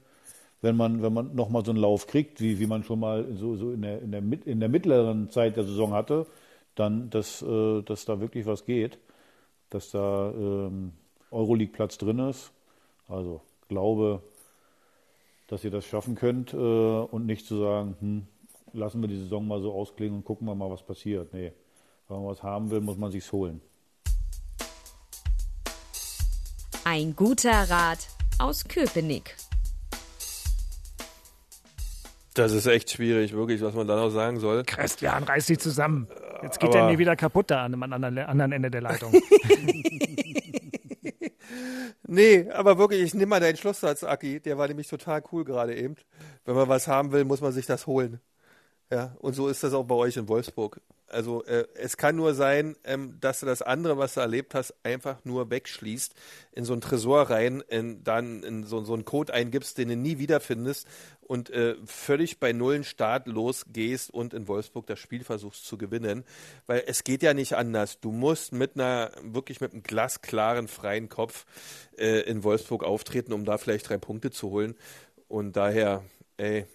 wenn 0.61 0.75
man, 0.75 1.03
wenn 1.03 1.13
man 1.13 1.35
nochmal 1.35 1.63
so 1.63 1.71
einen 1.71 1.79
Lauf 1.79 2.07
kriegt, 2.07 2.41
wie, 2.41 2.59
wie 2.59 2.65
man 2.65 2.83
schon 2.83 2.99
mal 2.99 3.25
so, 3.35 3.55
so 3.57 3.71
in, 3.71 3.81
der, 3.83 4.01
in, 4.01 4.11
der, 4.11 4.23
in 4.45 4.59
der 4.59 4.69
mittleren 4.69 5.29
Zeit 5.29 5.55
der 5.55 5.65
Saison 5.65 5.93
hatte, 5.93 6.25
dann, 6.80 7.09
dass, 7.09 7.41
äh, 7.41 7.82
dass 7.82 8.05
da 8.05 8.19
wirklich 8.19 8.45
was 8.45 8.65
geht, 8.65 8.99
dass 9.69 9.91
da 9.91 10.32
ähm, 10.32 10.93
Euroleague-Platz 11.32 11.97
drin 11.97 12.19
ist. 12.19 12.51
Also 13.07 13.41
glaube, 13.67 14.21
dass 15.47 15.63
ihr 15.63 15.71
das 15.71 15.86
schaffen 15.86 16.15
könnt 16.15 16.53
äh, 16.53 16.57
und 16.57 17.25
nicht 17.25 17.45
zu 17.45 17.59
sagen, 17.59 17.95
hm, 17.99 18.28
lassen 18.73 19.01
wir 19.01 19.07
die 19.07 19.17
Saison 19.17 19.47
mal 19.47 19.61
so 19.61 19.73
ausklingen 19.73 20.17
und 20.17 20.25
gucken 20.25 20.47
wir 20.47 20.55
mal, 20.55 20.69
was 20.69 20.84
passiert. 20.84 21.34
Nee, 21.34 21.53
wenn 22.07 22.17
man 22.17 22.28
was 22.28 22.43
haben 22.43 22.69
will, 22.69 22.82
muss 22.82 22.97
man 22.97 23.11
sich's 23.11 23.32
holen. 23.32 23.61
Ein 26.84 27.15
guter 27.15 27.69
Rat 27.69 28.07
aus 28.39 28.65
Köpenick. 28.65 29.36
Das 32.38 32.51
ist 32.51 32.67
echt 32.67 32.91
schwierig, 32.91 33.33
wirklich, 33.33 33.61
was 33.61 33.73
man 33.73 33.88
da 33.88 33.95
noch 33.95 34.11
sagen 34.11 34.39
soll. 34.39 34.63
Christian, 34.63 35.23
reiß 35.23 35.47
dich 35.47 35.59
zusammen. 35.59 36.07
Jetzt 36.43 36.59
geht 36.59 36.71
der 36.71 36.85
mir 36.85 36.99
wieder 36.99 37.15
kaputt 37.15 37.49
da 37.49 37.65
an 37.65 37.71
dem 37.71 37.81
anderen, 37.81 38.17
anderen 38.19 38.51
Ende 38.51 38.69
der 38.69 38.81
Leitung. 38.81 39.11
Nee, 42.09 42.49
aber 42.51 42.77
wirklich, 42.77 43.01
ich 43.01 43.13
nehme 43.13 43.31
mal 43.31 43.41
deinen 43.41 43.57
Schlusssatz, 43.57 44.01
Aki. 44.03 44.39
Der 44.39 44.57
war 44.57 44.67
nämlich 44.69 44.88
total 44.88 45.21
cool 45.31 45.43
gerade 45.43 45.75
eben. 45.75 45.95
Wenn 46.45 46.55
man 46.55 46.69
was 46.69 46.88
haben 46.88 47.11
will, 47.11 47.25
muss 47.25 47.41
man 47.41 47.51
sich 47.51 47.65
das 47.65 47.85
holen. 47.85 48.21
Ja, 48.89 49.15
und 49.19 49.33
so 49.33 49.49
ist 49.49 49.63
das 49.63 49.73
auch 49.73 49.83
bei 49.83 49.95
euch 49.95 50.15
in 50.15 50.29
Wolfsburg. 50.29 50.79
Also 51.09 51.43
äh, 51.45 51.67
es 51.75 51.97
kann 51.97 52.15
nur 52.15 52.33
sein, 52.33 52.75
ähm, 52.83 53.17
dass 53.19 53.39
du 53.41 53.45
das 53.45 53.61
andere, 53.61 53.97
was 53.97 54.13
du 54.13 54.19
erlebt 54.21 54.53
hast, 54.53 54.73
einfach 54.83 55.23
nur 55.23 55.49
wegschließt, 55.49 56.13
in 56.51 56.65
so 56.65 56.73
einen 56.73 56.81
Tresor 56.81 57.29
rein, 57.29 57.63
in, 57.69 58.03
dann 58.03 58.43
in 58.43 58.63
so, 58.65 58.83
so 58.83 58.93
einen 58.93 59.05
Code 59.05 59.33
eingibst, 59.33 59.77
den 59.77 59.89
du 59.89 59.95
nie 59.95 60.19
wiederfindest 60.19 60.88
und 61.21 61.49
äh, 61.49 61.75
völlig 61.85 62.39
bei 62.39 62.53
Nullen 62.53 62.83
Start 62.83 63.27
losgehst 63.27 64.09
und 64.13 64.33
in 64.33 64.47
Wolfsburg 64.47 64.88
das 64.88 64.99
Spiel 64.99 65.23
versuchst 65.23 65.65
zu 65.65 65.77
gewinnen. 65.77 66.23
Weil 66.65 66.83
es 66.88 67.03
geht 67.03 67.23
ja 67.23 67.33
nicht 67.33 67.55
anders. 67.55 67.99
Du 67.99 68.11
musst 68.11 68.53
mit 68.53 68.75
einer, 68.75 69.11
wirklich 69.21 69.59
mit 69.61 69.73
einem 69.73 69.83
glasklaren, 69.83 70.67
freien 70.67 71.09
Kopf 71.09 71.45
äh, 71.97 72.21
in 72.21 72.43
Wolfsburg 72.43 72.83
auftreten, 72.83 73.33
um 73.33 73.45
da 73.45 73.57
vielleicht 73.57 73.89
drei 73.89 73.97
Punkte 73.97 74.31
zu 74.31 74.49
holen. 74.49 74.75
Und 75.27 75.57
daher, 75.57 76.03
ey, 76.38 76.65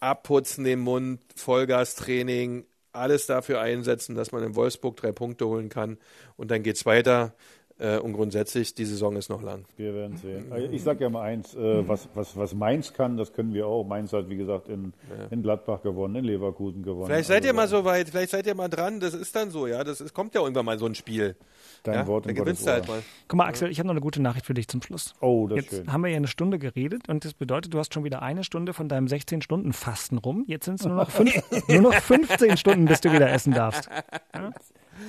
abputzen 0.00 0.64
den 0.64 0.80
Mund, 0.80 1.20
Vollgastraining, 1.34 2.64
alles 2.92 3.26
dafür 3.26 3.60
einsetzen, 3.60 4.14
dass 4.14 4.32
man 4.32 4.42
in 4.42 4.56
Wolfsburg 4.56 4.96
drei 4.96 5.12
Punkte 5.12 5.46
holen 5.46 5.68
kann. 5.68 5.98
Und 6.36 6.50
dann 6.50 6.62
geht's 6.62 6.86
weiter. 6.86 7.34
Äh, 7.78 7.98
und 7.98 8.14
grundsätzlich, 8.14 8.74
die 8.74 8.86
Saison 8.86 9.16
ist 9.16 9.28
noch 9.28 9.42
lang. 9.42 9.66
Wir 9.76 9.94
werden 9.94 10.16
sehen. 10.16 10.50
Also 10.50 10.66
Ich 10.68 10.82
sage 10.82 11.04
ja 11.04 11.10
mal 11.10 11.20
eins, 11.22 11.54
äh, 11.54 11.86
was, 11.86 12.08
was, 12.14 12.34
was 12.34 12.54
Mainz 12.54 12.94
kann, 12.94 13.18
das 13.18 13.34
können 13.34 13.52
wir 13.52 13.66
auch. 13.66 13.84
Mainz 13.84 14.14
hat, 14.14 14.30
wie 14.30 14.36
gesagt, 14.36 14.70
in, 14.70 14.94
in 15.30 15.42
Gladbach 15.42 15.82
gewonnen, 15.82 16.16
in 16.16 16.24
Leverkusen 16.24 16.82
gewonnen. 16.82 17.06
Vielleicht 17.06 17.28
seid 17.28 17.38
Also, 17.42 17.48
ihr 17.48 17.52
mal 17.52 17.68
so 17.68 17.84
weit, 17.84 18.08
vielleicht 18.08 18.30
seid 18.30 18.46
ihr 18.46 18.54
mal 18.54 18.68
dran. 18.68 19.00
Das 19.00 19.12
ist 19.12 19.36
dann 19.36 19.50
so, 19.50 19.66
ja. 19.66 19.84
Das 19.84 20.00
ist, 20.00 20.14
kommt 20.14 20.34
ja 20.34 20.40
irgendwann 20.40 20.64
mal 20.64 20.78
so 20.78 20.86
ein 20.86 20.94
Spiel. 20.94 21.36
Dein 21.82 21.94
ja? 21.94 22.06
Wort 22.06 22.26
Dann 22.26 22.34
gewinnst 22.34 22.66
du 22.66 22.70
halt 22.70 22.88
mal. 22.88 23.02
Guck 23.28 23.36
mal, 23.38 23.46
Axel, 23.46 23.70
ich 23.70 23.78
habe 23.78 23.86
noch 23.86 23.92
eine 23.94 24.00
gute 24.00 24.20
Nachricht 24.22 24.46
für 24.46 24.54
dich 24.54 24.68
zum 24.68 24.82
Schluss. 24.82 25.14
Oh, 25.20 25.46
das 25.48 25.58
ist 25.58 25.64
Jetzt 25.72 25.76
schön. 25.84 25.92
haben 25.92 26.02
wir 26.02 26.10
ja 26.10 26.16
eine 26.16 26.26
Stunde 26.26 26.58
geredet 26.58 27.08
und 27.08 27.24
das 27.24 27.34
bedeutet, 27.34 27.72
du 27.74 27.78
hast 27.78 27.92
schon 27.94 28.04
wieder 28.04 28.22
eine 28.22 28.44
Stunde 28.44 28.72
von 28.74 28.88
deinem 28.88 29.06
16-Stunden-Fasten 29.06 30.18
rum. 30.18 30.44
Jetzt 30.46 30.64
sind 30.66 30.80
es 30.80 30.86
nur, 30.86 30.96
noch 30.96 31.10
fünf- 31.10 31.42
nur 31.68 31.80
noch 31.82 31.94
15 31.94 32.56
Stunden, 32.56 32.84
bis 32.86 33.00
du 33.00 33.12
wieder 33.12 33.30
essen 33.30 33.52
darfst. 33.52 33.88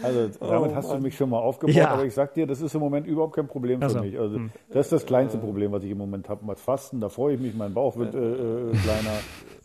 Also 0.03 0.30
damit 0.41 0.76
hast 0.76 0.91
du 0.91 0.97
mich 0.99 1.15
schon 1.15 1.30
mal 1.30 1.39
aufgebaut, 1.39 1.74
Ja. 1.76 1.89
aber 1.91 2.03
ich 2.05 2.13
sag 2.13 2.34
dir, 2.34 2.45
das 2.45 2.59
ist 2.61 2.76
im 2.76 2.82
Moment 2.82 3.07
überhaupt 3.07 3.36
kein 3.36 3.47
Problem 3.47 3.82
für 3.82 3.89
so. 3.89 3.99
mich. 4.01 4.20
Also 4.20 4.39
das 4.70 4.88
ist 4.88 4.91
das 4.91 5.05
kleinste 5.05 5.38
Problem, 5.38 5.72
was 5.72 5.84
ich 5.84 5.91
im 5.91 5.97
Moment 5.97 6.28
habe. 6.28 6.45
Mit 6.45 6.59
Fasten, 6.59 6.99
da 6.99 7.07
freue 7.09 7.36
ich 7.36 7.39
mich, 7.39 7.55
mein 7.55 7.74
Bauch 7.74 7.95
wird 7.95 8.13
äh, 8.13 8.18
äh, 8.18 8.72
kleiner. 8.72 9.13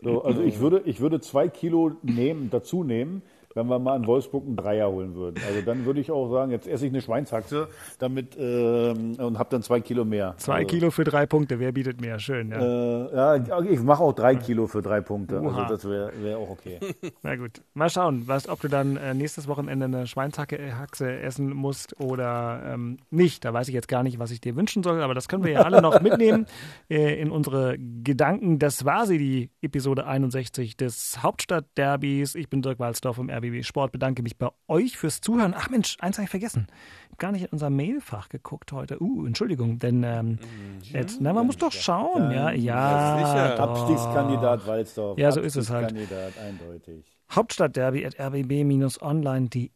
So, 0.01 0.23
also 0.23 0.41
ich 0.41 0.59
würde, 0.61 0.81
ich 0.85 1.01
würde 1.01 1.19
zwei 1.19 1.49
Kilo 1.49 1.91
nehmen, 2.03 2.49
dazu 2.49 2.83
nehmen, 2.85 3.21
wenn 3.53 3.67
wir 3.67 3.79
mal 3.79 3.95
in 3.97 4.07
Wolfsburg 4.07 4.45
einen 4.45 4.55
Dreier 4.55 4.89
holen 4.89 5.15
würden. 5.15 5.41
Also 5.45 5.61
dann 5.61 5.85
würde 5.85 5.99
ich 5.99 6.11
auch 6.11 6.29
sagen, 6.31 6.51
jetzt 6.51 6.67
esse 6.67 6.85
ich 6.85 6.91
eine 6.91 7.01
Schweinshaxe 7.01 7.67
damit 7.99 8.35
ähm, 8.37 9.15
und 9.17 9.37
habe 9.37 9.49
dann 9.49 9.61
zwei 9.61 9.79
Kilo 9.79 10.05
mehr. 10.05 10.35
Zwei 10.37 10.59
also, 10.59 10.67
Kilo 10.67 10.91
für 10.91 11.03
drei 11.03 11.25
Punkte, 11.25 11.59
wer 11.59 11.71
bietet 11.71 12.01
mehr? 12.01 12.19
Schön, 12.19 12.49
ja. 12.49 12.59
Äh, 12.59 13.15
ja, 13.47 13.61
ich 13.61 13.81
mache 13.81 14.03
auch 14.03 14.13
drei 14.13 14.35
Kilo 14.35 14.67
für 14.67 14.81
drei 14.81 15.01
Punkte. 15.01 15.41
Oha. 15.41 15.63
Also 15.63 15.75
das 15.75 15.85
wäre 15.85 16.11
wär 16.21 16.37
auch 16.37 16.49
okay. 16.49 16.79
Na 17.23 17.35
gut, 17.35 17.61
mal 17.73 17.89
schauen, 17.89 18.23
was, 18.27 18.47
ob 18.49 18.61
du 18.61 18.67
dann 18.67 18.97
äh, 18.97 19.13
nächstes 19.13 19.47
Wochenende 19.47 19.85
eine 19.85 20.07
Schweinshaxe 20.07 20.57
äh, 20.57 21.21
essen 21.21 21.53
musst 21.53 21.99
oder 21.99 22.61
ähm, 22.65 22.97
nicht. 23.09 23.45
Da 23.45 23.53
weiß 23.53 23.67
ich 23.67 23.73
jetzt 23.73 23.87
gar 23.87 24.03
nicht, 24.03 24.19
was 24.19 24.31
ich 24.31 24.41
dir 24.41 24.55
wünschen 24.55 24.83
soll, 24.83 25.01
aber 25.01 25.13
das 25.13 25.27
können 25.27 25.43
wir 25.43 25.51
ja 25.51 25.61
alle 25.61 25.81
noch 25.81 26.01
mitnehmen 26.01 26.45
äh, 26.89 27.19
in 27.19 27.31
unsere 27.31 27.77
Gedanken. 27.77 28.59
Das 28.59 28.85
war 28.85 29.05
sie, 29.05 29.17
die 29.17 29.49
Episode 29.61 30.05
61 30.05 30.77
des 30.77 31.21
Hauptstadtderbys. 31.21 32.35
Ich 32.35 32.49
bin 32.49 32.61
Dirk 32.61 32.79
Walzdorf 32.79 33.15
vom 33.15 33.29
RBB 33.43 33.63
Sport, 33.63 33.91
bedanke 33.91 34.23
mich 34.23 34.37
bei 34.37 34.49
euch 34.67 34.97
fürs 34.97 35.21
Zuhören. 35.21 35.53
Ach 35.55 35.69
Mensch, 35.69 35.97
eins 35.99 36.17
habe 36.17 36.25
ich 36.25 36.29
vergessen. 36.29 36.67
Ich 36.69 37.05
habe 37.05 37.17
gar 37.17 37.31
nicht 37.31 37.43
in 37.43 37.49
unser 37.49 37.69
Mailfach 37.69 38.29
geguckt 38.29 38.71
heute. 38.71 39.01
Uh, 39.01 39.25
Entschuldigung, 39.25 39.79
denn 39.79 40.03
ähm, 40.03 40.39
jetzt, 40.83 41.21
na, 41.21 41.33
man 41.33 41.45
muss 41.45 41.57
doch 41.57 41.71
schauen. 41.71 42.31
Ja, 42.31 42.51
ja, 42.51 43.17
sicher. 43.17 43.55
doch. 43.55 43.69
Abstiegskandidat 43.69 44.65
Walzdorf. 44.67 45.17
Ja, 45.19 45.31
so 45.31 45.41
ist 45.41 45.55
es 45.55 45.69
halt. 45.69 45.91
Abstiegskandidat, 45.91 46.37
eindeutig. 46.37 47.05
Hauptstadtderby 47.31 48.05
at 48.05 48.19
rbb-online.de. 48.19 49.69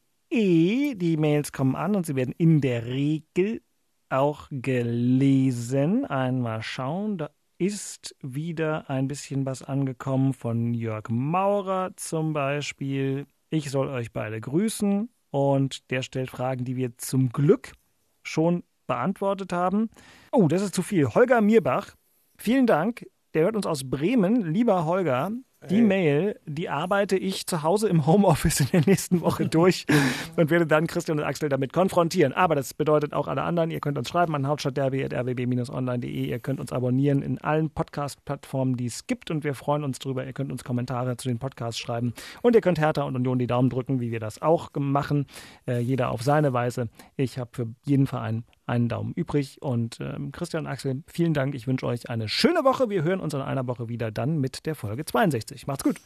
Die 0.96 1.18
Mails 1.18 1.52
kommen 1.52 1.76
an 1.76 1.96
und 1.96 2.06
sie 2.06 2.16
werden 2.16 2.34
in 2.38 2.62
der 2.62 2.86
Regel 2.86 3.62
auch 4.10 4.48
gelesen. 4.52 6.06
Einmal 6.06 6.62
schauen, 6.62 7.18
da 7.18 7.30
ist 7.58 8.16
wieder 8.22 8.90
ein 8.90 9.08
bisschen 9.08 9.46
was 9.46 9.64
angekommen 9.64 10.34
von 10.34 10.74
Jörg 10.74 11.10
Maurer 11.10 11.92
zum 11.96 12.34
Beispiel. 12.34 13.26
Ich 13.50 13.70
soll 13.72 13.88
euch 13.88 14.12
beide 14.12 14.42
grüßen 14.42 15.10
und 15.32 15.90
der 15.90 16.02
stellt 16.02 16.30
Fragen, 16.30 16.66
die 16.66 16.76
wir 16.76 16.98
zum 16.98 17.30
Glück 17.30 17.72
schon 18.24 18.64
beantwortet 18.88 19.54
haben. 19.54 19.90
Oh, 20.32 20.48
das 20.48 20.62
ist 20.62 20.76
zu 20.76 20.82
viel. 20.82 21.08
Holger 21.08 21.42
Mierbach, 21.42 21.96
vielen 22.38 22.68
Dank. 22.68 23.06
Der 23.34 23.44
hört 23.44 23.56
uns 23.56 23.66
aus 23.66 23.90
Bremen. 23.90 24.42
Lieber 24.54 24.86
Holger, 24.86 25.32
die 25.70 25.82
Mail, 25.82 26.40
die 26.46 26.70
arbeite 26.70 27.18
ich 27.18 27.48
zu 27.48 27.64
Hause 27.64 27.90
im 27.90 28.06
Homeoffice 28.06 28.60
in 28.60 28.68
der 28.72 28.84
nächsten 28.86 29.22
Woche 29.22 29.48
durch 29.50 29.88
und 30.36 30.52
werde 30.52 30.68
dann 30.68 30.86
Christian 30.86 31.18
und 31.18 31.26
Axel 31.26 31.50
damit 31.50 31.74
konfrontieren. 31.74 32.32
Aber 32.32 32.54
das 32.54 32.76
bedeutet 32.76 33.14
auch 33.14 33.28
alle 33.28 33.42
anderen, 33.42 33.72
ihr 33.72 33.80
könnt 33.80 33.98
uns 33.98 34.10
schreiben 34.10 34.36
an 34.36 34.48
hauptstadtderby.rwb-online.de. 34.48 36.30
Ihr 36.30 36.40
könnt 36.40 36.60
uns 36.60 36.72
abonnieren 36.72 37.24
in 37.24 37.40
allen 37.42 37.72
Podcast-Plattformen, 37.72 38.78
die 38.78 38.86
es 38.86 39.08
gibt 39.08 39.32
und 39.32 39.44
wir 39.44 39.56
freuen 39.56 39.84
uns 39.84 39.98
drüber. 39.98 40.26
Ihr 40.26 40.34
könnt 40.34 40.52
uns 40.52 40.64
Kommentare 40.64 41.18
zu 41.18 41.28
den 41.28 41.40
Podcasts 41.40 41.80
schreiben 41.80 42.14
und 42.44 42.56
ihr 42.56 42.62
könnt 42.62 42.80
Hertha 42.80 43.02
und 43.02 43.16
Union 43.16 43.40
die 43.40 43.48
Daumen 43.48 43.72
drücken, 43.72 44.00
wie 44.00 44.12
wir 44.12 44.20
das 44.20 44.42
auch 44.42 44.70
machen. 44.78 45.26
Äh, 45.68 45.80
jeder 45.80 46.12
auf 46.12 46.22
seine 46.22 46.54
Weise. 46.54 46.88
Ich 47.16 47.40
habe 47.40 47.50
für 47.54 47.68
jeden 47.84 48.06
Verein 48.06 48.44
einen 48.68 48.90
Daumen 48.90 49.14
übrig. 49.14 49.62
Und 49.62 50.00
ähm, 50.00 50.32
Christian 50.32 50.66
und 50.66 50.72
Axel, 50.72 51.02
vielen 51.08 51.34
Dank. 51.34 51.56
Ich 51.56 51.66
wünsche 51.68 51.86
euch 51.88 52.10
eine 52.10 52.28
schöne 52.30 52.64
Woche. 52.64 52.90
Wir 52.90 53.04
hören 53.04 53.20
uns 53.20 53.34
in 53.34 53.42
einer 53.42 53.66
Woche 53.68 53.90
wieder 53.90 54.12
dann 54.12 54.40
mit 54.40 54.66
der 54.66 54.76
Folge 54.76 55.06
62. 55.06 55.66
Macht's 55.68 55.84
gut. 55.84 55.98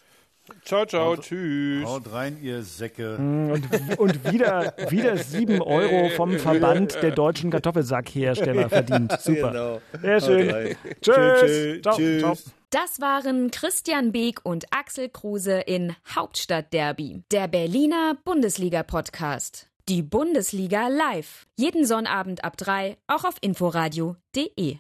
Ciao, 0.66 0.86
ciao, 0.86 1.12
Haut- 1.12 1.22
tschüss. 1.22 1.86
Haut 1.86 2.12
rein, 2.12 2.38
ihr 2.41 2.64
Säcke. 2.64 3.16
Und, 3.16 3.64
und 3.99 4.32
wieder, 4.32 4.74
wieder 4.89 5.16
7 5.16 5.62
Euro 5.62 6.09
vom 6.09 6.32
Verband 6.39 6.95
der 7.03 7.12
deutschen 7.12 7.51
Kartoffelsackhersteller 7.51 8.68
verdient. 8.70 9.12
Super. 9.22 9.82
Sehr 10.01 10.20
schön. 10.20 10.76
Tschüss. 11.01 11.82
Ciao. 11.84 11.95
Tschüss. 11.95 12.22
Ciao. 12.22 12.38
Das 12.72 13.01
waren 13.01 13.51
Christian 13.51 14.12
Beek 14.12 14.39
und 14.43 14.66
Axel 14.72 15.09
Kruse 15.09 15.59
in 15.59 15.93
Hauptstadtderby, 16.16 17.22
der 17.32 17.47
Berliner 17.47 18.16
Bundesliga-Podcast. 18.24 19.70
Die 19.91 20.03
Bundesliga 20.03 20.87
live. 20.87 21.45
Jeden 21.57 21.85
Sonnabend 21.85 22.45
ab 22.45 22.55
drei, 22.55 22.95
auch 23.07 23.25
auf 23.25 23.35
inforadio.de. 23.41 24.77